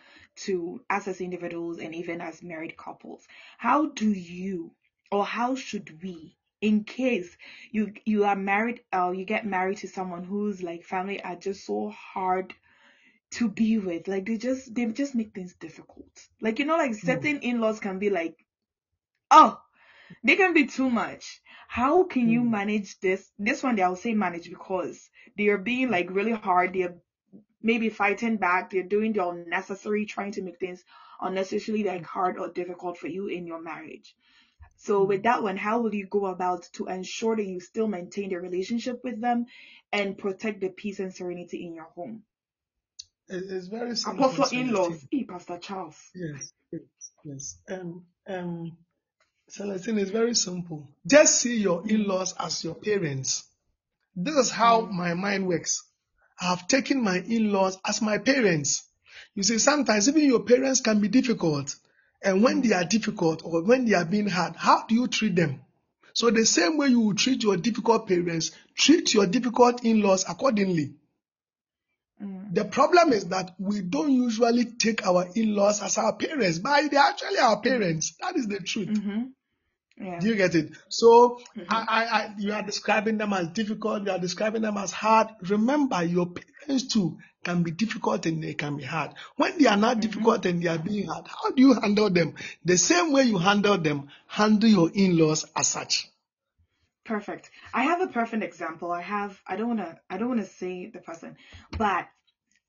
to 0.45 0.79
us 0.87 1.07
as 1.07 1.21
individuals 1.21 1.79
and 1.79 1.95
even 1.95 2.21
as 2.21 2.43
married 2.43 2.77
couples, 2.77 3.27
how 3.57 3.87
do 3.87 4.11
you 4.11 4.71
or 5.11 5.25
how 5.25 5.55
should 5.55 6.03
we, 6.03 6.37
in 6.61 6.83
case 6.83 7.35
you 7.71 7.93
you 8.05 8.25
are 8.25 8.35
married 8.35 8.81
or 8.93 9.15
you 9.15 9.25
get 9.25 9.47
married 9.47 9.77
to 9.79 9.87
someone 9.87 10.23
whose 10.23 10.61
like 10.61 10.83
family 10.83 11.19
are 11.23 11.35
just 11.35 11.65
so 11.65 11.89
hard 11.89 12.53
to 13.31 13.47
be 13.49 13.77
with, 13.77 14.07
like 14.07 14.25
they 14.25 14.37
just 14.37 14.73
they 14.75 14.85
just 14.87 15.15
make 15.15 15.33
things 15.33 15.55
difficult. 15.55 16.27
Like 16.41 16.59
you 16.59 16.65
know, 16.65 16.77
like 16.77 16.93
certain 16.95 17.39
in-laws 17.39 17.79
can 17.79 17.99
be 17.99 18.09
like, 18.09 18.35
oh 19.31 19.59
they 20.23 20.35
can 20.35 20.53
be 20.53 20.65
too 20.65 20.89
much. 20.89 21.41
How 21.67 22.03
can 22.03 22.29
you 22.29 22.43
Mm. 22.43 22.49
manage 22.49 22.99
this? 22.99 23.31
This 23.39 23.63
one, 23.63 23.79
I'll 23.79 23.95
say 23.95 24.13
manage 24.13 24.49
because 24.49 25.09
they 25.37 25.47
are 25.49 25.57
being 25.57 25.89
like 25.89 26.09
really 26.11 26.31
hard. 26.33 26.73
They're 26.73 26.95
maybe 27.61 27.89
fighting 27.89 28.37
back. 28.37 28.69
They're 28.71 28.83
doing 28.83 29.13
the 29.13 29.27
unnecessary, 29.27 30.05
trying 30.05 30.31
to 30.33 30.41
make 30.43 30.59
things 30.59 30.83
unnecessarily 31.21 31.83
like 31.83 32.05
hard 32.05 32.37
or 32.37 32.49
difficult 32.49 32.97
for 32.97 33.07
you 33.07 33.27
in 33.27 33.47
your 33.47 33.59
marriage. 33.61 34.15
So 34.77 35.03
with 35.05 35.23
that 35.23 35.43
one, 35.43 35.57
how 35.57 35.79
will 35.81 35.93
you 35.95 36.07
go 36.07 36.25
about 36.27 36.63
to 36.73 36.85
ensure 36.87 37.35
that 37.35 37.45
you 37.45 37.59
still 37.61 37.87
maintain 37.87 38.29
the 38.29 38.37
relationship 38.39 38.99
with 39.03 39.21
them 39.21 39.45
and 39.91 40.17
protect 40.17 40.61
the 40.61 40.69
peace 40.69 40.99
and 40.99 41.13
serenity 41.13 41.65
in 41.65 41.75
your 41.75 41.89
home? 41.95 42.23
It- 43.29 43.51
It's 43.51 43.67
very 43.67 43.95
simple. 43.95 44.25
Apostle 44.25 44.59
in-laws, 44.59 44.87
Celestine. 44.87 45.07
hey, 45.11 45.23
Pastor 45.25 45.57
Charles. 45.59 45.95
Yes, 46.15 46.53
yes. 47.23 47.57
Um, 47.69 48.05
um, 48.27 48.77
Celestine 49.49 49.99
is 49.99 50.09
very 50.09 50.35
simple. 50.35 50.87
Just 51.05 51.39
see 51.39 51.57
your 51.57 51.87
in-laws 51.87 52.33
as 52.39 52.63
your 52.63 52.75
parents. 52.75 53.43
This 54.15 54.35
is 54.35 54.49
how 54.51 54.81
Mm. 54.81 54.91
my 54.91 55.13
mind 55.13 55.47
works. 55.47 55.83
I 56.41 56.45
have 56.49 56.67
taken 56.67 57.01
my 57.03 57.17
in-laws 57.19 57.77
as 57.85 58.01
my 58.01 58.17
parents. 58.17 58.83
You 59.35 59.43
see, 59.43 59.59
sometimes 59.59 60.07
even 60.07 60.25
your 60.25 60.43
parents 60.43 60.81
can 60.81 60.99
be 60.99 61.07
difficult. 61.07 61.75
And 62.21 62.43
when 62.43 62.61
they 62.61 62.73
are 62.73 62.83
difficult 62.85 63.43
or 63.45 63.63
when 63.63 63.85
they 63.85 63.93
are 63.93 64.05
being 64.05 64.27
hard, 64.27 64.55
how 64.55 64.85
do 64.87 64.95
you 64.95 65.07
treat 65.07 65.35
them? 65.35 65.61
So 66.13 66.31
the 66.31 66.45
same 66.45 66.77
way 66.77 66.87
you 66.89 67.13
treat 67.13 67.43
your 67.43 67.55
difficult 67.57 68.07
parents, 68.07 68.51
treat 68.75 69.13
your 69.13 69.25
difficult 69.27 69.83
in-laws 69.85 70.25
accordingly. 70.27 70.95
Mm. 72.21 72.53
The 72.53 72.65
problem 72.65 73.13
is 73.13 73.27
that 73.27 73.55
we 73.59 73.81
don't 73.81 74.11
usually 74.11 74.65
take 74.65 75.05
our 75.05 75.27
in-laws 75.35 75.81
as 75.81 75.97
our 75.97 76.15
parents, 76.15 76.59
but 76.59 76.89
they're 76.91 76.99
actually 76.99 77.37
our 77.39 77.61
parents. 77.61 78.15
That 78.19 78.35
is 78.35 78.47
the 78.47 78.59
truth. 78.59 78.89
Mm-hmm. 78.89 79.21
Yeah. 80.01 80.19
Do 80.19 80.27
you 80.27 80.35
get 80.35 80.55
it? 80.55 80.71
So 80.89 81.39
Mhm. 81.57 81.65
I, 81.69 81.85
I, 81.87 82.03
I, 82.19 82.33
you 82.37 82.53
are 82.53 82.61
describing 82.63 83.17
them 83.17 83.33
as 83.33 83.47
difficult. 83.49 84.05
You 84.05 84.11
are 84.11 84.19
describing 84.19 84.61
them 84.61 84.77
as 84.77 84.91
hard. 84.91 85.27
Remember, 85.41 86.03
your 86.03 86.27
parents 86.27 86.87
too 86.87 87.17
can 87.43 87.63
be 87.63 87.71
difficult 87.71 88.25
and 88.25 88.41
they 88.43 88.53
can 88.53 88.77
be 88.77 88.83
hard. 88.83 89.11
When 89.35 89.57
they 89.57 89.67
are 89.67 89.77
not 89.77 89.97
Mhm. 89.97 90.01
difficult 90.01 90.45
and 90.45 90.61
they 90.63 90.67
are 90.67 90.77
being 90.77 91.07
hard, 91.07 91.27
how 91.27 91.51
do 91.51 91.61
you 91.61 91.73
handle 91.73 92.09
them? 92.09 92.35
The 92.65 92.77
same 92.77 93.11
way 93.11 93.23
you 93.23 93.37
handle 93.37 93.77
them, 93.77 94.09
handle 94.27 94.69
your 94.69 94.89
in-laws 94.93 95.45
as 95.55 95.67
such. 95.67 96.09
Perfect. 97.09 97.49
I 97.73 97.85
have 97.85 98.01
a 98.01 98.07
perfect 98.07 98.43
example. 98.43 98.91
I 98.91 99.01
have 99.01 99.41
I 99.47 99.55
don't 99.55 99.69
wanna 99.69 99.99
I 100.11 100.17
don't 100.19 100.29
wanna 100.29 100.45
say 100.45 100.91
the 100.91 100.99
person, 100.99 101.37
but 101.75 102.07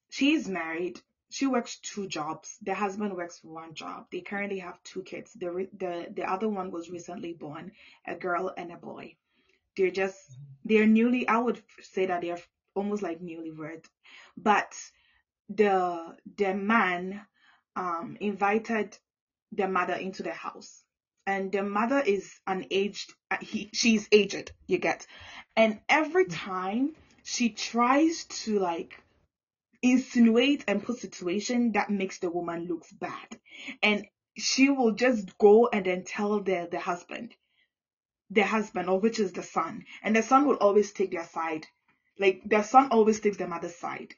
she's 0.08 0.48
married. 0.48 0.98
She 1.28 1.46
works 1.46 1.76
two 1.80 2.06
jobs. 2.06 2.56
The 2.62 2.72
husband 2.72 3.14
works 3.14 3.44
one 3.44 3.74
job. 3.74 4.06
They 4.10 4.22
currently 4.22 4.60
have 4.60 4.82
two 4.82 5.02
kids. 5.02 5.34
The 5.34 5.68
the 5.76 6.06
the 6.16 6.24
other 6.24 6.48
one 6.48 6.70
was 6.70 6.88
recently 6.88 7.34
born, 7.34 7.72
a 8.06 8.14
girl 8.14 8.50
and 8.56 8.72
a 8.72 8.78
boy. 8.78 9.16
They're 9.76 9.90
just 9.90 10.18
they're 10.64 10.86
newly 10.86 11.28
I 11.28 11.36
would 11.36 11.60
say 11.82 12.06
that 12.06 12.22
they're 12.22 12.40
almost 12.74 13.02
like 13.02 13.20
newlywed. 13.20 13.84
But 14.38 14.72
the 15.50 16.16
the 16.38 16.54
man 16.54 17.20
um 17.76 18.16
invited 18.20 18.96
the 19.52 19.68
mother 19.68 19.96
into 19.96 20.22
the 20.22 20.32
house 20.32 20.82
and 21.26 21.52
the 21.52 21.62
mother 21.62 22.00
is 22.00 22.32
an 22.46 22.66
aged 22.70 23.12
he 23.40 23.70
she's 23.72 24.08
aged 24.12 24.52
you 24.66 24.78
get. 24.78 25.06
And 25.56 25.80
every 25.88 26.26
time 26.26 26.94
she 27.22 27.50
tries 27.50 28.24
to 28.44 28.58
like 28.58 29.00
insinuate 29.82 30.64
and 30.68 30.82
put 30.82 30.98
situation 30.98 31.72
that 31.72 31.90
makes 31.90 32.18
the 32.18 32.30
woman 32.30 32.66
looks 32.66 32.92
bad. 32.92 33.38
And 33.82 34.06
she 34.36 34.70
will 34.70 34.92
just 34.92 35.36
go 35.38 35.68
and 35.72 35.84
then 35.86 36.04
tell 36.04 36.40
the 36.40 36.68
the 36.70 36.80
husband 36.80 37.34
the 38.30 38.42
husband 38.42 38.88
or 38.88 39.00
which 39.00 39.18
is 39.18 39.32
the 39.32 39.42
son. 39.42 39.84
And 40.02 40.14
the 40.14 40.22
son 40.22 40.46
will 40.46 40.56
always 40.56 40.92
take 40.92 41.10
their 41.10 41.26
side. 41.26 41.66
Like 42.18 42.42
the 42.44 42.62
son 42.62 42.88
always 42.90 43.20
takes 43.20 43.36
the 43.38 43.48
mother's 43.48 43.76
side 43.76 44.14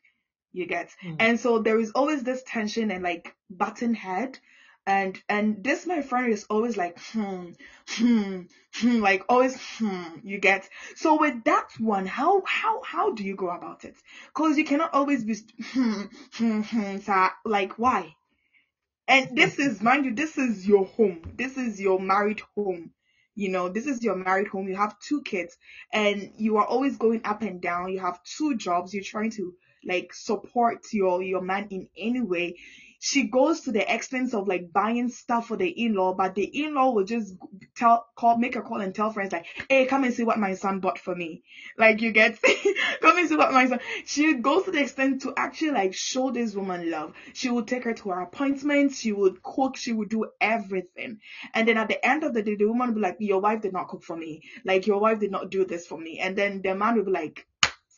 you 0.52 0.66
get. 0.66 0.90
Mm. 1.02 1.16
and 1.18 1.40
so 1.40 1.58
there 1.60 1.80
is 1.80 1.92
always 1.92 2.22
this 2.22 2.42
tension 2.46 2.90
and 2.90 3.02
like 3.02 3.34
button 3.50 3.94
head 3.94 4.38
and 4.86 5.20
and 5.28 5.62
this 5.62 5.86
my 5.86 6.02
friend 6.02 6.32
is 6.32 6.44
always 6.50 6.76
like 6.76 6.98
hmm 6.98 7.50
hmm 7.88 8.40
hmm 8.74 9.00
like 9.00 9.24
always 9.28 9.56
hmm 9.78 10.16
you 10.24 10.38
get. 10.38 10.68
So 10.96 11.18
with 11.20 11.44
that 11.44 11.68
one 11.78 12.06
how 12.06 12.42
how 12.46 12.82
how 12.82 13.12
do 13.12 13.24
you 13.24 13.36
go 13.36 13.50
about 13.50 13.84
it? 13.84 13.94
Because 14.28 14.58
you 14.58 14.64
cannot 14.64 14.94
always 14.94 15.24
be 15.24 15.36
hmm 15.72 16.02
hmm 16.34 16.60
hmm 16.62 16.98
so, 16.98 17.28
like 17.44 17.78
why? 17.78 18.14
And 19.08 19.36
this 19.36 19.58
is 19.58 19.82
mind 19.82 20.04
you 20.06 20.14
this 20.14 20.38
is 20.38 20.66
your 20.66 20.84
home. 20.86 21.22
This 21.36 21.56
is 21.56 21.80
your 21.80 21.98
married 22.00 22.42
home 22.56 22.90
you 23.34 23.48
know? 23.48 23.68
This 23.70 23.86
is 23.86 24.02
your 24.02 24.14
married 24.16 24.48
home. 24.48 24.68
You 24.68 24.76
have 24.76 24.98
two 24.98 25.22
kids 25.22 25.56
and 25.92 26.30
you 26.36 26.58
are 26.58 26.66
always 26.66 26.96
going 26.98 27.22
up 27.24 27.40
and 27.42 27.62
down. 27.62 27.90
You 27.90 28.00
have 28.00 28.22
two 28.24 28.56
jobs. 28.56 28.92
You're 28.92 29.02
trying 29.02 29.30
to 29.32 29.54
like 29.86 30.12
support 30.12 30.80
your 30.92 31.22
your 31.22 31.40
man 31.40 31.66
in 31.70 31.88
any 31.96 32.20
way 32.20 32.56
she 33.04 33.24
goes 33.24 33.62
to 33.62 33.72
the 33.72 33.92
extent 33.92 34.32
of 34.32 34.46
like 34.46 34.72
buying 34.72 35.08
stuff 35.08 35.48
for 35.48 35.56
the 35.56 35.68
in-law 35.68 36.14
but 36.14 36.36
the 36.36 36.44
in-law 36.44 36.92
will 36.92 37.02
just 37.02 37.34
tell 37.74 38.06
call 38.14 38.38
make 38.38 38.54
a 38.54 38.62
call 38.62 38.80
and 38.80 38.94
tell 38.94 39.10
friends 39.10 39.32
like 39.32 39.44
hey 39.68 39.86
come 39.86 40.04
and 40.04 40.14
see 40.14 40.22
what 40.22 40.38
my 40.38 40.54
son 40.54 40.78
bought 40.78 41.00
for 41.00 41.16
me. 41.16 41.42
Like 41.76 42.00
you 42.00 42.12
get 42.12 42.40
come 43.02 43.18
and 43.18 43.28
see 43.28 43.34
what 43.34 43.52
my 43.52 43.66
son 43.66 43.80
she 44.06 44.34
goes 44.34 44.66
to 44.66 44.70
the 44.70 44.82
extent 44.82 45.22
to 45.22 45.34
actually 45.36 45.72
like 45.72 45.94
show 45.94 46.30
this 46.30 46.54
woman 46.54 46.92
love. 46.92 47.12
She 47.32 47.50
will 47.50 47.64
take 47.64 47.82
her 47.84 47.92
to 47.92 48.10
her 48.10 48.20
appointments 48.20 49.00
she 49.00 49.10
would 49.10 49.42
cook 49.42 49.76
she 49.76 49.92
would 49.92 50.08
do 50.08 50.26
everything. 50.40 51.18
And 51.54 51.66
then 51.66 51.78
at 51.78 51.88
the 51.88 52.06
end 52.06 52.22
of 52.22 52.34
the 52.34 52.42
day 52.42 52.54
the 52.54 52.66
woman 52.66 52.90
will 52.90 52.94
be 52.94 53.00
like 53.00 53.16
your 53.18 53.40
wife 53.40 53.62
did 53.62 53.72
not 53.72 53.88
cook 53.88 54.04
for 54.04 54.16
me. 54.16 54.42
Like 54.64 54.86
your 54.86 55.00
wife 55.00 55.18
did 55.18 55.32
not 55.32 55.50
do 55.50 55.64
this 55.64 55.88
for 55.88 55.98
me. 55.98 56.20
And 56.20 56.38
then 56.38 56.62
the 56.62 56.76
man 56.76 56.94
will 56.94 57.06
be 57.06 57.10
like 57.10 57.48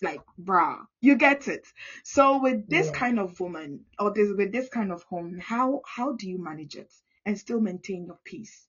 like 0.03 0.21
bruh 0.39 0.79
you 1.01 1.17
get 1.17 1.49
it 1.49 1.67
so 2.05 2.41
with 2.43 2.69
this 2.69 2.87
Yeah. 2.87 2.93
kind 2.93 3.19
of 3.19 3.39
woman 3.41 3.85
or 3.99 4.13
this 4.13 4.31
with 4.37 4.53
this 4.53 4.69
kind 4.69 4.93
of 4.93 5.03
home 5.05 5.39
how 5.39 5.83
how 5.87 6.13
do 6.13 6.29
you 6.29 6.39
manage 6.43 6.77
it 6.77 6.93
and 7.25 7.39
still 7.39 7.61
maintain 7.61 8.07
your 8.07 8.19
peace 8.25 8.69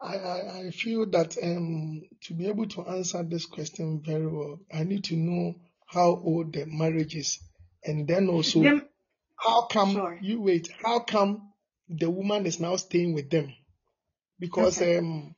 I, 0.00 0.16
I, 0.16 0.58
I 0.58 0.70
feel 0.70 1.06
that 1.10 1.36
um, 1.42 2.02
to 2.22 2.34
be 2.34 2.48
able 2.48 2.66
to 2.68 2.82
answer 2.86 3.22
this 3.22 3.46
question 3.46 4.02
very 4.04 4.26
well, 4.26 4.58
I 4.72 4.84
need 4.84 5.04
to 5.04 5.16
know 5.16 5.54
how 5.86 6.16
old 6.16 6.52
the 6.52 6.66
marriage 6.66 7.14
is. 7.14 7.38
And 7.84 8.06
then 8.08 8.28
also, 8.28 8.62
how 9.36 9.66
come, 9.66 10.16
you 10.20 10.40
wait, 10.40 10.68
how 10.82 11.00
come 11.00 11.52
the 11.88 12.10
woman 12.10 12.46
is 12.46 12.58
now 12.60 12.76
staying 12.76 13.14
with 13.14 13.30
them? 13.30 13.52
Because 14.40 14.80
Okay. 14.80 14.98
um, 14.98 15.34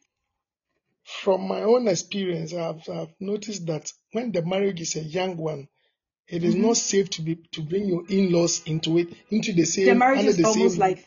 from 1.04 1.46
my 1.46 1.62
own 1.62 1.88
experience, 1.88 2.54
I've, 2.54 2.88
I've 2.88 3.14
noticed 3.20 3.66
that 3.66 3.92
when 4.12 4.32
the 4.32 4.42
marriage 4.42 4.80
is 4.80 4.96
a 4.96 5.00
young 5.00 5.36
one, 5.36 5.68
it 6.26 6.42
is 6.42 6.54
not 6.54 6.62
mm-hmm. 6.62 6.74
safe 6.74 7.10
to 7.10 7.22
be 7.22 7.36
to 7.52 7.62
bring 7.62 7.86
your 7.86 8.04
in-laws 8.08 8.62
into 8.64 8.96
it, 8.98 9.08
into 9.30 9.52
the 9.52 9.64
same 9.64 9.86
the 9.86 9.94
marriage 9.94 10.20
under 10.20 10.30
is 10.30 10.36
the 10.38 10.46
almost 10.46 10.72
same 10.72 10.80
like 10.80 11.06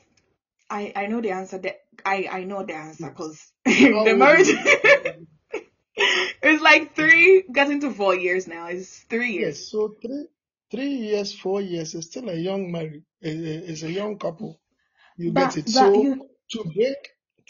I 0.70 0.94
I 0.96 1.08
know 1.08 1.22
the 1.22 1.32
answer 1.32 1.58
that 1.58 1.78
I 2.06 2.28
I 2.32 2.44
know 2.44 2.64
the 2.64 2.76
answer 2.76 3.10
because 3.10 3.44
the 3.66 3.94
old 3.94 4.16
marriage 4.18 4.48
is 4.48 4.58
it's 5.96 6.62
like 6.62 6.96
three 6.96 7.46
getting 7.52 7.80
to 7.82 7.92
four 7.92 8.16
years 8.16 8.48
now 8.48 8.68
it's 8.68 9.00
three 9.10 9.32
years 9.32 9.58
Yes, 9.58 9.72
so 9.72 9.96
three 10.00 10.28
three 10.72 10.96
years, 10.96 11.34
four 11.34 11.62
years 11.62 11.96
is 11.96 12.06
still 12.06 12.30
a 12.30 12.36
young 12.36 12.72
marriage. 12.72 13.04
is 13.22 13.84
a 13.84 13.92
young 13.92 14.18
couple. 14.18 14.60
You 15.18 15.32
but 15.32 15.56
get 15.56 15.58
it. 15.58 15.66
but 15.66 15.72
So 15.72 16.02
you 16.02 16.30
to 16.52 16.64
bring 16.64 16.96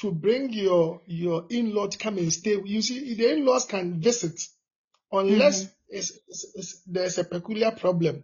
to 0.01 0.11
bring 0.11 0.51
your 0.53 1.01
your 1.05 1.45
in-law 1.49 1.87
to 1.87 1.97
come 1.97 2.17
and 2.17 2.31
stay, 2.31 2.57
you 2.63 2.81
see, 2.81 3.13
the 3.15 3.31
in-laws 3.33 3.65
can 3.65 3.99
visit 3.99 4.39
unless 5.11 5.63
Mhm. 5.63 5.71
it's, 5.89 6.19
it's, 6.27 6.45
it's, 6.55 6.81
there's 6.85 7.17
a 7.17 7.23
peculiar 7.23 7.71
problem. 7.71 8.23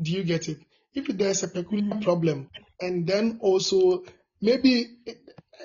Do 0.00 0.10
you 0.12 0.24
get 0.24 0.48
it? 0.48 0.58
If 0.94 1.06
there's 1.08 1.42
a 1.42 1.48
peculiar 1.48 1.94
Mhm. 1.94 2.02
problem, 2.02 2.50
and 2.80 3.06
then 3.06 3.38
also 3.40 4.04
maybe 4.40 4.86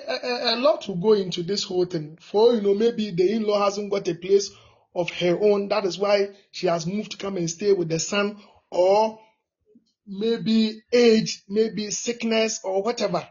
a, 0.08 0.54
a 0.54 0.56
lot 0.56 0.88
will 0.88 0.96
go 0.96 1.12
into 1.12 1.42
this 1.42 1.64
whole 1.64 1.84
thing. 1.84 2.16
For 2.20 2.54
you 2.54 2.60
know, 2.62 2.74
maybe 2.74 3.10
the 3.10 3.32
in-law 3.32 3.64
hasn't 3.64 3.90
got 3.90 4.08
a 4.08 4.14
place 4.14 4.50
of 4.94 5.10
her 5.10 5.38
own. 5.40 5.68
That 5.68 5.84
is 5.84 5.98
why 5.98 6.28
she 6.50 6.66
has 6.68 6.86
moved 6.86 7.12
to 7.12 7.16
come 7.18 7.36
and 7.36 7.50
stay 7.50 7.72
with 7.72 7.88
the 7.88 7.98
son, 7.98 8.42
or 8.70 9.18
maybe 10.06 10.82
age, 10.92 11.42
maybe 11.48 11.90
sickness, 11.90 12.60
or 12.64 12.82
whatever. 12.82 13.26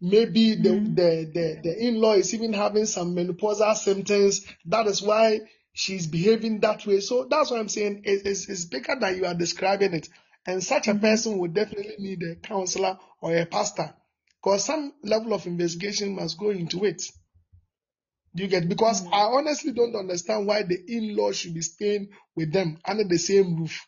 Maybe 0.00 0.54
the, 0.54 0.70
Mm. 0.70 0.96
the, 0.96 1.30
the, 1.34 1.60
the 1.62 1.86
in-law 1.88 2.14
is 2.14 2.32
even 2.32 2.52
having 2.54 2.86
some 2.86 3.14
menopausal 3.14 3.76
symptoms. 3.76 4.46
That 4.64 4.86
is 4.86 5.02
why 5.02 5.40
she's 5.72 6.06
behaving 6.06 6.60
that 6.60 6.86
way. 6.86 7.00
So 7.00 7.26
that's 7.30 7.50
what 7.50 7.60
I'm 7.60 7.68
saying. 7.68 8.02
It- 8.04 8.26
it's, 8.26 8.48
it's 8.48 8.64
bigger 8.64 8.96
than 8.98 9.16
you 9.16 9.26
are 9.26 9.34
describing 9.34 9.92
it. 9.94 10.08
And 10.46 10.64
such 10.64 10.88
a 10.88 10.94
Mhm. 10.94 11.00
person 11.02 11.38
would 11.38 11.52
definitely 11.54 11.96
need 11.98 12.22
a 12.22 12.36
counselor 12.36 12.98
or 13.20 13.36
a 13.36 13.44
pastor 13.44 13.94
because 14.42 14.64
some 14.64 14.94
level 15.02 15.34
of 15.34 15.46
investigation 15.46 16.14
must 16.14 16.38
go 16.38 16.48
into 16.50 16.86
it. 16.86 17.02
Do 18.34 18.44
you 18.44 18.48
get? 18.48 18.66
Because 18.68 19.02
Mm. 19.02 19.12
I 19.12 19.22
honestly 19.36 19.72
don't 19.72 19.94
understand 19.96 20.46
why 20.46 20.62
the 20.62 20.78
in-law 20.88 21.32
should 21.32 21.52
be 21.52 21.60
staying 21.60 22.08
with 22.34 22.52
them 22.52 22.78
under 22.86 23.04
the 23.04 23.18
same 23.18 23.56
roof. 23.56 23.86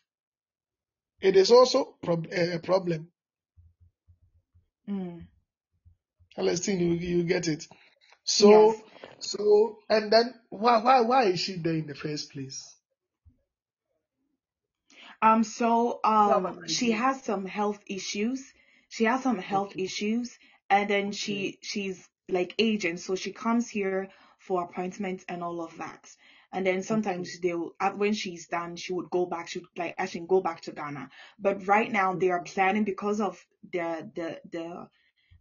It 1.23 1.37
is 1.37 1.51
also 1.51 1.97
prob- 2.03 2.27
a 2.33 2.59
problem. 2.59 3.09
Mm. 4.89 5.27
Celestine, 6.37 6.81
you, 6.81 6.95
you 6.95 7.25
get 7.25 7.49
it. 7.49 7.67
So, 8.25 8.77
Yes. 8.77 8.83
so, 9.21 9.79
and 9.91 10.13
then 10.13 10.35
why, 10.51 10.83
why, 10.83 11.01
why 11.03 11.25
is 11.27 11.41
she 11.41 11.57
there 11.57 11.75
in 11.75 11.87
the 11.87 11.95
first 11.95 12.33
place? 12.33 12.77
Um, 15.23 15.45
so 15.45 16.01
Do 16.19 16.27
you 16.27 16.33
have 16.33 16.45
um 16.45 16.59
an 16.59 16.65
she 16.67 16.91
idea? 16.91 16.93
has 16.93 17.23
some 17.23 17.45
health 17.47 17.81
issues. 17.87 18.53
She 18.89 19.05
has 19.05 19.23
some 19.23 19.39
health 19.39 19.73
Okay, 19.73 19.79
issues 19.79 20.39
and 20.71 20.89
then 20.91 21.13
okay, 21.13 21.13
she 21.13 21.59
she's 21.63 22.09
like 22.29 22.55
aging, 22.59 22.99
so 22.99 23.15
she 23.17 23.33
comes 23.33 23.69
here 23.71 24.09
for 24.39 24.65
appointments 24.65 25.25
and 25.29 25.43
all 25.43 25.63
of 25.63 25.77
that. 25.79 26.09
And 26.53 26.67
then 26.67 26.83
okay. 26.91 27.23
sometimes 27.23 27.39
they'll 27.41 27.73
uh, 27.81 27.93
when 27.93 28.15
she's 28.15 28.49
done, 28.49 28.77
she 28.77 28.93
would 28.93 29.11
go 29.11 29.27
back, 29.27 29.49
she 29.49 29.61
would 29.61 29.69
like 29.77 29.95
actually 29.99 30.27
go 30.29 30.41
back 30.41 30.61
to 30.63 30.73
Ghana. 30.73 31.11
But 31.39 31.67
right 31.67 31.91
now 31.91 32.15
they 32.15 32.31
are 32.31 32.43
okay. 32.43 32.55
planning 32.55 32.85
because 32.85 33.21
of 33.21 33.45
the 33.73 34.11
the 34.15 34.41
the 34.51 34.89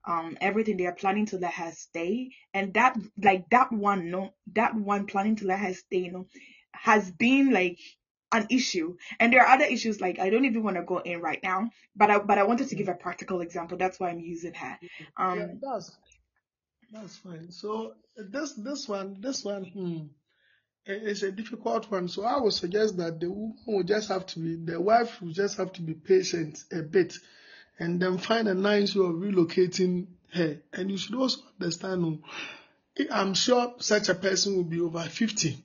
um 0.05 0.37
everything 0.41 0.77
they 0.77 0.85
are 0.87 0.95
planning 0.95 1.25
to 1.27 1.37
let 1.37 1.53
her 1.53 1.71
stay. 1.71 2.31
And 2.53 2.73
that 2.73 2.97
like 3.21 3.49
that 3.51 3.71
one 3.71 4.09
no 4.11 4.33
that 4.55 4.75
one 4.75 5.05
planning 5.07 5.35
to 5.37 5.45
let 5.47 5.59
her 5.59 5.73
stay 5.73 5.99
you 5.99 6.11
know 6.11 6.27
has 6.73 7.11
been 7.11 7.51
like 7.51 7.79
an 8.31 8.47
issue. 8.49 8.95
And 9.19 9.31
there 9.33 9.41
are 9.41 9.53
other 9.55 9.65
issues 9.65 9.99
like 10.01 10.19
i 10.19 10.29
don't 10.29 10.45
even 10.45 10.63
want 10.63 10.77
to 10.77 10.83
go 10.83 10.99
in 10.99 11.21
right 11.21 11.39
now 11.43 11.69
but 11.95 12.09
i 12.11 12.19
but 12.19 12.37
i 12.37 12.43
wanted 12.43 12.69
to 12.69 12.75
give 12.75 12.87
a 12.89 12.93
practical 12.95 13.41
example. 13.41 13.77
That's 13.77 13.99
why 13.99 14.09
i'm 14.09 14.19
using 14.19 14.53
her. 14.53 14.77
Yeah, 15.29 15.47
um 15.47 15.61
that's 15.61 15.97
that's 16.91 17.17
fine. 17.17 17.51
So 17.51 17.93
this 18.15 18.53
this 18.53 18.87
one 18.87 19.17
this 19.21 19.43
one 19.43 19.65
hmm, 19.65 20.05
is 20.85 21.23
a 21.23 21.31
difficult 21.31 21.89
one. 21.91 22.07
So 22.07 22.23
I 22.23 22.39
would 22.39 22.53
suggest 22.53 22.97
that 22.97 23.19
the 23.19 23.29
woman 23.31 23.57
will 23.67 23.83
just 23.83 24.09
have 24.09 24.25
to 24.27 24.39
be 24.39 24.55
the 24.57 24.79
wife 24.81 25.21
will 25.21 25.31
just 25.33 25.57
have 25.57 25.73
to 25.73 25.81
be 25.81 25.93
patient 25.93 26.63
a 26.71 26.81
bit 26.81 27.15
and 27.81 27.99
then 28.01 28.17
find 28.19 28.47
a 28.47 28.53
nice 28.53 28.95
way 28.95 29.05
of 29.05 29.15
relocating 29.15 30.05
her. 30.33 30.57
And 30.73 30.89
you 30.91 30.97
should 30.97 31.15
also 31.15 31.41
understand, 31.59 32.05
oh, 32.05 33.05
I'm 33.11 33.33
sure 33.33 33.73
such 33.79 34.09
a 34.09 34.15
person 34.15 34.55
will 34.55 34.63
be 34.63 34.79
over 34.81 35.01
50. 35.01 35.57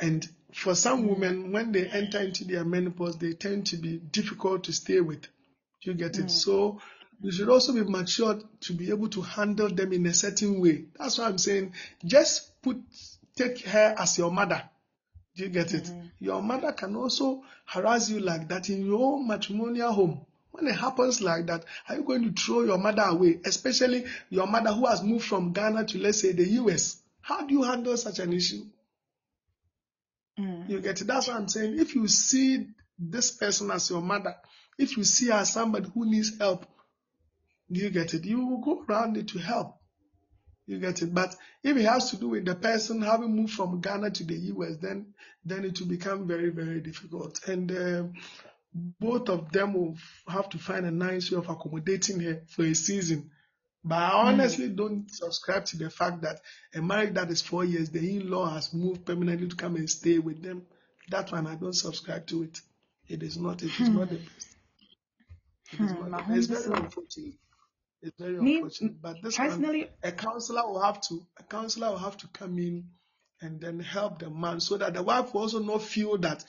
And 0.00 0.28
for 0.54 0.74
some 0.74 1.06
women, 1.08 1.52
when 1.52 1.72
they 1.72 1.86
enter 1.86 2.20
into 2.20 2.44
their 2.44 2.64
menopause, 2.64 3.16
they 3.18 3.32
tend 3.32 3.66
to 3.66 3.76
be 3.76 3.98
difficult 3.98 4.64
to 4.64 4.72
stay 4.72 5.00
with. 5.00 5.26
You 5.80 5.94
get 5.94 6.18
it? 6.18 6.26
mm, 6.26 6.30
So 6.30 6.80
you 7.20 7.32
should 7.32 7.48
also 7.48 7.72
be 7.72 7.82
matured 7.82 8.42
to 8.62 8.72
be 8.72 8.90
able 8.90 9.08
to 9.08 9.22
handle 9.22 9.68
them 9.68 9.92
in 9.92 10.06
a 10.06 10.14
certain 10.14 10.60
way. 10.60 10.84
That's 10.98 11.18
why 11.18 11.26
I'm 11.26 11.38
saying 11.38 11.72
just 12.04 12.60
put 12.62 12.76
take 13.36 13.60
her 13.66 13.94
as 13.98 14.18
your 14.18 14.30
mother. 14.30 14.62
Do 15.36 15.44
you 15.44 15.48
get 15.48 15.72
it? 15.74 15.84
mhm, 15.84 16.10
Your 16.18 16.42
mother 16.42 16.72
can 16.72 16.94
also 16.94 17.42
harass 17.64 18.10
you 18.10 18.20
like 18.20 18.48
that 18.48 18.68
in 18.68 18.84
your 18.86 19.00
own 19.14 19.26
matrimonial 19.26 19.92
home. 19.92 20.26
When 20.52 20.66
it 20.66 20.74
happens 20.74 21.20
like 21.22 21.46
that, 21.46 21.64
are 21.88 21.96
you 21.96 22.04
going 22.04 22.22
to 22.34 22.42
throw 22.42 22.62
your 22.62 22.78
mother 22.78 23.02
away? 23.02 23.40
Especially 23.44 24.04
your 24.30 24.46
mother 24.46 24.72
who 24.72 24.86
has 24.86 25.02
moved 25.02 25.24
from 25.24 25.52
Ghana 25.52 25.86
to, 25.86 25.98
let's 25.98 26.20
say, 26.20 26.32
the 26.32 26.46
US. 26.62 26.98
How 27.22 27.46
do 27.46 27.54
you 27.54 27.62
handle 27.62 27.96
such 27.96 28.18
an 28.18 28.32
issue? 28.32 28.64
mm, 30.38 30.68
You 30.68 30.80
get 30.80 31.00
it? 31.00 31.06
That's 31.06 31.28
what 31.28 31.36
I'm 31.36 31.48
saying. 31.48 31.78
If 31.78 31.94
you 31.94 32.06
see 32.08 32.66
this 32.98 33.30
person 33.30 33.70
as 33.70 33.88
your 33.90 34.02
mother, 34.02 34.36
if 34.78 34.96
you 34.96 35.04
see 35.04 35.28
her 35.28 35.34
as 35.38 35.52
somebody 35.52 35.88
who 35.94 36.10
needs 36.10 36.38
help, 36.38 36.66
you 37.68 37.88
get 37.90 38.12
it? 38.12 38.24
You 38.24 38.44
will 38.46 38.58
go 38.58 38.84
around 38.86 39.16
it 39.16 39.28
to 39.28 39.38
help. 39.38 39.76
You 40.66 40.78
get 40.78 41.02
it? 41.02 41.14
But 41.14 41.34
if 41.64 41.76
it 41.76 41.84
has 41.84 42.10
to 42.10 42.16
do 42.18 42.28
with 42.30 42.44
the 42.44 42.54
person 42.54 43.00
having 43.02 43.34
moved 43.34 43.54
from 43.54 43.80
Ghana 43.80 44.10
to 44.10 44.24
the 44.24 44.34
US, 44.34 44.76
then 44.80 45.14
then 45.44 45.64
it 45.64 45.80
will 45.80 45.88
become 45.88 46.26
very, 46.28 46.50
very 46.50 46.80
difficult. 46.80 47.40
And 47.48 47.72
uh, 47.72 48.04
both 48.74 49.28
of 49.28 49.52
them 49.52 49.74
will 49.74 49.96
have 50.28 50.48
to 50.50 50.58
find 50.58 50.86
a 50.86 50.90
nice 50.90 51.30
way 51.30 51.38
of 51.38 51.48
accommodating 51.48 52.20
her 52.20 52.42
for 52.48 52.64
a 52.64 52.74
season. 52.74 53.30
But 53.84 53.96
I 53.96 54.10
mm, 54.10 54.14
honestly 54.14 54.68
don't 54.68 55.10
subscribe 55.10 55.64
to 55.66 55.76
the 55.76 55.90
fact 55.90 56.22
that 56.22 56.40
a 56.74 56.80
marriage 56.80 57.14
that 57.14 57.30
is 57.30 57.42
four 57.42 57.64
years, 57.64 57.90
the 57.90 58.16
in-law 58.16 58.50
has 58.54 58.72
moved 58.72 59.04
permanently 59.04 59.48
to 59.48 59.56
come 59.56 59.76
and 59.76 59.90
stay 59.90 60.18
with 60.18 60.42
them. 60.42 60.62
That 61.10 61.32
one 61.32 61.46
I 61.46 61.56
don't 61.56 61.72
subscribe 61.72 62.26
to 62.28 62.44
it. 62.44 62.60
It 63.08 63.22
is 63.22 63.36
not. 63.36 63.62
It 63.62 63.66
is 63.66 63.88
hmm, 63.88 63.98
not 63.98 64.10
the 64.10 64.16
best. 64.16 64.56
It 65.72 65.80
is 65.80 65.90
hmm, 65.92 66.10
not 66.10 66.28
the 66.28 66.34
best. 66.34 66.50
It's 66.50 66.66
very 66.66 66.80
unfortunate. 66.80 67.34
It's 68.02 68.18
very 68.18 68.40
me 68.40 68.54
unfortunate. 68.56 69.02
But 69.02 69.16
this 69.22 69.38
one, 69.38 69.48
personally 69.48 69.90
a 70.02 70.12
counselor 70.12 70.62
will 70.66 70.82
have 70.82 71.00
to 71.08 71.26
a 71.38 71.42
counselor 71.42 71.90
will 71.90 71.98
have 71.98 72.16
to 72.18 72.28
come 72.28 72.58
in 72.58 72.84
and 73.40 73.60
then 73.60 73.80
help 73.80 74.20
the 74.20 74.30
man 74.30 74.60
so 74.60 74.76
that 74.76 74.94
the 74.94 75.02
wife 75.02 75.34
will 75.34 75.42
also 75.42 75.58
not 75.58 75.82
feel 75.82 76.16
that 76.18 76.44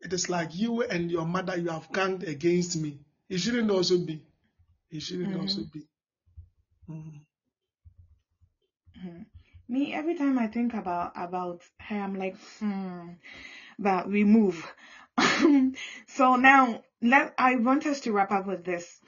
it 0.00 0.12
is 0.12 0.28
like 0.30 0.54
you 0.54 0.82
and 0.82 1.10
your 1.10 1.26
mother 1.26 1.56
you 1.58 1.68
have 1.70 1.92
ganged 1.92 2.24
against 2.24 2.76
me. 2.76 3.00
It 3.28 3.38
shouldn't 3.38 3.70
also 3.70 3.98
be. 3.98 4.22
It 4.90 5.00
shouldn't 5.02 5.34
also 5.36 5.62
mhm, 5.62 5.70
be. 5.72 5.86
Mhm. 6.88 7.20
me 9.68 9.92
every 9.92 10.14
time 10.16 10.38
i 10.38 10.46
think 10.46 10.74
about 10.74 11.12
about 11.16 11.62
her 11.80 12.00
i'm 12.00 12.14
like 12.14 12.36
hmm 12.58 13.10
but 13.78 14.08
we 14.08 14.24
move 14.24 14.74
so 16.06 16.36
now 16.36 16.82
let 17.02 17.34
i 17.38 17.56
want 17.56 17.86
us 17.86 18.00
to 18.00 18.12
wrap 18.12 18.30
up 18.30 18.46
with 18.46 18.64
this 18.64 19.00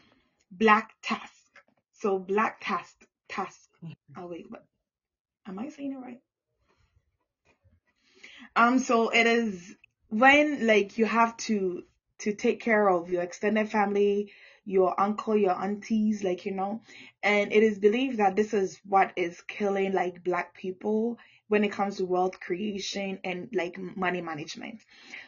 black 0.50 0.94
task 1.02 1.62
so 1.92 2.18
black 2.18 2.58
task 2.60 3.06
task 3.28 3.68
oh 4.16 4.26
wait 4.26 4.46
but 4.50 4.64
am 5.46 5.58
i 5.58 5.68
saying 5.68 5.92
it 5.92 5.96
right 5.96 6.20
um 8.56 8.78
so 8.78 9.10
it 9.10 9.26
is 9.26 9.74
when 10.08 10.66
like 10.66 10.98
you 10.98 11.04
have 11.04 11.36
to 11.36 11.82
to 12.18 12.32
take 12.32 12.60
care 12.60 12.88
of 12.88 13.10
your 13.10 13.22
extended 13.22 13.68
family 13.68 14.32
your 14.64 14.98
uncle 15.00 15.36
your 15.36 15.52
aunties 15.52 16.22
like 16.22 16.44
you 16.44 16.52
know 16.52 16.80
and 17.22 17.52
it 17.52 17.62
is 17.62 17.78
believed 17.78 18.18
that 18.18 18.36
this 18.36 18.52
is 18.52 18.78
what 18.84 19.12
is 19.16 19.40
killing 19.42 19.92
like 19.92 20.22
black 20.24 20.54
people 20.54 21.18
when 21.48 21.64
it 21.64 21.72
comes 21.72 21.96
to 21.96 22.04
wealth 22.04 22.38
creation 22.40 23.18
and 23.24 23.48
like 23.54 23.78
money 23.96 24.20
management. 24.20 24.80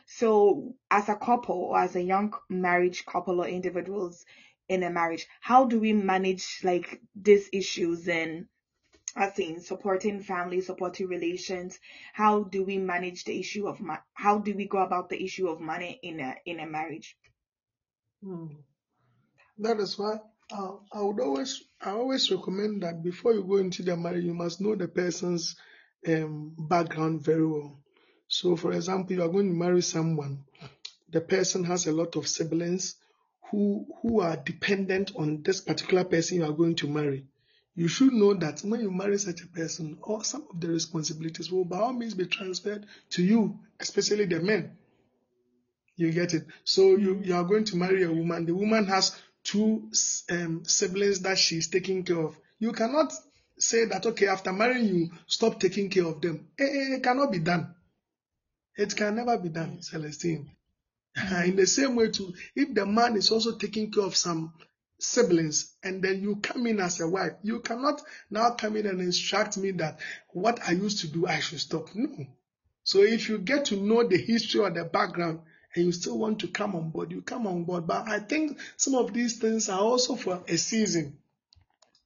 So 0.05 0.75
as 0.91 1.09
a 1.09 1.17
couple 1.17 1.57
or 1.57 1.79
as 1.81 1.97
a 1.97 2.03
young 2.03 2.35
marriage 2.49 3.05
couple 3.07 3.41
or 3.41 3.49
individuals 3.49 4.25
in 4.69 4.83
a 4.83 4.91
marriage 4.91 5.27
how 5.41 5.65
do 5.65 5.81
we 5.81 5.93
manage 5.93 6.61
like 6.63 7.01
these 7.17 7.49
issues 7.53 8.07
and 8.07 8.47
as 9.17 9.39
in 9.39 9.61
supporting 9.61 10.21
family, 10.21 10.61
supporting 10.61 11.09
relations. 11.09 11.79
How 12.13 12.45
do 12.45 12.65
we 12.65 12.79
manage 12.79 13.25
the 13.25 13.39
issue 13.39 13.67
of 13.67 13.81
ma- 13.81 14.05
how 14.15 14.39
do 14.39 14.55
we 14.55 14.67
go 14.67 14.79
about 14.79 15.09
the 15.09 15.23
issue 15.23 15.49
of 15.49 15.61
money 15.61 15.99
in 16.03 16.21
a 16.21 16.37
in 16.45 16.61
a 16.61 16.67
marriage? 16.67 17.17
Hmm. 18.23 18.47
That 19.59 19.79
is 19.81 19.99
why 19.99 20.21
I, 20.53 20.71
I 20.93 21.03
would 21.03 21.21
always 21.21 21.63
I 21.81 21.91
always 21.91 22.31
recommend 22.31 22.83
that 22.83 23.03
before 23.03 23.33
you 23.33 23.45
go 23.45 23.57
into 23.57 23.83
the 23.83 23.97
marriage, 23.97 24.25
you 24.25 24.35
must 24.35 24.61
know 24.61 24.75
the 24.75 24.89
person's 24.89 25.57
um, 26.07 26.55
background 26.59 27.23
very 27.23 27.47
well. 27.47 27.81
So, 28.29 28.57
for 28.57 28.73
example, 28.73 29.17
you 29.17 29.23
are 29.23 29.29
going 29.29 29.49
to 29.49 29.59
marry 29.59 29.83
someone. 29.83 30.45
The 31.11 31.21
person 31.21 31.65
has 31.65 31.87
a 31.87 31.93
lot 31.93 32.17
of 32.17 32.29
siblings 32.29 32.97
who 33.51 33.87
who 34.01 34.21
are 34.21 34.37
dependent 34.37 35.13
on 35.17 35.43
this 35.43 35.61
particular 35.61 36.05
person 36.05 36.39
you 36.39 36.45
are 36.45 36.53
going 36.53 36.77
to 36.77 36.89
marry. 36.89 37.27
You 37.75 37.89
should 37.89 38.13
know 38.13 38.35
that 38.35 38.61
when 38.61 38.81
you 38.81 38.91
marry 38.91 39.19
such 39.19 39.43
a 39.43 39.47
person, 39.47 39.99
all 40.03 40.23
some 40.23 40.47
of 40.51 40.61
the 40.61 40.69
responsibilities 40.69 41.51
will 41.51 41.65
by 41.65 41.79
all 41.79 41.93
means 41.93 42.15
be 42.15 42.27
transferred 42.27 42.87
to 43.11 43.23
you, 43.23 43.59
especially 43.79 44.27
the 44.27 44.41
men. 44.41 44.77
You 45.97 46.13
get 46.13 46.35
it. 46.35 46.47
So 46.65 46.97
you, 46.97 47.17
Mm, 47.17 47.25
you 47.25 47.35
are 47.35 47.45
going 47.45 47.65
to 47.67 47.77
marry 47.77 48.03
a 48.05 48.13
woman. 48.13 48.47
The 48.47 48.55
woman 48.55 48.87
has 48.87 49.15
two 49.45 49.91
um, 50.31 50.65
siblings 50.65 51.21
that 51.21 51.39
she's 51.39 51.69
taking 51.69 52.05
care 52.05 52.19
of. 52.21 52.37
You 52.59 52.73
cannot 52.73 53.13
say 53.59 53.85
that 53.87 54.07
okay 54.07 54.27
after 54.27 54.53
marrying 54.53 54.87
you 54.87 55.11
stop 55.27 55.61
taking 55.61 55.91
care 55.91 56.07
of 56.07 56.21
them. 56.21 56.49
It, 56.59 56.65
it, 56.65 56.93
it 56.95 57.03
cannot 57.03 57.31
be 57.31 57.39
done. 57.39 57.75
It 58.77 58.97
can 58.97 59.17
never 59.17 59.37
be 59.39 59.51
done, 59.51 59.79
mm, 59.79 59.85
Celestine. 59.85 60.51
In 61.17 61.23
mm, 61.23 61.57
the 61.57 61.67
same 61.67 61.97
way 61.97 62.09
too, 62.11 62.33
if 62.55 62.75
the 62.75 62.87
man 62.87 63.17
is 63.17 63.31
also 63.31 63.57
taking 63.59 63.91
care 63.93 64.05
of 64.05 64.17
some 64.17 64.55
siblings 65.01 65.75
and 65.83 66.03
then 66.03 66.21
you 66.21 66.37
come 66.37 66.67
in 66.67 66.81
as 66.81 67.01
a 67.01 67.09
wife. 67.09 67.33
You 67.43 67.61
cannot 67.61 68.03
now 68.31 68.51
come 68.51 68.77
in 68.77 68.87
and 68.87 69.01
instruct 69.01 69.57
me 69.57 69.73
that 69.73 69.99
what 70.31 70.61
I 70.67 70.73
used 70.73 71.01
to 71.01 71.09
do, 71.09 71.27
I 71.27 71.41
should 71.41 71.61
stop. 71.61 71.89
No. 71.95 72.27
So 72.85 73.03
if 73.03 73.29
you 73.29 73.39
get 73.39 73.67
to 73.67 73.77
know 73.77 74.07
the 74.07 74.19
history 74.19 74.61
or 74.61 74.71
the 74.71 74.85
background 74.85 75.41
and 75.75 75.87
you 75.87 75.93
still 75.93 76.19
want 76.19 76.41
to 76.41 76.49
come 76.49 76.75
on 76.75 76.91
board, 76.91 77.13
you 77.13 77.23
come 77.23 77.47
on 77.47 77.65
board. 77.65 77.87
But 77.87 78.09
I 78.09 78.19
think 78.21 78.59
some 78.77 78.95
of 78.95 79.13
these 79.13 79.39
things 79.39 79.69
are 79.69 79.81
also 79.81 80.17
for 80.17 80.43
a 80.49 80.57
season. 80.57 81.19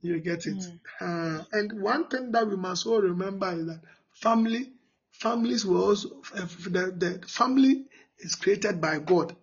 You 0.00 0.20
get 0.20 0.46
it. 0.46 0.58
Mm. 1.00 1.40
Uh, 1.40 1.44
and 1.52 1.80
one 1.80 2.08
thing 2.08 2.32
that 2.32 2.46
we 2.46 2.56
must 2.56 2.86
all 2.86 3.00
remember 3.00 3.50
is 3.52 3.66
that 3.66 3.80
family, 4.12 4.72
families 5.12 5.64
will 5.64 5.82
also 5.82 6.20
the, 6.34 6.94
the 6.94 7.24
family 7.26 7.86
is 8.18 8.34
created 8.34 8.80
by 8.80 8.98
God. 8.98 9.34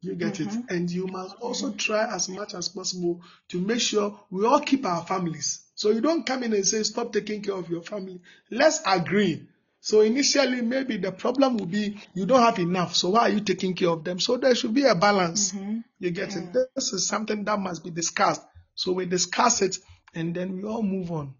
You 0.00 0.14
get 0.14 0.40
it. 0.40 0.48
Mhm. 0.48 0.70
And 0.70 0.90
you 0.90 1.06
must 1.06 1.36
also 1.36 1.72
try 1.72 2.04
as 2.14 2.28
much 2.28 2.54
as 2.54 2.68
possible 2.68 3.22
to 3.48 3.60
make 3.60 3.80
sure 3.80 4.20
we 4.30 4.44
all 4.46 4.60
keep 4.60 4.84
our 4.86 5.04
families. 5.04 5.60
So 5.74 5.90
you 5.90 6.00
don't 6.00 6.24
come 6.26 6.42
in 6.42 6.52
and 6.52 6.66
say, 6.66 6.82
stop 6.82 7.12
taking 7.12 7.42
care 7.42 7.54
of 7.54 7.68
your 7.68 7.82
family. 7.82 8.20
Let's 8.50 8.80
agree. 8.86 9.46
So 9.80 10.00
initially, 10.00 10.62
maybe 10.62 10.96
the 10.96 11.12
problem 11.12 11.56
will 11.58 11.66
be 11.66 11.98
you 12.14 12.26
don't 12.26 12.40
have 12.42 12.58
enough. 12.58 12.94
So 12.96 13.10
why 13.10 13.20
are 13.22 13.28
you 13.30 13.40
taking 13.40 13.74
care 13.74 13.90
of 13.90 14.04
them? 14.04 14.18
So 14.20 14.36
there 14.36 14.54
should 14.54 14.74
be 14.74 14.84
a 14.84 14.94
balance. 14.94 15.52
Mhm. 15.52 15.84
You 15.98 16.10
get 16.10 16.30
Mm. 16.30 16.54
it. 16.54 16.68
This 16.74 16.92
is 16.92 17.06
something 17.06 17.44
that 17.44 17.58
must 17.58 17.84
be 17.84 17.90
discussed. 17.90 18.42
So 18.74 18.92
we 18.92 19.06
discuss 19.06 19.62
it 19.62 19.78
and 20.14 20.34
then 20.34 20.56
we 20.56 20.64
all 20.64 20.82
move 20.82 21.10
on. 21.12 21.34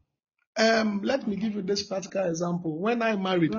Um, 0.57 1.03
let 1.03 1.27
me 1.29 1.37
give 1.37 1.55
you 1.55 1.63
this 1.63 1.83
practical 1.83 2.25
example. 2.25 2.79
When 2.79 3.03
I 3.03 3.17
married, 3.17 3.55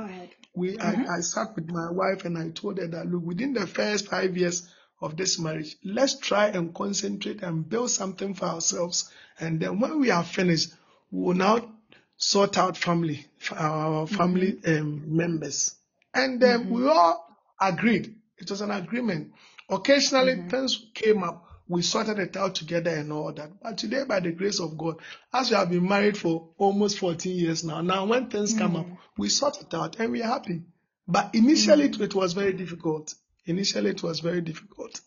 we 0.56 0.76
Mhm. 0.78 1.08
I, 1.08 1.18
I 1.18 1.22
sat 1.22 1.56
with 1.56 1.70
my 1.70 1.92
wife 1.92 2.26
and 2.26 2.38
I 2.38 2.50
told 2.50 2.80
her 2.80 2.88
that 2.88 3.08
look, 3.08 3.24
within 3.24 3.54
the 3.54 3.68
first 3.68 4.08
five 4.08 4.36
years 4.36 4.68
of 5.02 5.16
this 5.18 5.38
marriage, 5.40 5.76
let's 5.84 6.18
try 6.20 6.48
and 6.48 6.74
concentrate 6.74 7.44
and 7.44 7.68
build 7.70 7.92
something 7.92 8.34
for 8.34 8.46
ourselves. 8.46 9.12
And 9.40 9.60
then 9.60 9.80
when 9.80 10.00
we 10.00 10.10
are 10.12 10.24
finished, 10.24 10.74
we 11.12 11.22
will 11.24 11.34
now 11.36 11.72
sort 12.18 12.58
out 12.58 12.76
family, 12.78 13.26
our 13.52 14.08
family 14.08 14.58
um, 14.66 15.04
members. 15.16 15.76
And 16.14 16.42
then 16.42 16.66
Mhm. 16.66 16.70
we 16.72 16.88
all 16.88 17.28
agreed. 17.62 18.16
It 18.40 18.50
was 18.50 18.62
an 18.62 18.72
agreement. 18.72 19.34
Occasionally 19.70 20.34
Mhm. 20.36 20.50
things 20.50 20.86
came 20.94 21.24
up. 21.24 21.44
We 21.70 21.82
sorted 21.82 22.18
it 22.18 22.38
out 22.38 22.56
together 22.56 22.92
and 22.92 23.12
all 23.12 23.34
that. 23.34 23.62
But 23.62 23.78
today, 23.78 24.06
by 24.06 24.22
the 24.22 24.32
grace 24.32 24.60
of 24.62 24.78
God, 24.78 24.96
as 25.34 25.50
we 25.50 25.58
have 25.58 25.70
been 25.70 25.88
married 25.88 26.18
for 26.18 26.50
almost 26.58 26.98
14 26.98 27.36
years 27.36 27.64
now, 27.66 27.82
now 27.82 28.06
when 28.06 28.30
things 28.30 28.54
come 28.54 28.78
up, 28.78 28.86
Mm. 28.88 28.98
we 29.18 29.28
sort 29.30 29.62
it 29.62 29.74
out 29.74 30.00
and 30.00 30.12
we 30.12 30.24
are 30.24 30.28
happy. 30.30 30.64
But 31.08 31.36
initially, 31.36 31.90
Mm. 31.90 31.96
it, 31.96 32.02
it 32.02 32.16
was 32.16 32.34
very 32.34 32.54
difficult. 32.54 33.14
Initially, 33.48 33.90
it 33.92 34.04
was 34.04 34.20
very 34.20 34.42
difficult. 34.42 35.02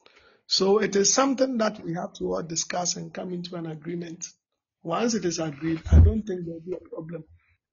So 0.47 0.79
it 0.79 0.97
is 0.97 1.13
something 1.13 1.59
that 1.59 1.85
we 1.85 1.95
have 1.95 2.13
to 2.15 2.35
all 2.35 2.43
discuss 2.43 2.97
and 2.97 3.15
come 3.15 3.33
into 3.33 3.55
an 3.55 3.67
agreement. 3.67 4.27
Once 4.83 5.15
it 5.15 5.25
is 5.25 5.39
agreed, 5.39 5.81
I 5.93 6.01
don't 6.01 6.23
think 6.23 6.45
there 6.45 6.55
will 6.55 6.61
be 6.61 6.73
a 6.73 6.89
problem. 6.89 7.25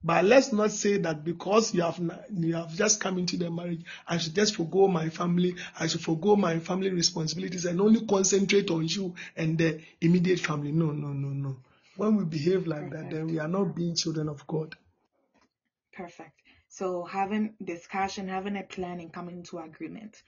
But 0.04 0.26
let's 0.26 0.54
not 0.54 0.72
say 0.72 0.98
that 0.98 1.24
because 1.24 1.74
you 1.74 1.82
have 1.82 2.00
you 2.32 2.54
have 2.54 2.76
just 2.76 3.00
come 3.02 3.18
into 3.18 3.36
the 3.36 3.50
marriage, 3.50 3.84
I 4.08 4.18
should 4.18 4.36
just 4.36 4.56
forgo 4.56 4.88
my 4.88 5.10
family, 5.10 5.56
I 5.80 5.88
should 5.88 6.02
forgo 6.02 6.36
my 6.36 6.60
family 6.60 6.92
responsibilities 6.92 7.66
and 7.66 7.82
only 7.82 8.06
concentrate 8.06 8.70
on 8.70 8.88
you 8.88 9.16
and 9.36 9.58
the 9.58 9.82
immediate 10.00 10.40
family. 10.40 10.72
No, 10.72 10.92
no, 10.92 11.08
no, 11.08 11.30
no. 11.30 11.58
When 11.96 12.16
we 12.16 12.26
behave 12.26 12.68
like 12.68 12.92
that, 12.92 13.10
then 13.10 13.26
we 13.26 13.40
are 13.40 13.48
not 13.48 13.76
being 13.76 13.96
children 13.96 14.30
of 14.30 14.46
God. 14.46 14.76
Perfect. 15.94 16.40
So 16.70 17.06
having 17.06 17.56
discussion, 17.64 18.28
having 18.28 18.56
a 18.56 18.64
plan, 18.64 19.00
and 19.00 19.12
coming 19.12 19.42
to 19.46 19.58
agreement. 19.60 20.22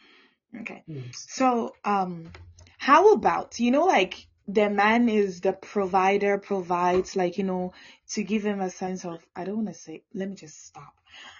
Okay. 0.61 0.83
Yes. 0.87 1.25
So, 1.29 1.75
um, 1.85 2.31
how 2.77 3.13
about, 3.13 3.59
you 3.59 3.71
know, 3.71 3.85
like 3.85 4.27
the 4.47 4.69
man 4.69 5.09
is 5.09 5.41
the 5.41 5.53
provider, 5.53 6.37
provides, 6.39 7.15
like, 7.15 7.37
you 7.37 7.43
know, 7.43 7.73
to 8.09 8.23
give 8.23 8.43
him 8.43 8.61
a 8.61 8.69
sense 8.69 9.05
of, 9.05 9.23
I 9.35 9.43
don't 9.43 9.57
want 9.57 9.67
to 9.67 9.73
say, 9.73 10.03
let 10.13 10.27
me 10.27 10.35
just 10.35 10.65
stop, 10.65 10.93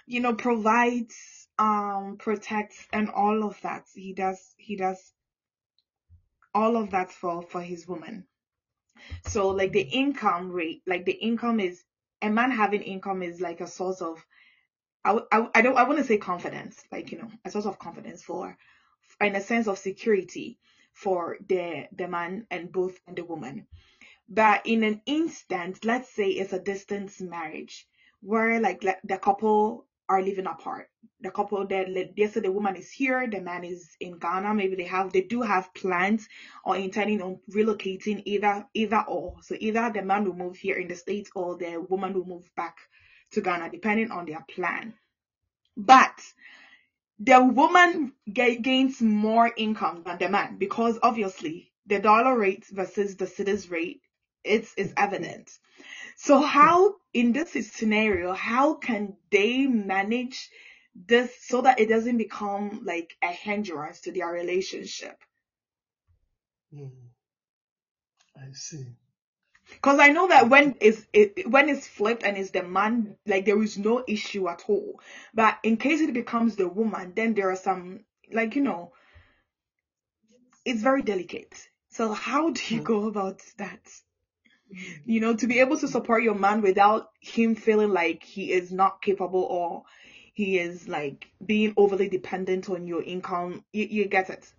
you 0.06 0.20
know, 0.20 0.34
provides, 0.34 1.48
um, 1.58 2.16
protects, 2.18 2.86
and 2.92 3.10
all 3.10 3.42
of 3.42 3.60
that. 3.62 3.84
He 3.94 4.12
does, 4.12 4.54
he 4.58 4.76
does 4.76 5.12
all 6.54 6.76
of 6.76 6.90
that 6.90 7.10
for, 7.10 7.42
for 7.42 7.60
his 7.60 7.88
woman. 7.88 8.26
So, 9.26 9.48
like, 9.48 9.72
the 9.72 9.80
income 9.80 10.52
rate, 10.52 10.82
like, 10.86 11.04
the 11.04 11.12
income 11.12 11.58
is, 11.58 11.82
a 12.22 12.30
man 12.30 12.50
having 12.50 12.82
income 12.82 13.22
is 13.22 13.40
like 13.40 13.60
a 13.60 13.66
source 13.66 14.02
of, 14.02 14.24
I, 15.04 15.18
I, 15.32 15.48
I 15.54 15.62
don't, 15.62 15.76
I 15.76 15.84
want 15.84 15.98
to 15.98 16.04
say 16.04 16.18
confidence, 16.18 16.84
like, 16.92 17.10
you 17.10 17.18
know, 17.18 17.30
a 17.44 17.50
source 17.50 17.66
of 17.66 17.78
confidence 17.78 18.22
for, 18.22 18.56
in 19.20 19.36
a 19.36 19.40
sense 19.40 19.66
of 19.66 19.78
security 19.78 20.58
for 20.92 21.38
the 21.48 21.86
the 21.92 22.08
man 22.08 22.46
and 22.50 22.72
both 22.72 22.98
and 23.06 23.16
the 23.16 23.24
woman. 23.24 23.66
But 24.28 24.66
in 24.66 24.84
an 24.84 25.02
instant, 25.06 25.84
let's 25.84 26.10
say 26.10 26.28
it's 26.28 26.52
a 26.52 26.60
distance 26.60 27.20
marriage 27.20 27.86
where 28.20 28.60
like 28.60 28.80
the 28.80 29.18
couple 29.18 29.86
are 30.08 30.22
living 30.22 30.46
apart. 30.46 30.88
The 31.20 31.30
couple 31.30 31.66
that 31.66 31.86
they 32.16 32.26
say 32.26 32.40
the 32.40 32.50
woman 32.50 32.76
is 32.76 32.90
here, 32.90 33.28
the 33.28 33.40
man 33.40 33.64
is 33.64 33.96
in 34.00 34.18
Ghana. 34.18 34.54
Maybe 34.54 34.74
they 34.74 34.84
have 34.84 35.12
they 35.12 35.22
do 35.22 35.42
have 35.42 35.72
plans 35.74 36.28
or 36.64 36.76
intending 36.76 37.22
on 37.22 37.38
relocating 37.50 38.22
either 38.24 38.66
either 38.74 39.04
or. 39.06 39.36
So 39.42 39.56
either 39.58 39.90
the 39.94 40.02
man 40.02 40.24
will 40.24 40.34
move 40.34 40.56
here 40.56 40.76
in 40.76 40.88
the 40.88 40.96
states 40.96 41.30
or 41.34 41.56
the 41.56 41.84
woman 41.88 42.12
will 42.14 42.24
move 42.24 42.50
back 42.56 42.76
to 43.32 43.40
Ghana, 43.40 43.70
depending 43.70 44.10
on 44.10 44.26
their 44.26 44.44
plan. 44.48 44.94
But 45.76 46.20
the 47.20 47.44
woman 47.44 48.14
ga- 48.32 48.56
gains 48.56 49.00
more 49.02 49.52
income 49.56 50.02
than 50.04 50.18
the 50.18 50.28
man 50.28 50.56
because 50.56 50.98
obviously 51.02 51.70
the 51.86 52.00
dollar 52.00 52.36
rate 52.38 52.64
versus 52.70 53.16
the 53.16 53.26
cedis 53.26 53.70
rate 53.70 54.00
it's 54.42 54.72
is 54.74 54.94
evident. 54.96 55.50
So 56.16 56.40
how 56.40 56.96
in 57.12 57.32
this 57.32 57.52
scenario, 57.72 58.32
how 58.32 58.74
can 58.74 59.16
they 59.30 59.66
manage 59.66 60.48
this 60.94 61.30
so 61.42 61.60
that 61.62 61.78
it 61.78 61.88
doesn't 61.88 62.16
become 62.16 62.82
like 62.84 63.16
a 63.22 63.28
hindrance 63.28 64.00
to 64.02 64.12
their 64.12 64.28
relationship? 64.28 65.18
Mm. 66.74 66.90
I 68.36 68.52
see. 68.52 68.86
Because 69.72 69.98
I 69.98 70.08
know 70.08 70.28
that 70.28 70.48
when 70.48 70.76
it's 70.80 71.06
it, 71.12 71.48
when 71.50 71.68
it's 71.68 71.86
flipped 71.86 72.22
and 72.24 72.36
it's 72.36 72.50
the 72.50 72.62
man, 72.62 73.16
like 73.26 73.44
there 73.46 73.62
is 73.62 73.78
no 73.78 74.04
issue 74.06 74.48
at 74.48 74.64
all. 74.68 75.00
But 75.34 75.58
in 75.62 75.76
case 75.76 76.00
it 76.00 76.12
becomes 76.14 76.56
the 76.56 76.68
woman, 76.68 77.12
then 77.14 77.34
there 77.34 77.50
are 77.50 77.56
some 77.56 78.00
like 78.32 78.56
you 78.56 78.62
know 78.62 78.92
it's 80.64 80.82
very 80.82 81.02
delicate. 81.02 81.68
So 81.90 82.12
how 82.12 82.50
do 82.50 82.74
you 82.74 82.80
Mm. 82.80 82.84
go 82.84 83.06
about 83.06 83.42
that? 83.58 83.80
You 85.04 85.20
know, 85.20 85.34
to 85.36 85.46
be 85.46 85.60
able 85.60 85.78
to 85.78 85.88
support 85.88 86.22
your 86.22 86.34
man 86.34 86.62
without 86.62 87.10
him 87.20 87.54
feeling 87.54 87.90
like 87.90 88.22
he 88.22 88.52
is 88.52 88.72
not 88.72 89.02
capable 89.02 89.42
or 89.42 89.84
he 90.34 90.58
is 90.58 90.88
like 90.88 91.28
being 91.44 91.74
overly 91.76 92.08
dependent 92.08 92.68
on 92.70 92.86
your 92.86 93.02
income. 93.02 93.64
You, 93.72 93.86
you 93.86 94.08
get 94.08 94.30
it. 94.30 94.52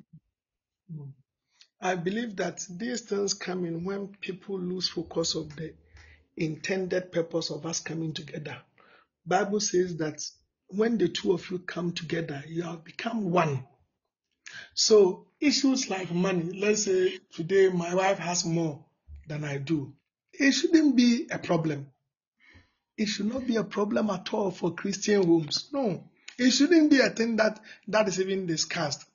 Mm. 0.91 1.13
I 1.81 1.95
believe 1.95 2.35
that 2.35 2.63
these 2.69 3.01
things 3.01 3.33
come 3.33 3.65
in 3.65 3.83
when 3.83 4.09
people 4.21 4.59
lose 4.59 4.87
focus 4.87 5.33
of 5.33 5.55
the 5.55 5.73
intended 6.37 7.11
purpose 7.11 7.49
of 7.49 7.65
us 7.65 7.79
coming 7.79 8.13
together. 8.13 8.57
Bible 9.25 9.59
says 9.59 9.97
that 9.97 10.23
when 10.67 10.97
the 10.99 11.09
two 11.09 11.33
of 11.33 11.49
you 11.49 11.57
come 11.59 11.91
together, 11.91 12.43
you 12.47 12.61
have 12.61 12.83
become 12.83 13.31
one. 13.31 13.65
So 14.75 15.27
issues 15.39 15.89
like 15.89 16.11
money, 16.11 16.51
let's 16.59 16.83
say 16.83 17.17
today 17.33 17.69
my 17.69 17.95
wife 17.95 18.19
has 18.19 18.45
more 18.45 18.85
than 19.27 19.43
I 19.43 19.57
do. 19.57 19.93
It 20.33 20.51
shouldn't 20.51 20.95
be 20.95 21.27
a 21.31 21.39
problem. 21.39 21.87
It 22.95 23.07
should 23.07 23.25
not 23.25 23.47
be 23.47 23.55
a 23.55 23.63
problem 23.63 24.09
at 24.11 24.31
all 24.33 24.51
for 24.51 24.75
Christian 24.75 25.23
homes. 25.23 25.69
No. 25.73 26.09
It 26.37 26.51
shouldn't 26.51 26.91
be 26.91 26.99
a 26.99 27.09
thing 27.09 27.37
that 27.37 27.59
that 27.87 28.07
is 28.07 28.19
even 28.19 28.45
discussed. 28.45 29.05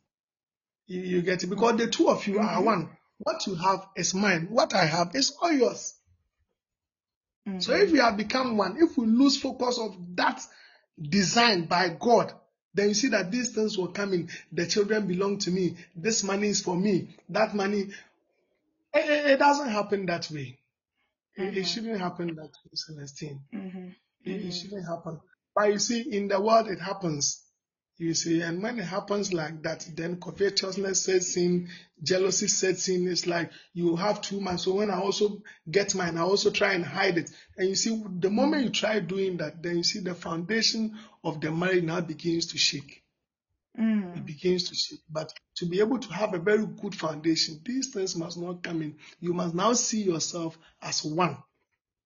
You, 0.87 1.01
you 1.01 1.23
get 1.23 1.43
it? 1.43 1.49
Because 1.49 1.77
the 1.79 1.89
two 1.89 2.09
of 2.09 2.27
you 2.27 2.39
are 2.39 2.61
Mhm. 2.61 2.65
one. 2.65 2.97
What 3.19 3.47
you 3.47 3.55
have 3.57 3.87
is 3.97 4.15
mine. 4.15 4.49
What 4.51 4.75
I 4.75 4.85
have 4.85 5.15
is 5.15 5.33
all 5.41 5.53
yours. 5.53 5.95
So 7.59 7.73
if 7.75 7.89
Mhm. 7.89 7.93
we 7.93 7.99
have 7.99 8.17
become 8.17 8.57
one, 8.57 8.77
if 8.83 8.97
we 8.99 9.07
lose 9.07 9.41
focus 9.41 9.79
of 9.79 9.97
that 10.17 10.41
design 11.01 11.67
by 11.67 11.91
God, 11.91 12.33
then 12.75 12.89
you 12.89 12.95
see 12.95 13.09
that 13.09 13.31
these 13.31 13.53
things 13.55 13.79
will 13.79 13.89
come 13.93 14.13
in. 14.13 14.29
The 14.53 14.67
children 14.67 15.07
belong 15.07 15.39
to 15.39 15.51
me. 15.51 15.77
This 15.95 16.23
money 16.25 16.49
is 16.49 16.61
for 16.63 16.77
me. 16.77 17.17
That 17.29 17.55
money, 17.55 17.83
it, 18.93 19.11
it- 19.11 19.27
it 19.33 19.39
doesn't 19.39 19.69
happen 19.71 20.07
that 20.07 20.31
way. 20.31 20.59
It, 21.37 21.57
it 21.57 21.63
Mhm. 21.63 21.67
shouldn't 21.67 22.01
happen 22.01 22.35
that 22.35 22.51
way, 22.65 22.75
Celestine. 22.75 23.41
Mhm. 23.55 23.95
It, 24.25 24.31
it 24.33 24.47
Mhm. 24.47 24.53
shouldn't 24.63 24.87
happen. 24.87 25.21
But 25.55 25.73
you 25.73 25.79
see, 25.79 26.01
in 26.01 26.29
the 26.29 26.41
world, 26.41 26.69
it 26.69 26.81
happens. 26.81 27.43
You 27.99 28.13
see, 28.13 28.43
and 28.43 28.63
when 28.63 28.79
it 28.79 28.85
happens 28.85 29.33
like 29.33 29.63
that, 29.63 29.89
then 29.97 30.21
covetousness 30.21 31.01
sets 31.05 31.35
in, 31.39 31.71
jealousy 32.03 32.47
sets 32.47 32.91
in. 32.91 33.09
It's 33.09 33.27
like 33.27 33.51
you 33.73 33.97
have 33.97 34.21
too 34.21 34.39
much. 34.39 34.61
So 34.61 34.75
when 34.75 34.91
I 34.91 34.99
also 35.01 35.43
get 35.71 35.95
mine, 35.95 36.19
I 36.19 36.21
also 36.21 36.51
try 36.51 36.75
and 36.75 36.85
hide 36.85 37.17
it. 37.17 37.31
And 37.57 37.71
you 37.71 37.75
see, 37.75 38.05
the 38.19 38.29
moment 38.29 38.65
you 38.65 38.71
try 38.71 39.01
doing 39.01 39.39
that, 39.39 39.63
then 39.63 39.79
you 39.79 39.83
see 39.83 40.01
the 40.01 40.15
foundation 40.15 40.99
of 41.25 41.41
the 41.41 41.51
marriage 41.51 41.85
now 41.85 42.03
begins 42.03 42.47
to 42.49 42.59
shake. 42.59 43.03
Mm. 43.79 44.15
It 44.19 44.27
begins 44.27 44.69
to 44.69 44.75
shake. 44.75 45.01
But 45.11 45.33
to 45.57 45.67
be 45.67 45.81
able 45.81 45.99
to 45.99 46.13
have 46.13 46.35
a 46.35 46.39
very 46.39 46.67
good 46.67 46.95
foundation, 46.95 47.61
these 47.65 47.95
things 47.95 48.15
must 48.15 48.37
not 48.37 48.63
come 48.63 48.83
in. 48.83 48.97
You 49.21 49.33
must 49.33 49.55
now 49.55 49.73
see 49.73 50.03
yourself 50.03 50.59
as 50.83 51.03
one. 51.03 51.39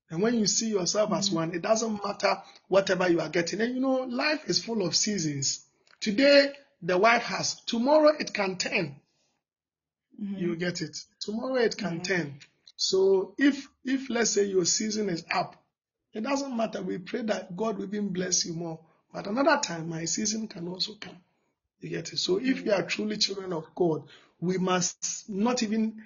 And 0.09 0.23
when 0.23 0.39
you 0.39 0.47
see 0.47 0.69
yourself 0.69 1.13
as 1.13 1.31
Mm. 1.31 1.35
one, 1.35 1.55
it 1.55 1.63
doesn't 1.63 2.01
matter 2.05 2.41
whatever 2.69 3.09
you 3.09 3.21
are 3.21 3.29
getting. 3.29 3.61
And 3.61 3.75
you 3.75 3.81
know, 3.81 4.03
life 4.09 4.49
is 4.49 4.63
full 4.65 4.87
of 4.87 4.95
seasons. 4.95 5.67
Today, 6.01 6.53
the 6.83 6.99
wife 6.99 7.23
has. 7.25 7.61
Tomorrow, 7.67 8.17
it 8.19 8.33
can 8.33 8.57
turn. 8.57 8.97
Mhm. 10.21 10.39
You 10.41 10.57
get 10.57 10.83
it. 10.83 10.97
Tomorrow, 11.21 11.57
it 11.57 11.77
can 11.77 11.99
Yeah. 11.99 12.03
turn. 12.03 12.41
So 12.77 13.35
if 13.39 13.69
if 13.85 14.09
let's 14.11 14.31
say 14.31 14.45
your 14.45 14.65
season 14.65 15.09
is 15.09 15.25
up, 15.31 15.57
it 16.13 16.23
doesn't 16.23 16.57
matter. 16.57 16.83
We 16.83 16.99
pray 16.99 17.23
that 17.23 17.57
God 17.57 17.79
will 17.79 17.87
even 17.87 18.09
bless 18.11 18.45
you 18.47 18.55
more. 18.55 18.81
But 19.13 19.27
another 19.27 19.61
time, 19.63 19.89
my 19.89 20.05
season 20.07 20.49
can 20.49 20.69
also 20.69 20.95
come. 20.95 21.19
You 21.81 21.91
get 21.91 22.13
it. 22.13 22.19
So 22.19 22.39
if 22.41 22.63
we 22.65 22.71
are 22.71 22.83
truly 22.83 23.17
children 23.19 23.53
of 23.53 23.75
God, 23.75 24.09
we 24.41 24.59
must 24.59 25.29
not 25.29 25.63
even 25.63 26.03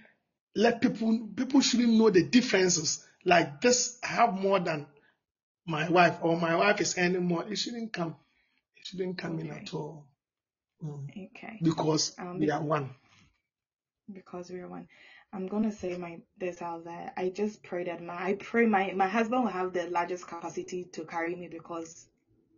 let 0.55 0.81
people 0.81 1.29
people 1.37 1.61
shouldn't 1.61 1.93
know 1.95 2.11
the 2.11 2.25
differences. 2.25 3.05
Like 3.25 3.61
this, 3.61 3.99
I 4.03 4.09
have 4.09 4.35
more 4.35 4.61
than 4.61 4.87
my 5.67 5.89
wife, 5.89 6.19
or 6.23 6.37
my 6.39 6.55
wife 6.57 6.81
is 6.81 6.97
earning 6.99 7.25
more. 7.27 7.45
It 7.49 7.57
shouldn't 7.57 7.93
come. 7.93 8.17
Shouldn't 8.85 9.19
come 9.19 9.41
in 9.41 9.51
at 9.51 9.75
all. 9.75 10.07
Mm. 10.85 11.09
Okay. 11.11 11.61
Because 11.63 12.17
Um, 12.19 12.39
we 12.41 12.51
are 12.51 12.63
one. 12.63 12.91
because 14.13 14.51
we're 14.51 14.69
one. 14.69 14.89
I'm 15.33 15.49
gonna 15.49 15.73
say 15.73 15.97
my 15.97 16.21
this 16.39 16.63
out 16.63 16.85
there. 16.85 17.13
I 17.17 17.31
just 17.31 17.63
pray 17.65 17.85
that 17.85 18.03
my 18.03 18.15
I 18.15 18.35
pray 18.35 18.67
my 18.67 18.93
my 18.95 19.09
husband 19.09 19.45
will 19.45 19.51
have 19.51 19.73
the 19.73 19.89
largest 19.91 20.29
capacity 20.29 20.85
to 20.93 21.05
carry 21.05 21.35
me 21.37 21.49
because, 21.49 22.07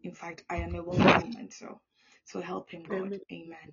in 0.05 0.13
fact, 0.13 0.45
I 0.51 0.59
am 0.59 0.75
a 0.77 0.83
woman. 0.83 1.51
So, 1.51 1.81
so 2.27 2.43
help 2.43 2.71
him, 2.71 2.85
God. 2.85 2.99
Amen. 2.99 3.21
Amen. 3.33 3.73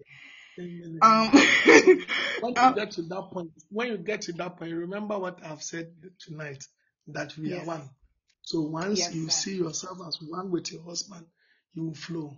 Amen. 0.60 1.00
Um. 1.02 1.32
when 2.42 2.54
you 2.56 2.62
um, 2.62 2.76
get 2.76 2.92
to 2.92 3.02
that 3.04 3.30
point, 3.32 3.52
when 3.72 3.88
you 3.90 3.98
get 3.98 4.22
to 4.24 4.34
that 4.34 4.58
point, 4.58 4.74
remember 4.74 5.20
what 5.20 5.46
I've 5.46 5.64
said 5.64 5.94
tonight 6.20 6.64
that 7.08 7.38
we 7.38 7.54
are 7.54 7.66
one. 7.66 7.90
So 8.44 8.62
once 8.62 9.00
Yes, 9.00 9.16
you 9.16 9.26
sir. 9.26 9.32
see 9.32 9.56
yourself 9.58 10.00
as 10.08 10.20
one 10.22 10.52
with 10.52 10.72
your 10.72 10.84
husband, 10.84 11.26
you 11.74 11.86
will 11.86 11.94
flow. 11.96 12.36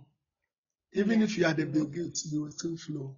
Even 0.92 1.20
Yes, 1.20 1.30
if 1.30 1.38
you 1.38 1.46
are 1.46 1.54
the 1.54 1.64
we 1.64 1.82
will. 1.82 2.10
You 2.30 2.42
will 2.42 2.50
still 2.50 2.76
flow. 2.76 3.16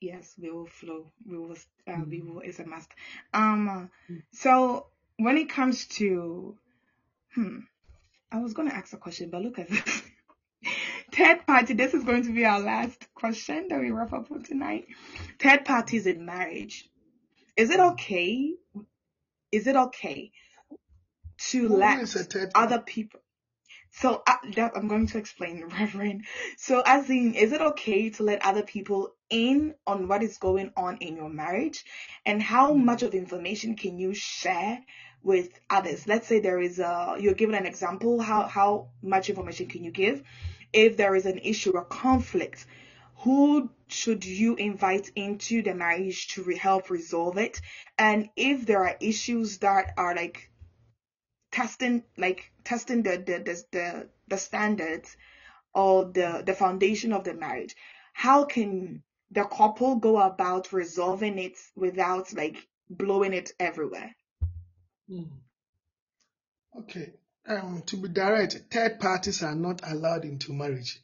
Yes, 0.00 0.34
we 0.40 0.50
will 0.50 0.66
flow. 0.66 1.12
We 1.26 1.38
will. 1.38 1.56
Uh, 1.86 2.04
we 2.08 2.20
Mm. 2.20 2.34
will. 2.34 2.40
It's 2.40 2.58
a 2.58 2.66
must. 2.66 2.90
Um. 3.32 3.90
Mm. 4.10 4.22
So 4.32 4.86
when 5.16 5.36
it 5.36 5.48
comes 5.48 5.86
to, 5.98 6.56
hmm, 7.34 7.58
I 8.32 8.38
was 8.38 8.54
gonna 8.54 8.70
ask 8.72 8.92
a 8.92 8.96
question, 8.98 9.30
but 9.30 9.42
look 9.42 9.58
at 9.58 9.68
this. 9.68 10.02
Third 11.12 11.46
party. 11.46 11.74
This 11.74 11.94
is 11.94 12.04
going 12.04 12.24
to 12.24 12.32
be 12.32 12.44
our 12.44 12.60
last 12.60 13.08
question 13.14 13.68
that 13.70 13.80
we 13.80 13.90
wrap 13.90 14.12
up 14.12 14.28
for 14.28 14.38
tonight. 14.40 14.86
Third 15.40 15.64
parties 15.64 16.06
in 16.06 16.24
marriage. 16.24 16.88
Is 17.56 17.70
it 17.70 17.80
Mm. 17.80 17.92
okay? 17.92 18.54
Is 19.50 19.66
it 19.66 19.76
okay 19.76 20.30
to 21.50 21.68
Who, 21.68 21.76
let 21.76 22.00
is 22.00 22.16
a 22.16 22.24
third 22.24 22.50
other 22.54 22.80
people? 22.80 23.20
So 23.90 24.22
uh, 24.26 24.36
that 24.54 24.72
I'm 24.76 24.88
going 24.88 25.06
to 25.08 25.18
explain, 25.18 25.64
Reverend. 25.80 26.24
So 26.56 26.82
as 26.84 27.08
in, 27.10 27.34
is 27.34 27.52
it 27.52 27.60
okay 27.60 28.10
to 28.10 28.22
let 28.22 28.44
other 28.44 28.62
people 28.62 29.14
in 29.30 29.74
on 29.86 30.08
what 30.08 30.22
is 30.22 30.38
going 30.38 30.72
on 30.76 30.98
in 30.98 31.16
your 31.16 31.28
marriage, 31.28 31.84
and 32.24 32.42
how 32.42 32.72
Mm. 32.72 32.84
much 32.84 33.02
of 33.02 33.14
information 33.14 33.76
can 33.76 33.98
you 33.98 34.14
share 34.14 34.82
with 35.22 35.48
others? 35.68 36.06
Let's 36.06 36.26
say 36.26 36.40
there 36.40 36.60
is 36.60 36.78
a 36.78 37.16
you're 37.20 37.34
given 37.34 37.54
an 37.54 37.66
example. 37.66 38.20
How 38.20 38.42
how 38.46 38.88
much 39.02 39.28
information 39.28 39.66
can 39.66 39.84
you 39.84 39.90
give? 39.90 40.22
If 40.72 40.96
there 40.96 41.14
is 41.14 41.26
an 41.26 41.38
issue 41.38 41.72
or 41.72 41.84
conflict, 41.84 42.66
who 43.18 43.70
should 43.88 44.24
you 44.24 44.54
invite 44.56 45.10
into 45.16 45.62
the 45.62 45.74
marriage 45.74 46.28
to 46.34 46.42
re- 46.42 46.56
help 46.56 46.90
resolve 46.90 47.36
it? 47.38 47.60
And 47.98 48.28
if 48.36 48.66
there 48.66 48.84
are 48.84 48.96
issues 49.00 49.58
that 49.58 49.92
are 49.96 50.14
like 50.14 50.50
testing 51.50 52.02
like 52.16 52.52
testing 52.64 53.02
the 53.02 53.16
the 53.18 53.38
the 53.38 53.64
the, 53.72 54.08
the 54.28 54.36
standards 54.36 55.16
or 55.74 56.04
the 56.06 56.42
the 56.44 56.54
foundation 56.54 57.12
of 57.12 57.24
the 57.24 57.34
marriage 57.34 57.74
how 58.12 58.44
can 58.44 59.02
the 59.30 59.44
couple 59.44 59.96
go 59.96 60.18
about 60.20 60.72
resolving 60.72 61.38
it 61.38 61.56
without 61.76 62.32
like 62.34 62.66
blowing 62.90 63.32
it 63.32 63.52
everywhere 63.60 64.14
Mm. 65.10 65.28
Okay. 66.80 67.12
Um, 67.46 67.82
to 67.86 67.96
be 67.96 68.08
direct, 68.08 68.58
third 68.70 69.00
parties 69.00 69.42
are 69.42 69.54
not 69.54 69.80
allowed 69.90 70.24
into 70.24 70.52
marriage. 70.52 71.00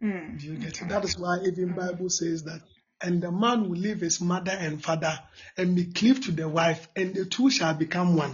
mm, 0.00 0.38
Do 0.38 0.46
you 0.46 0.56
get 0.58 0.80
it? 0.80 0.88
That 0.88 1.04
is 1.04 1.18
why 1.18 1.38
even 1.44 1.72
Bible 1.72 2.08
says 2.08 2.44
that, 2.44 2.60
and 3.00 3.20
the 3.20 3.32
man 3.32 3.68
will 3.68 3.78
leave 3.78 4.00
his 4.00 4.20
mother 4.20 4.52
and 4.52 4.82
father 4.82 5.18
and 5.56 5.74
be 5.74 5.86
cleaved 5.86 6.24
to 6.24 6.32
the 6.32 6.48
wife, 6.48 6.86
and 6.94 7.14
the 7.14 7.24
two 7.24 7.50
shall 7.50 7.74
become 7.74 8.16
one. 8.16 8.32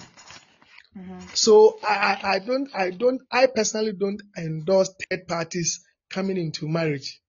Mhm, 0.94 1.28
So 1.34 1.78
I, 1.82 2.18
I 2.22 2.38
don't 2.40 2.68
I 2.74 2.90
don't 2.90 3.20
I 3.30 3.46
personally 3.46 3.92
don't 3.92 4.22
endorse 4.36 4.90
third 5.10 5.26
parties 5.28 5.80
coming 6.10 6.36
into 6.36 6.68
marriage. 6.68 7.20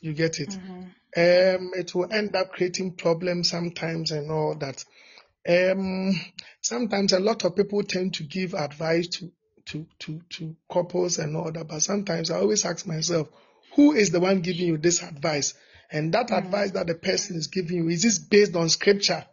You 0.00 0.14
get 0.14 0.40
it? 0.40 0.54
mhm, 0.54 0.94
Um, 1.16 1.72
it 1.74 1.94
will 1.94 2.12
end 2.12 2.36
up 2.36 2.52
creating 2.52 2.96
problems 2.96 3.50
sometimes 3.50 4.10
and 4.12 4.30
all 4.30 4.54
that. 4.56 4.84
Um, 5.48 6.12
sometimes 6.60 7.12
a 7.12 7.20
lot 7.20 7.44
of 7.44 7.56
people 7.56 7.82
tend 7.84 8.14
to 8.14 8.24
give 8.24 8.54
advice 8.54 9.08
to 9.08 9.32
to 9.66 9.86
to 10.00 10.20
to 10.30 10.56
couples 10.70 11.18
and 11.18 11.36
all 11.36 11.52
that, 11.52 11.68
but 11.68 11.80
sometimes 11.82 12.30
I 12.30 12.38
always 12.38 12.64
ask 12.64 12.86
myself, 12.86 13.28
who 13.74 13.92
is 13.94 14.10
the 14.10 14.20
one 14.20 14.40
giving 14.42 14.66
you 14.66 14.78
this 14.78 15.02
advice? 15.02 15.54
And 15.90 16.12
that 16.14 16.30
mm, 16.30 16.32
advice 16.32 16.72
that 16.72 16.86
the 16.88 16.94
person 16.94 17.36
is 17.36 17.46
giving 17.48 17.76
you 17.78 17.88
is 17.88 18.02
this 18.02 18.18
based 18.18 18.56
on 18.56 18.68
scripture? 18.68 19.24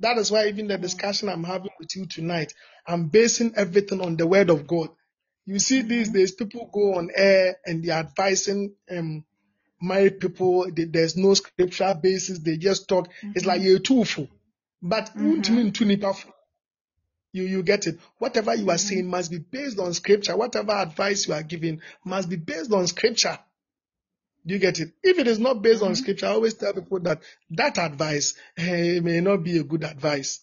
That 0.00 0.18
is 0.18 0.30
why 0.30 0.48
even 0.48 0.68
the 0.68 0.78
discussion 0.78 1.28
I'm 1.28 1.44
having 1.44 1.70
with 1.80 1.96
you 1.96 2.06
tonight, 2.06 2.54
I'm 2.86 3.08
basing 3.08 3.54
everything 3.56 4.00
on 4.02 4.16
the 4.16 4.26
word 4.26 4.50
of 4.50 4.66
God. 4.66 4.90
You 5.46 5.58
see, 5.60 5.82
these 5.82 6.10
days 6.10 6.32
people 6.32 6.70
go 6.72 6.96
on 6.96 7.10
air 7.14 7.56
and 7.66 7.84
they're 7.84 7.98
advising 7.98 8.74
um 8.90 9.24
married 9.82 10.20
people. 10.20 10.70
They, 10.72 10.84
there's 10.84 11.16
no 11.16 11.34
scriptural 11.34 11.94
basis. 11.94 12.40
They 12.40 12.58
just 12.58 12.88
talk. 12.88 13.10
It's 13.34 13.46
like 13.46 13.62
mhm, 13.62 13.62
you're 13.62 13.80
too 13.80 14.04
full. 14.04 14.28
But 14.82 15.10
mhm, 15.16 15.16
wontumi 15.18 15.64
ntu 15.72 15.86
nipa 15.86 16.14
fo. 16.14 16.30
you 17.32 17.44
you 17.44 17.62
get 17.62 17.86
it. 17.86 17.98
Whatever 18.18 18.54
you 18.56 18.70
are 18.70 18.78
saying 18.78 19.08
must 19.08 19.30
be 19.30 19.38
based 19.38 19.78
on 19.78 19.94
scripture. 19.94 20.36
Whatever 20.36 20.72
advice 20.72 21.28
you 21.28 21.34
are 21.34 21.42
giving 21.42 21.80
must 22.04 22.28
be 22.28 22.36
based 22.36 22.72
on 22.72 22.86
scripture. 22.88 23.38
Do 24.46 24.54
you 24.54 24.60
get 24.60 24.80
it? 24.80 24.92
If 25.02 25.18
it 25.18 25.26
is 25.26 25.38
not 25.38 25.62
based 25.62 25.82
on 25.82 25.94
mhm, 25.94 25.96
scripture, 25.96 26.26
I 26.26 26.30
always 26.30 26.54
tell 26.54 26.72
people 26.72 27.00
that 27.00 27.22
that 27.50 27.78
advice 27.78 28.34
eh, 28.56 29.00
may 29.00 29.20
not 29.20 29.38
be 29.44 29.58
a 29.58 29.64
good 29.64 29.84
advice. 29.84 30.40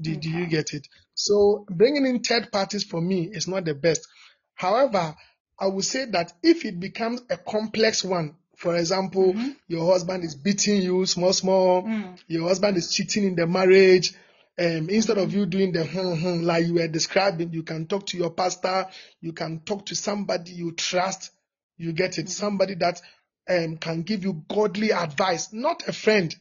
Do, 0.00 0.16
do 0.16 0.28
you 0.30 0.46
okay 0.46 0.48
get 0.48 0.72
it? 0.74 0.86
So 1.14 1.66
bringing 1.70 2.06
in 2.06 2.20
third 2.22 2.50
parties 2.52 2.84
for 2.84 3.00
me 3.00 3.28
is 3.32 3.48
not 3.48 3.64
the 3.64 3.74
best. 3.74 4.06
However, 4.54 5.14
I 5.58 5.66
would 5.66 5.84
say 5.84 6.06
that 6.06 6.32
if 6.42 6.64
it 6.64 6.80
becomes 6.80 7.22
a 7.30 7.36
complex 7.36 8.04
one, 8.04 8.36
for 8.56 8.76
example, 8.76 9.34
mhm, 9.34 9.56
your 9.68 9.90
husband 9.92 10.24
is 10.24 10.34
beating 10.34 10.82
you 10.82 11.04
small, 11.06 11.32
small, 11.32 11.82
mm, 11.82 12.18
your 12.28 12.48
husband 12.48 12.76
is 12.76 12.92
cheating 12.94 13.24
in 13.24 13.36
the 13.36 13.46
marriage, 13.46 14.14
um, 14.58 14.88
instead 14.90 15.18
of 15.18 15.32
mhm, 15.32 15.34
you 15.34 15.46
doing 15.46 15.72
the 15.72 15.84
hmm, 15.84 16.14
hmm, 16.14 16.42
like 16.44 16.66
you 16.66 16.74
were 16.74 16.88
describing, 16.88 17.52
you 17.52 17.62
can 17.62 17.86
talk 17.86 18.06
to 18.06 18.18
your 18.18 18.30
pastor, 18.30 18.86
you 19.20 19.32
can 19.32 19.60
talk 19.60 19.86
to 19.86 19.94
somebody 19.94 20.52
you 20.52 20.72
trust, 20.72 21.30
you 21.76 21.92
get 21.92 22.18
it, 22.18 22.28
mhm, 22.28 22.30
somebody 22.30 22.74
that 22.76 23.00
um, 23.48 23.76
can 23.78 24.02
give 24.02 24.24
you 24.24 24.44
godly 24.48 24.90
advice, 24.92 25.52
not 25.52 25.86
a 25.88 25.92
friend. 25.92 26.34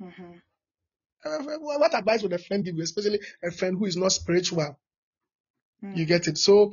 mhm, 0.00 0.42
Uh, 1.24 1.38
What 1.58 1.94
advice 1.94 2.22
would 2.22 2.32
a 2.32 2.38
friend 2.38 2.64
give 2.64 2.76
you, 2.76 2.82
especially 2.82 3.20
a 3.42 3.50
friend 3.50 3.78
who 3.78 3.86
is 3.86 3.96
not 3.96 4.12
spiritual? 4.12 4.78
You 5.92 6.04
mm, 6.04 6.06
get 6.06 6.28
it. 6.28 6.38
So 6.38 6.72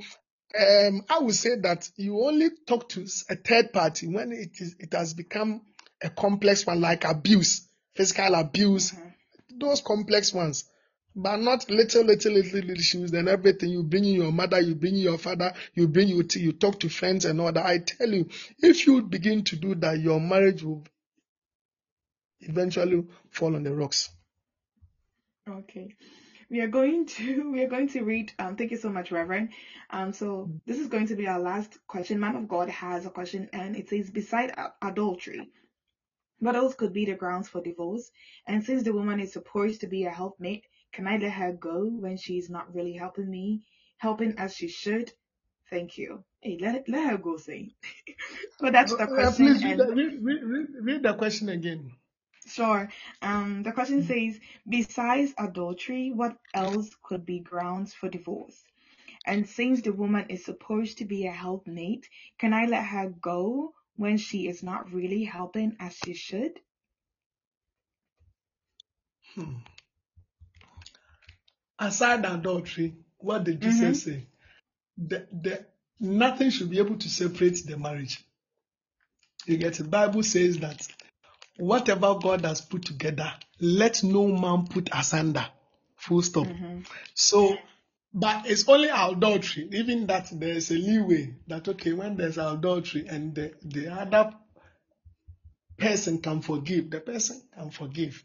um, 0.60 1.06
I 1.10 1.20
would 1.20 1.36
say 1.36 1.56
that 1.62 1.90
you 1.96 2.20
only 2.26 2.50
talk 2.68 2.90
to 2.90 3.08
a 3.30 3.36
third 3.36 3.72
party 3.74 4.08
when 4.08 4.32
it 4.32 4.60
is 4.60 4.76
it 4.80 4.94
has 4.94 5.14
become 5.14 5.62
a 6.02 6.10
complex 6.10 6.66
one, 6.66 6.82
like 6.82 7.04
abuse, 7.06 7.68
physical 7.96 8.36
abuse, 8.36 8.94
mhm, 8.94 9.14
those 9.60 9.82
complex 9.82 10.34
ones. 10.34 10.66
But 11.16 11.38
not 11.38 11.70
little, 11.70 12.06
little, 12.06 12.34
little, 12.34 12.60
little 12.60 12.72
issues 12.72 13.12
and 13.14 13.28
everything. 13.28 13.70
You 13.70 13.84
bring 13.84 14.06
in 14.06 14.16
your 14.16 14.32
mother, 14.32 14.62
you 14.62 14.76
bring 14.76 14.96
in 14.96 15.02
your 15.02 15.18
father, 15.18 15.54
you 15.74 15.88
bring 15.88 16.08
you, 16.08 16.24
you 16.36 16.54
talk 16.54 16.80
to 16.82 16.90
friends 16.90 17.26
and 17.26 17.42
all 17.42 17.52
that. 17.52 17.66
I 17.66 17.80
tell 17.80 18.10
you, 18.10 18.30
if 18.60 18.88
you 18.88 19.02
begin 19.02 19.44
to 19.46 19.56
do 19.58 19.76
that, 19.76 20.00
your 20.00 20.20
marriage 20.22 20.64
will 20.64 20.84
eventually 22.40 23.04
fall 23.30 23.56
on 23.56 23.64
the 23.64 23.74
rocks. 23.74 24.10
okay 25.50 25.96
we 26.50 26.60
are 26.62 26.68
going 26.68 27.06
to 27.06 27.52
we 27.54 27.64
are 27.64 27.68
going 27.68 27.88
to 27.90 28.04
read 28.04 28.32
um 28.40 28.56
thank 28.56 28.72
you 28.72 28.78
so 28.78 28.90
much 28.90 29.12
reverend 29.12 29.50
um 29.90 30.14
so 30.14 30.50
this 30.66 30.80
is 30.80 30.88
going 30.88 31.08
to 31.08 31.16
be 31.16 31.28
our 31.28 31.40
last 31.40 31.78
question 31.88 32.20
man 32.20 32.36
of 32.36 32.48
god 32.48 32.70
has 32.70 33.06
a 33.06 33.10
question 33.10 33.50
and 33.54 33.76
it 33.76 33.90
says 33.90 34.10
beside 34.10 34.54
adultery 34.82 35.50
what 36.40 36.56
else 36.56 36.74
could 36.76 36.94
be 36.94 37.06
the 37.06 37.14
grounds 37.14 37.50
for 37.50 37.62
divorce 37.62 38.12
and 38.48 38.64
since 38.64 38.84
the 38.84 38.94
woman 38.94 39.20
is 39.20 39.34
supposed 39.34 39.82
to 39.82 39.88
be 39.88 40.06
a 40.06 40.10
helpmate 40.10 40.66
can 40.94 41.08
i 41.08 41.18
let 41.18 41.32
her 41.34 41.54
go 41.54 41.86
when 41.86 42.18
she's 42.18 42.50
not 42.50 42.74
really 42.74 42.94
helping 42.94 43.30
me 43.30 43.64
helping 43.98 44.38
as 44.38 44.56
she 44.56 44.68
should 44.68 45.12
thank 45.70 45.98
you 45.98 46.24
Hey, 46.42 46.58
let 46.60 46.88
let 46.90 47.10
her 47.12 47.18
go 47.18 47.38
say. 47.38 47.76
so 48.60 48.72
that's 48.72 48.96
the 48.96 49.08
Uh, 49.08 49.08
question. 49.08 49.36
please 49.36 49.64
read 49.66 49.78
And 49.78 49.80
the, 49.80 49.94
read, 49.94 50.22
read, 50.24 50.44
read, 50.44 50.68
read 50.82 51.04
the 51.04 51.14
question 51.14 51.50
again. 51.50 51.94
sure, 52.48 52.90
um, 53.22 53.64
the 53.64 53.72
question 53.72 54.04
says, 54.04 54.40
besides 54.70 55.34
adultery, 55.38 56.12
what 56.12 56.38
else 56.54 56.96
could 57.02 57.26
be 57.26 57.40
grounds 57.40 57.94
for 57.94 58.10
divorce? 58.10 58.64
And 59.26 59.48
since 59.48 59.82
the 59.82 59.94
woman 59.94 60.28
is 60.30 60.46
supposed 60.46 60.98
to 61.00 61.06
be 61.06 61.26
a 61.26 61.32
helpmate, 61.32 62.10
can 62.38 62.54
I 62.54 62.66
let 62.66 62.86
her 62.88 63.10
go 63.10 63.74
when 63.96 64.18
she 64.18 64.48
is 64.48 64.64
not 64.64 64.92
really 64.92 65.24
helping 65.26 65.76
as 65.80 65.96
she 65.98 66.14
should? 66.14 66.60
Hmm. 69.36 69.56
Aside 71.82 72.26
adultery, 72.26 72.94
what 73.18 73.44
did 73.44 73.60
Mm-hmm. 73.60 73.70
Jesus 73.72 74.04
say? 74.04 74.28
The, 74.98 75.28
the, 75.32 75.66
nothing 76.00 76.52
should 76.52 76.70
be 76.70 76.78
able 76.78 76.96
to 76.98 77.10
separate 77.10 77.66
the 77.66 77.76
marriage. 77.76 78.24
You 79.48 79.58
get 79.58 79.80
it? 79.80 79.90
Bible 79.90 80.22
says 80.22 80.60
that 80.60 80.88
whatever 81.58 82.16
God 82.22 82.46
has 82.46 82.62
put 82.62 82.86
together, 82.86 83.34
let 83.60 84.04
no 84.04 84.28
man 84.28 84.68
put 84.68 84.90
asunder. 84.94 85.48
Full 85.96 86.22
stop. 86.22 86.46
Mm-hmm. 86.48 86.82
So, 87.16 87.56
but 88.14 88.46
it's 88.46 88.68
only 88.70 88.90
adultery. 88.90 89.68
Even 89.72 90.06
that 90.08 90.30
there's 90.32 90.70
a 90.70 90.76
leeway 90.76 91.34
that 91.48 91.68
okay, 91.68 91.94
when 91.94 92.16
there's 92.16 92.38
adultery 92.38 93.08
and 93.08 93.34
the, 93.34 93.54
the 93.64 93.92
other 93.92 94.34
person 95.78 96.20
can 96.20 96.42
forgive, 96.42 96.92
the 96.92 97.00
person 97.00 97.42
can 97.56 97.72
forgive. 97.72 98.24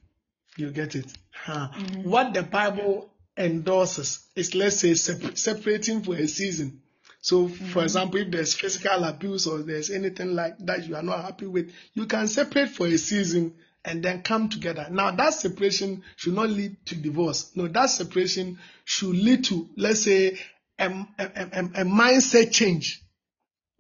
You 0.57 0.71
get 0.71 0.95
it? 0.95 1.11
Huh. 1.33 1.69
Mm-hmm. 1.75 2.11
What 2.11 2.35
the 2.35 2.43
Bible 2.43 3.11
endorses 3.37 4.27
is, 4.35 4.55
let's 4.55 4.77
say, 4.81 4.95
separating 4.95 6.03
for 6.03 6.15
a 6.17 6.27
season. 6.27 6.81
So, 7.21 7.49
for 7.49 7.83
Mm-hmm. 7.83 7.83
example, 7.83 8.21
if 8.21 8.31
there's 8.31 8.55
physical 8.55 9.03
abuse 9.05 9.47
or 9.47 9.59
there's 9.59 9.91
anything 9.91 10.35
like 10.35 10.59
that 10.61 10.87
you 10.87 10.95
are 10.97 11.03
not 11.03 11.25
happy 11.25 11.47
with, 11.47 11.73
you 11.95 12.07
can 12.07 12.29
separate 12.29 12.69
for 12.71 12.87
a 12.87 12.97
season 12.97 13.55
and 13.85 14.03
then 14.03 14.23
come 14.23 14.49
together. 14.49 14.87
Now, 14.91 15.11
that 15.13 15.35
separation 15.35 16.03
should 16.17 16.35
not 16.35 16.49
lead 16.51 16.77
to 16.87 16.95
divorce. 16.97 17.51
No, 17.57 17.67
that 17.69 17.87
separation 17.91 18.59
should 18.85 19.17
lead 19.17 19.45
to, 19.47 19.69
let's 19.77 20.03
say, 20.03 20.39
a, 20.79 20.87
a, 20.89 21.25
a, 21.25 21.61
a 21.61 21.85
mindset 21.85 22.53
change. 22.53 23.03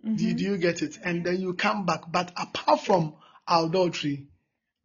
Do, 0.02 0.10
Mm-hmm. 0.14 0.34
do 0.34 0.44
you 0.44 0.58
get 0.58 0.82
it? 0.82 0.98
And 1.04 1.24
then 1.24 1.40
you 1.40 1.54
come 1.54 1.84
back. 1.86 2.02
But 2.10 2.32
apart 2.36 2.80
from 2.80 3.14
adultery, 3.48 4.26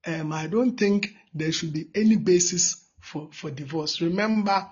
um, 0.05 0.33
I 0.33 0.47
don't 0.47 0.77
think 0.77 1.13
there 1.33 1.51
should 1.51 1.73
be 1.73 1.87
any 1.95 2.15
basis 2.17 2.80
for, 3.01 3.29
for 3.31 3.51
divorce. 3.51 4.01
Remember, 4.01 4.67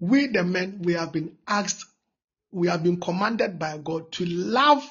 we 0.00 0.28
the 0.28 0.44
men, 0.44 0.80
we 0.82 0.94
have 0.94 1.12
been 1.12 1.36
asked, 1.46 1.84
we 2.50 2.68
have 2.68 2.82
been 2.82 3.00
commanded 3.00 3.58
by 3.58 3.78
God 3.78 4.12
to 4.12 4.24
love 4.24 4.82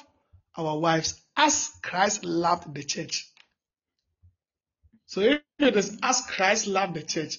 our 0.56 0.78
wives 0.78 1.20
as 1.36 1.70
Christ 1.82 2.24
loved 2.24 2.74
the 2.74 2.82
church. 2.84 3.28
So 5.06 5.20
if 5.20 5.40
it 5.58 5.76
is 5.76 5.98
as 6.02 6.22
Christ 6.22 6.66
loved 6.66 6.94
the 6.94 7.02
church, 7.02 7.38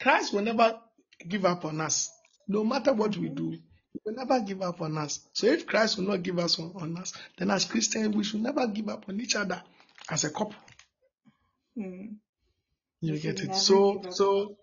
Christ 0.00 0.32
will 0.32 0.42
never 0.42 0.78
give 1.26 1.44
up 1.44 1.64
on 1.64 1.80
us. 1.80 2.10
No 2.46 2.64
matter 2.64 2.92
what 2.92 3.16
we 3.16 3.28
do, 3.28 3.50
he 3.50 4.00
will 4.04 4.14
never 4.14 4.40
give 4.40 4.62
up 4.62 4.80
on 4.80 4.96
us. 4.98 5.20
So 5.32 5.46
if 5.46 5.66
Christ 5.66 5.98
will 5.98 6.04
not 6.04 6.22
give 6.22 6.38
us 6.38 6.58
on, 6.58 6.72
on 6.76 6.96
us, 6.98 7.12
then 7.36 7.50
as 7.50 7.64
Christians, 7.64 8.16
we 8.16 8.24
should 8.24 8.42
never 8.42 8.66
give 8.68 8.88
up 8.88 9.08
on 9.08 9.20
each 9.20 9.36
other 9.36 9.62
as 10.10 10.24
a 10.24 10.30
couple. 10.30 10.54
Mm. 11.76 12.16
You 13.00 13.18
get 13.18 13.40
it? 13.40 13.54
So, 13.54 14.02
so 14.10 14.56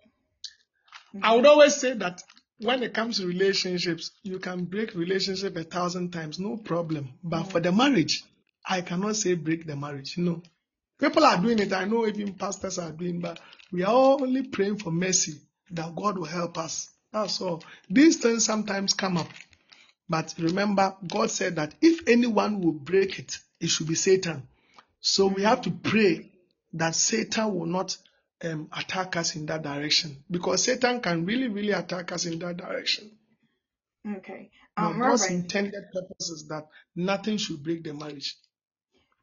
I 1.22 1.28
Mm-hmm. 1.28 1.36
would 1.36 1.46
always 1.46 1.74
say 1.76 1.94
that 1.94 2.22
when 2.58 2.82
it 2.82 2.94
comes 2.94 3.18
to 3.18 3.26
relationships, 3.26 4.10
you 4.22 4.38
can 4.38 4.64
break 4.64 4.94
relationship 4.94 5.56
a 5.56 5.64
thousand 5.64 6.12
times, 6.12 6.38
no 6.38 6.56
problem. 6.56 7.10
But 7.22 7.44
for 7.44 7.60
the 7.60 7.72
marriage, 7.72 8.24
I 8.64 8.80
cannot 8.80 9.16
say 9.16 9.34
break 9.34 9.66
the 9.66 9.76
marriage. 9.76 10.16
No. 10.18 10.42
People 10.98 11.24
are 11.24 11.36
doing 11.40 11.58
it. 11.58 11.72
I 11.72 11.84
know 11.84 12.06
even 12.06 12.34
pastors 12.34 12.78
are 12.78 12.90
doing, 12.92 13.20
but 13.20 13.38
we 13.70 13.82
are 13.82 13.92
only 13.92 14.42
praying 14.44 14.78
for 14.78 14.90
mercy 14.90 15.34
that 15.70 15.94
God 15.94 16.16
will 16.16 16.24
help 16.26 16.56
us. 16.56 16.90
That's 17.12 17.40
all. 17.40 17.62
These 17.90 18.16
things 18.18 18.44
sometimes 18.44 18.94
come 18.94 19.18
up. 19.18 19.28
But 20.08 20.34
remember, 20.38 20.94
God 21.06 21.30
said 21.30 21.56
that 21.56 21.74
if 21.82 22.08
anyone 22.08 22.60
will 22.60 22.72
break 22.72 23.18
it, 23.18 23.38
it 23.60 23.68
should 23.68 23.88
be 23.88 23.94
Satan. 23.94 24.46
So 25.00 25.26
we 25.26 25.42
have 25.42 25.62
to 25.62 25.70
pray 25.70 26.30
that 26.74 26.94
Satan 26.94 27.54
will 27.54 27.66
not 27.66 27.96
um, 28.44 28.68
attack 28.76 29.16
us 29.16 29.36
in 29.36 29.46
that 29.46 29.62
direction 29.62 30.24
because 30.30 30.64
Satan 30.64 31.00
can 31.00 31.24
really, 31.24 31.48
really 31.48 31.72
attack 31.72 32.12
us 32.12 32.26
in 32.26 32.38
that 32.40 32.56
direction. 32.56 33.10
Okay. 34.18 34.50
Um, 34.76 35.00
God's 35.00 35.22
Reverend, 35.22 35.44
intended 35.44 35.84
purpose 35.92 36.28
is 36.28 36.46
that 36.48 36.66
nothing 36.94 37.38
should 37.38 37.62
break 37.62 37.82
the 37.82 37.94
marriage 37.94 38.36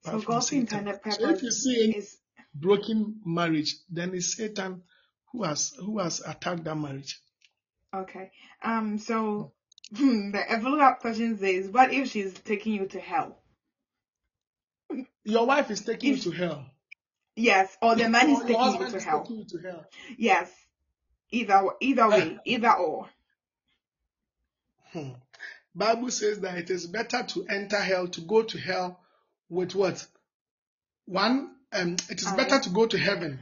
so 0.03 0.19
God's 0.21 0.47
Satan. 0.47 0.61
intended 0.61 0.99
So 1.13 1.29
if 1.29 1.41
you 1.41 1.51
see 1.51 1.83
any 1.83 1.97
is 1.97 2.17
broken 2.53 3.21
marriage, 3.25 3.75
then 3.89 4.13
it's 4.13 4.35
Satan 4.35 4.83
who 5.31 5.43
has 5.43 5.73
who 5.79 5.99
has 5.99 6.21
attacked 6.25 6.63
that 6.65 6.75
marriage. 6.75 7.19
okay. 7.95 8.31
Um, 8.61 8.97
so 8.97 9.53
the 9.91 10.43
follow-up 10.61 10.99
question 10.99 11.37
says, 11.37 11.69
what 11.69 11.93
if 11.93 12.09
she's 12.09 12.33
taking 12.33 12.73
you 12.73 12.87
to 12.87 12.99
hell? 12.99 13.39
Your 15.23 15.45
wife 15.45 15.71
is 15.71 15.81
taking 15.81 16.15
you 16.15 16.19
to 16.19 16.31
hell. 16.31 16.65
Yes, 17.35 17.75
or 17.81 17.95
the 17.95 18.09
man 18.09 18.29
is 18.29 18.39
Or 18.39 18.47
your 18.49 18.57
taking 18.69 18.81
you 18.81 18.91
to 18.91 18.99
hell. 18.99 19.27
you 19.29 19.45
to 19.45 19.57
hell. 19.59 19.85
Yes, 20.17 20.51
either 21.31 21.63
either 21.81 22.09
way, 22.09 22.37
either 22.45 22.71
or. 22.73 23.09
Hmm. 24.91 25.09
Bible 25.75 26.11
says 26.11 26.39
that 26.41 26.57
it 26.57 26.69
is 26.69 26.85
better 26.85 27.23
to 27.23 27.45
enter 27.47 27.79
hell 27.79 28.07
to 28.09 28.21
go 28.21 28.43
to 28.43 28.57
hell 28.59 28.99
with 29.49 29.73
what 29.73 30.05
one 31.05 31.55
um 31.73 31.95
it 32.09 32.21
is 32.21 32.31
better 32.33 32.59
to 32.59 32.69
go 32.69 32.85
to 32.85 32.97
heaven 32.97 33.39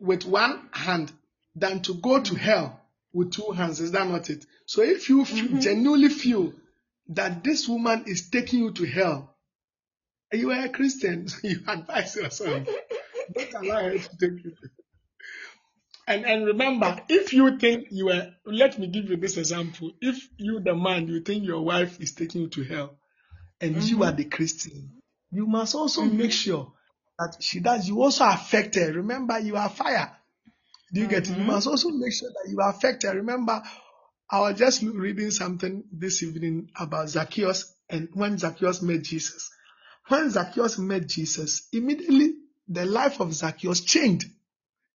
with 0.00 0.24
one 0.24 0.68
hand 0.72 1.12
than 1.54 1.80
to 1.82 1.94
go 1.94 2.20
to 2.20 2.34
hell 2.34 2.80
with 3.12 3.32
two 3.32 3.50
hands 3.52 3.80
is 3.80 3.92
that 3.92 4.06
not 4.08 4.28
it 4.30 4.44
so 4.66 4.82
if 4.82 5.08
you 5.08 5.22
f- 5.22 5.28
mhm. 5.30 5.60
genuinely 5.62 6.08
feel 6.08 6.52
that 7.08 7.42
this 7.44 7.68
woman 7.68 8.04
is 8.06 8.28
taking 8.30 8.58
you 8.60 8.72
to 8.72 8.84
hell 8.84 9.34
and 10.32 10.40
you 10.40 10.50
are 10.50 10.64
a 10.64 10.68
christian 10.68 11.26
you 11.44 11.60
advise 11.68 12.16
yourself 12.16 12.66
don't 13.34 13.54
allow 13.54 13.82
her 13.82 13.98
to 13.98 14.08
take 14.20 14.44
you 14.44 14.52
and 16.06 16.26
and 16.26 16.46
remember, 16.46 17.00
if 17.08 17.32
you 17.32 17.58
think 17.58 17.88
you 17.90 18.10
are, 18.10 18.28
let 18.44 18.78
me 18.78 18.88
give 18.88 19.06
you 19.08 19.16
this 19.16 19.36
example. 19.36 19.92
If 20.00 20.28
you, 20.38 20.60
the 20.60 20.74
man, 20.74 21.06
you 21.08 21.20
think 21.20 21.44
your 21.44 21.62
wife 21.62 22.00
is 22.00 22.12
taking 22.14 22.42
you 22.42 22.48
to 22.48 22.64
hell, 22.64 22.96
and 23.60 23.82
you 23.82 24.02
are 24.04 24.12
the 24.12 24.24
Christian, 24.24 25.02
you 25.30 25.46
must 25.46 25.74
also 25.74 26.04
make 26.04 26.30
Mhm. 26.30 26.32
sure 26.32 26.72
that 27.18 27.36
she 27.40 27.60
does. 27.60 27.88
You 27.88 28.02
also 28.02 28.24
affect 28.26 28.74
her. 28.74 28.92
Remember, 28.92 29.38
you 29.38 29.56
are 29.56 29.68
fire. 29.70 30.16
Do 30.92 31.00
you 31.00 31.06
get 31.08 31.28
it? 31.30 31.36
You 31.36 31.42
Mhm. 31.42 31.46
must 31.46 31.66
also 31.68 31.90
make 31.90 32.12
sure 32.12 32.30
that 32.30 32.50
you 32.50 32.58
affect 32.60 33.04
her. 33.04 33.14
Remember, 33.14 33.62
I 34.30 34.40
was 34.40 34.58
just 34.58 34.82
reading 34.82 35.30
something 35.30 35.84
this 35.92 36.22
evening 36.22 36.70
about 36.76 37.08
Zacchaeus 37.10 37.72
and 37.88 38.08
when 38.14 38.38
Zacchaeus 38.38 38.82
met 38.82 39.02
Jesus. 39.02 39.50
When 40.08 40.30
Zacchaeus 40.30 40.78
met 40.78 41.06
Jesus, 41.06 41.68
immediately 41.72 42.34
the 42.70 42.86
life 42.86 43.20
of 43.20 43.34
Zacchaeus 43.34 43.80
changed 43.80 44.30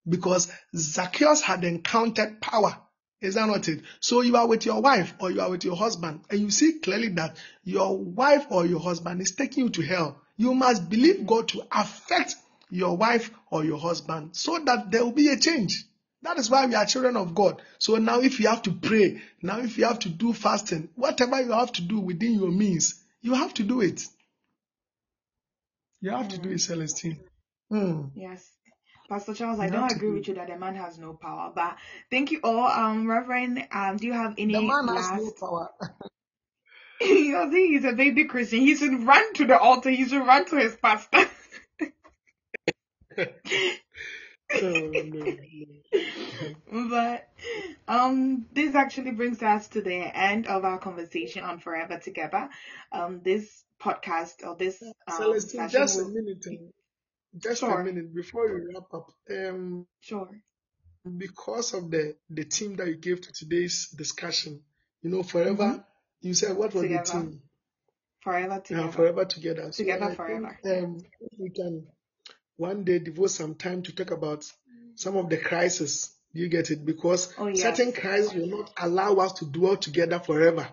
because 0.07 0.51
Zacchaeus 0.75 1.41
had 1.41 1.63
encountered 1.63 2.41
power. 2.41 2.77
Is 3.21 3.35
that 3.35 3.47
not 3.47 3.67
it? 3.67 3.81
So 3.99 4.21
you 4.21 4.35
are 4.37 4.47
with 4.47 4.65
your 4.65 4.81
wife 4.81 5.13
or 5.19 5.31
you 5.31 5.41
are 5.41 5.49
with 5.49 5.63
your 5.63 5.75
husband, 5.75 6.21
and 6.29 6.39
you 6.39 6.49
see 6.49 6.79
clearly 6.79 7.09
that 7.09 7.37
your 7.63 7.97
wife 7.97 8.45
or 8.49 8.65
your 8.65 8.79
husband 8.79 9.21
is 9.21 9.31
taking 9.31 9.65
you 9.65 9.69
to 9.71 9.81
hell. 9.81 10.21
You 10.37 10.53
must 10.53 10.89
believe 10.89 11.25
God 11.25 11.47
to 11.49 11.63
affect 11.71 12.35
your 12.69 12.97
wife 12.97 13.31
or 13.51 13.63
your 13.63 13.79
husband 13.79 14.35
so 14.35 14.59
that 14.65 14.91
there 14.91 15.03
will 15.03 15.11
be 15.11 15.29
a 15.29 15.37
change. 15.37 15.85
That 16.21 16.37
is 16.39 16.49
why 16.49 16.65
we 16.65 16.75
are 16.75 16.85
children 16.85 17.17
of 17.17 17.35
God. 17.35 17.61
So 17.77 17.95
now, 17.97 18.19
if 18.19 18.39
you 18.39 18.47
have 18.47 18.63
to 18.63 18.71
pray, 18.71 19.21
now 19.41 19.59
if 19.59 19.77
you 19.77 19.85
have 19.85 19.99
to 19.99 20.09
do 20.09 20.33
fasting, 20.33 20.89
whatever 20.95 21.41
you 21.41 21.51
have 21.51 21.71
to 21.73 21.81
do 21.81 21.99
within 21.99 22.33
your 22.33 22.51
means, 22.51 22.95
you 23.21 23.33
have 23.33 23.53
to 23.55 23.63
do 23.63 23.81
it. 23.81 24.05
You 26.01 26.11
have 26.11 26.29
to 26.29 26.37
do 26.37 26.49
it. 26.49 26.59
Celestine. 26.59 27.19
Hmm. 27.69 28.03
Yes. 28.15 28.51
Pastor 29.09 29.33
Charles, 29.35 29.59
I 29.59 29.65
You 29.65 29.71
don't 29.71 29.91
agree 29.91 30.11
with 30.11 30.27
you 30.27 30.33
that 30.35 30.47
the 30.47 30.57
man 30.57 30.75
has 30.75 30.97
no 30.97 31.13
power, 31.13 31.51
but 31.53 31.77
thank 32.09 32.31
you 32.31 32.39
all. 32.43 32.65
Um, 32.65 33.07
Reverend, 33.07 33.67
um, 33.71 33.97
do 33.97 34.07
you 34.07 34.13
have 34.13 34.33
any 34.37 34.53
The 34.53 34.61
man 34.61 34.87
has 34.87 35.11
no 35.11 35.23
last? 35.23 35.39
power. 35.39 35.69
I 37.01 37.49
think 37.51 37.71
he's 37.71 37.83
a 37.85 37.93
baby 37.93 38.25
Christian. 38.25 38.61
He 38.61 38.75
should 38.75 39.03
run 39.03 39.33
to 39.33 39.45
the 39.45 39.59
altar. 39.59 39.89
He 39.89 40.05
should 40.05 40.25
run 40.25 40.45
to 40.45 40.55
his 40.57 40.75
pastor. 40.77 41.27
Oh, 44.63 44.91
but 46.89 47.27
um, 47.87 48.45
this 48.53 48.75
actually 48.75 49.11
brings 49.11 49.41
us 49.43 49.67
to 49.69 49.81
the 49.81 49.95
end 49.95 50.47
of 50.47 50.63
our 50.63 50.77
conversation 50.79 51.43
on 51.43 51.59
Forever 51.59 51.99
Together. 51.99 52.49
Um, 52.91 53.21
this 53.23 53.63
podcast 53.81 54.45
or 54.45 54.55
this 54.55 54.81
um 54.81 55.17
Celestine, 55.17 55.69
session 55.69 55.81
just 55.81 55.99
a 55.99 56.05
minute, 56.05 56.45
just 57.37 57.63
a 57.63 57.65
sure, 57.67 57.83
minute 57.83 58.13
before 58.15 58.45
we 58.53 58.73
wrap 58.73 58.93
up. 58.93 59.11
Um, 59.29 59.87
sure. 60.01 60.29
because 61.17 61.73
of 61.73 61.91
the 61.91 62.15
the 62.29 62.43
theme 62.43 62.75
that 62.77 62.87
you 62.87 62.95
gave 62.97 63.21
to 63.21 63.31
today's 63.33 63.89
discussion, 63.97 64.61
you 65.01 65.09
know, 65.09 65.23
forever. 65.23 65.83
You 66.21 66.33
said 66.33 66.57
what 66.57 66.73
was 66.73 66.83
the 66.83 66.97
theme? 66.99 67.41
Forever 68.21 68.59
together. 68.59 68.87
uh, 68.87 68.91
forever 68.91 69.25
together. 69.25 69.71
So 69.71 69.83
Together 69.83 70.05
I 70.05 70.07
think 70.07 70.17
forever. 70.17 70.59
um, 70.65 71.01
we 71.37 71.49
can 71.51 71.87
one 72.57 72.83
day 72.83 72.99
devote 72.99 73.29
some 73.31 73.55
time 73.55 73.83
to 73.83 73.93
talk 73.93 74.11
about 74.11 74.43
some 74.95 75.15
of 75.17 75.29
the 75.29 75.37
crises. 75.37 76.11
You 76.33 76.49
get 76.49 76.71
it? 76.71 76.83
Because 76.85 77.31
Oh 77.37 77.47
yes. 77.47 77.61
certain 77.61 77.93
crises 77.93 78.33
will 78.33 78.47
not 78.47 78.71
allow 78.77 79.13
us 79.15 79.33
to 79.33 79.45
dwell 79.45 79.77
together 79.77 80.19
forever. 80.19 80.67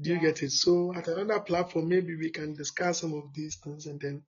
Do 0.00 0.10
you 0.10 0.16
Yeah. 0.16 0.22
get 0.22 0.42
it? 0.42 0.50
So 0.50 0.92
at 0.94 1.06
another 1.08 1.40
platform, 1.40 1.88
maybe 1.88 2.16
we 2.16 2.30
can 2.30 2.54
discuss 2.54 3.00
some 3.00 3.12
of 3.14 3.32
these 3.32 3.56
things 3.56 3.86
and 3.86 4.00
then 4.00 4.22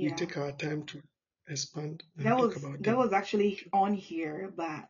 we 0.00 0.10
Yeah. 0.10 0.14
take 0.14 0.36
our 0.36 0.52
time 0.52 0.84
to 0.86 1.02
expand 1.48 2.04
and 2.16 2.26
That 2.26 2.36
talk 2.36 2.54
was 2.54 2.56
about 2.56 2.82
that 2.84 2.96
them. 2.96 2.96
was 2.96 3.12
actually 3.12 3.60
on 3.72 3.94
here, 3.94 4.52
but 4.56 4.88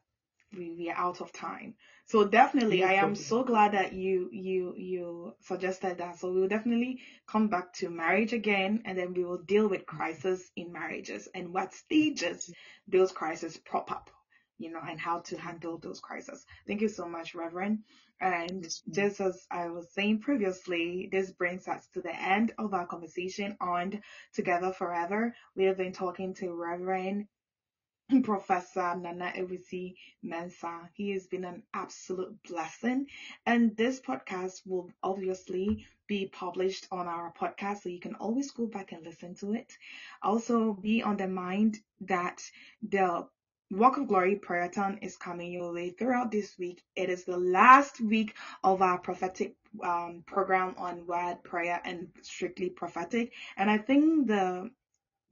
we, 0.57 0.71
we 0.73 0.91
are 0.91 0.97
out 0.97 1.21
of 1.21 1.33
time. 1.33 1.75
So 2.07 2.25
definitely, 2.25 2.83
No 2.83 2.85
I 2.85 2.95
am 2.95 3.15
problem. 3.15 3.15
so 3.15 3.45
glad 3.45 3.73
that 3.73 3.93
you 3.93 4.29
you 4.33 4.75
you 4.77 5.35
suggested 5.41 5.99
that. 5.99 6.19
So 6.19 6.33
we'll 6.33 6.49
definitely 6.49 7.01
come 7.27 7.49
back 7.49 7.73
to 7.75 7.91
marriage 7.91 8.33
again, 8.33 8.83
and 8.85 8.97
then 8.99 9.15
we 9.15 9.25
will 9.25 9.43
deal 9.43 9.69
with 9.69 9.87
mm-hmm. 9.93 9.97
crisis 9.97 10.51
in 10.57 10.73
marriages 10.73 11.29
and 11.35 11.53
what 11.53 11.75
stages 11.75 12.51
those 12.89 13.13
crises 13.13 13.57
prop 13.59 13.91
up, 13.91 14.11
you 14.59 14.71
know, 14.71 14.81
and 14.89 15.01
how 15.01 15.21
to 15.21 15.39
handle 15.39 15.79
those 15.79 16.01
crises. 16.01 16.45
Thank 16.67 16.81
you 16.81 16.89
so 16.89 17.09
much, 17.09 17.35
Reverend. 17.35 17.81
And 18.21 18.67
just 18.91 19.21
as 19.21 19.47
I 19.51 19.69
was 19.69 19.93
saying 19.93 20.21
previously, 20.21 21.09
this 21.13 21.31
brings 21.33 21.69
us 21.69 21.87
to 21.95 22.01
the 22.01 22.15
end 22.15 22.53
of 22.59 22.73
our 22.73 22.87
conversation 22.87 23.57
on 23.61 24.01
Together 24.35 24.73
Forever. 24.73 25.35
We 25.55 25.65
have 25.65 25.77
been 25.77 25.93
talking 25.93 26.33
to 26.35 26.53
Reverend 26.53 27.27
Professor 28.23 28.95
Nana 28.97 29.33
Ewisi 29.37 29.97
Mensah. 30.25 30.89
He 30.95 31.11
has 31.11 31.27
been 31.27 31.45
an 31.45 31.65
absolute 31.75 32.41
blessing. 32.49 33.07
And 33.45 33.77
this 33.77 34.01
podcast 34.01 34.61
will 34.65 34.91
obviously 35.03 35.85
be 36.07 36.27
published 36.27 36.87
on 36.93 37.09
our 37.09 37.33
podcast, 37.39 37.83
so 37.83 37.89
you 37.89 37.99
can 37.99 38.15
always 38.15 38.53
go 38.53 38.67
back 38.67 38.93
and 38.93 39.05
listen 39.05 39.35
to 39.35 39.55
it. 39.55 39.77
Also, 40.23 40.73
be 40.73 41.03
on 41.03 41.17
the 41.17 41.27
mind 41.27 41.79
that 42.03 42.41
the 42.89 43.27
Walk 43.71 43.97
of 43.97 44.07
Glory 44.07 44.37
Prayer-a-thon 44.37 44.99
is 45.03 45.17
coming 45.17 45.51
your 45.51 45.73
way 45.73 45.91
throughout 45.91 46.31
this 46.31 46.57
week. 46.57 46.85
It 46.95 47.11
is 47.11 47.25
the 47.25 47.37
last 47.37 48.01
week 48.01 48.37
of 48.63 48.81
our 48.81 48.97
prophetic 48.97 49.57
um, 49.83 50.23
program 50.25 50.77
on 50.79 51.05
word 51.05 51.39
prayer 51.43 51.81
and 51.85 52.09
strictly 52.23 52.71
prophetic. 52.71 53.33
And 53.57 53.69
I 53.69 53.79
think 53.79 54.29
the 54.29 54.71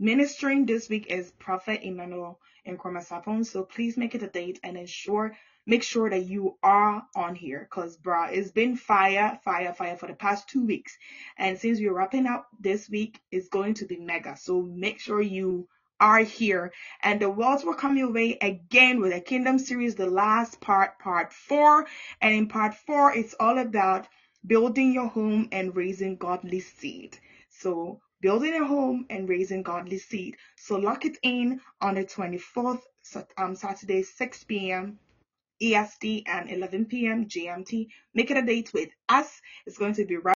ministering 0.00 0.66
this 0.66 0.88
week 0.88 1.06
is 1.10 1.30
Prophet 1.38 1.82
Emmanuel 1.84 2.40
in 2.64 2.76
Sapon. 2.76 3.46
So 3.46 3.62
please 3.62 3.96
make 3.96 4.16
it 4.16 4.24
a 4.24 4.28
date 4.28 4.58
and 4.64 4.76
ensure, 4.76 5.36
make 5.64 5.84
sure 5.84 6.10
that 6.10 6.24
you 6.24 6.58
are 6.60 7.04
on 7.14 7.36
here. 7.36 7.68
Cause 7.70 7.96
bruh, 7.96 8.32
it's 8.32 8.50
been 8.50 8.74
fire, 8.74 9.38
fire, 9.44 9.72
fire 9.72 9.96
for 9.96 10.08
the 10.08 10.14
past 10.14 10.48
two 10.48 10.66
weeks. 10.66 10.98
And 11.38 11.56
since 11.56 11.78
we're 11.78 11.94
wrapping 11.94 12.26
up 12.26 12.48
this 12.58 12.90
week, 12.90 13.20
it's 13.30 13.48
going 13.48 13.74
to 13.74 13.86
be 13.86 13.96
mega. 13.96 14.36
So 14.36 14.60
make 14.60 14.98
sure 14.98 15.22
you 15.22 15.68
are 16.04 16.20
here. 16.20 16.72
And 17.02 17.20
the 17.20 17.30
Worlds 17.30 17.64
will 17.64 17.74
come 17.74 17.96
your 17.98 18.12
way 18.12 18.38
again 18.42 19.00
with 19.00 19.14
a 19.14 19.20
kingdom 19.20 19.58
series, 19.58 19.96
the 19.96 20.06
last 20.10 20.60
part, 20.60 21.00
part 21.00 21.32
four. 21.34 21.86
And 22.22 22.34
in 22.36 22.48
part 22.48 22.74
four, 22.74 23.12
it's 23.16 23.34
all 23.40 23.58
about 23.58 24.08
building 24.46 24.92
your 24.94 25.08
home 25.08 25.48
and 25.52 25.76
raising 25.76 26.18
godly 26.18 26.60
seed. 26.60 27.18
So 27.50 28.00
building 28.22 28.54
a 28.54 28.66
home 28.66 29.06
and 29.10 29.28
raising 29.28 29.64
godly 29.64 29.98
seed. 29.98 30.36
So 30.58 30.76
lock 30.76 31.06
it 31.06 31.18
in 31.24 31.60
on 31.82 31.96
the 31.96 32.04
24th, 32.04 32.82
um, 33.38 33.56
Saturday, 33.56 34.04
6 34.04 34.44
p.m. 34.44 35.00
EST 35.62 36.24
and 36.26 36.50
11 36.50 36.86
p.m. 36.86 37.26
GMT. 37.26 37.88
Make 38.14 38.30
it 38.30 38.38
a 38.38 38.42
date 38.42 38.72
with 38.74 38.90
us. 39.08 39.40
It's 39.66 39.78
going 39.78 39.94
to 39.94 40.06
be 40.06 40.16
right 40.16 40.32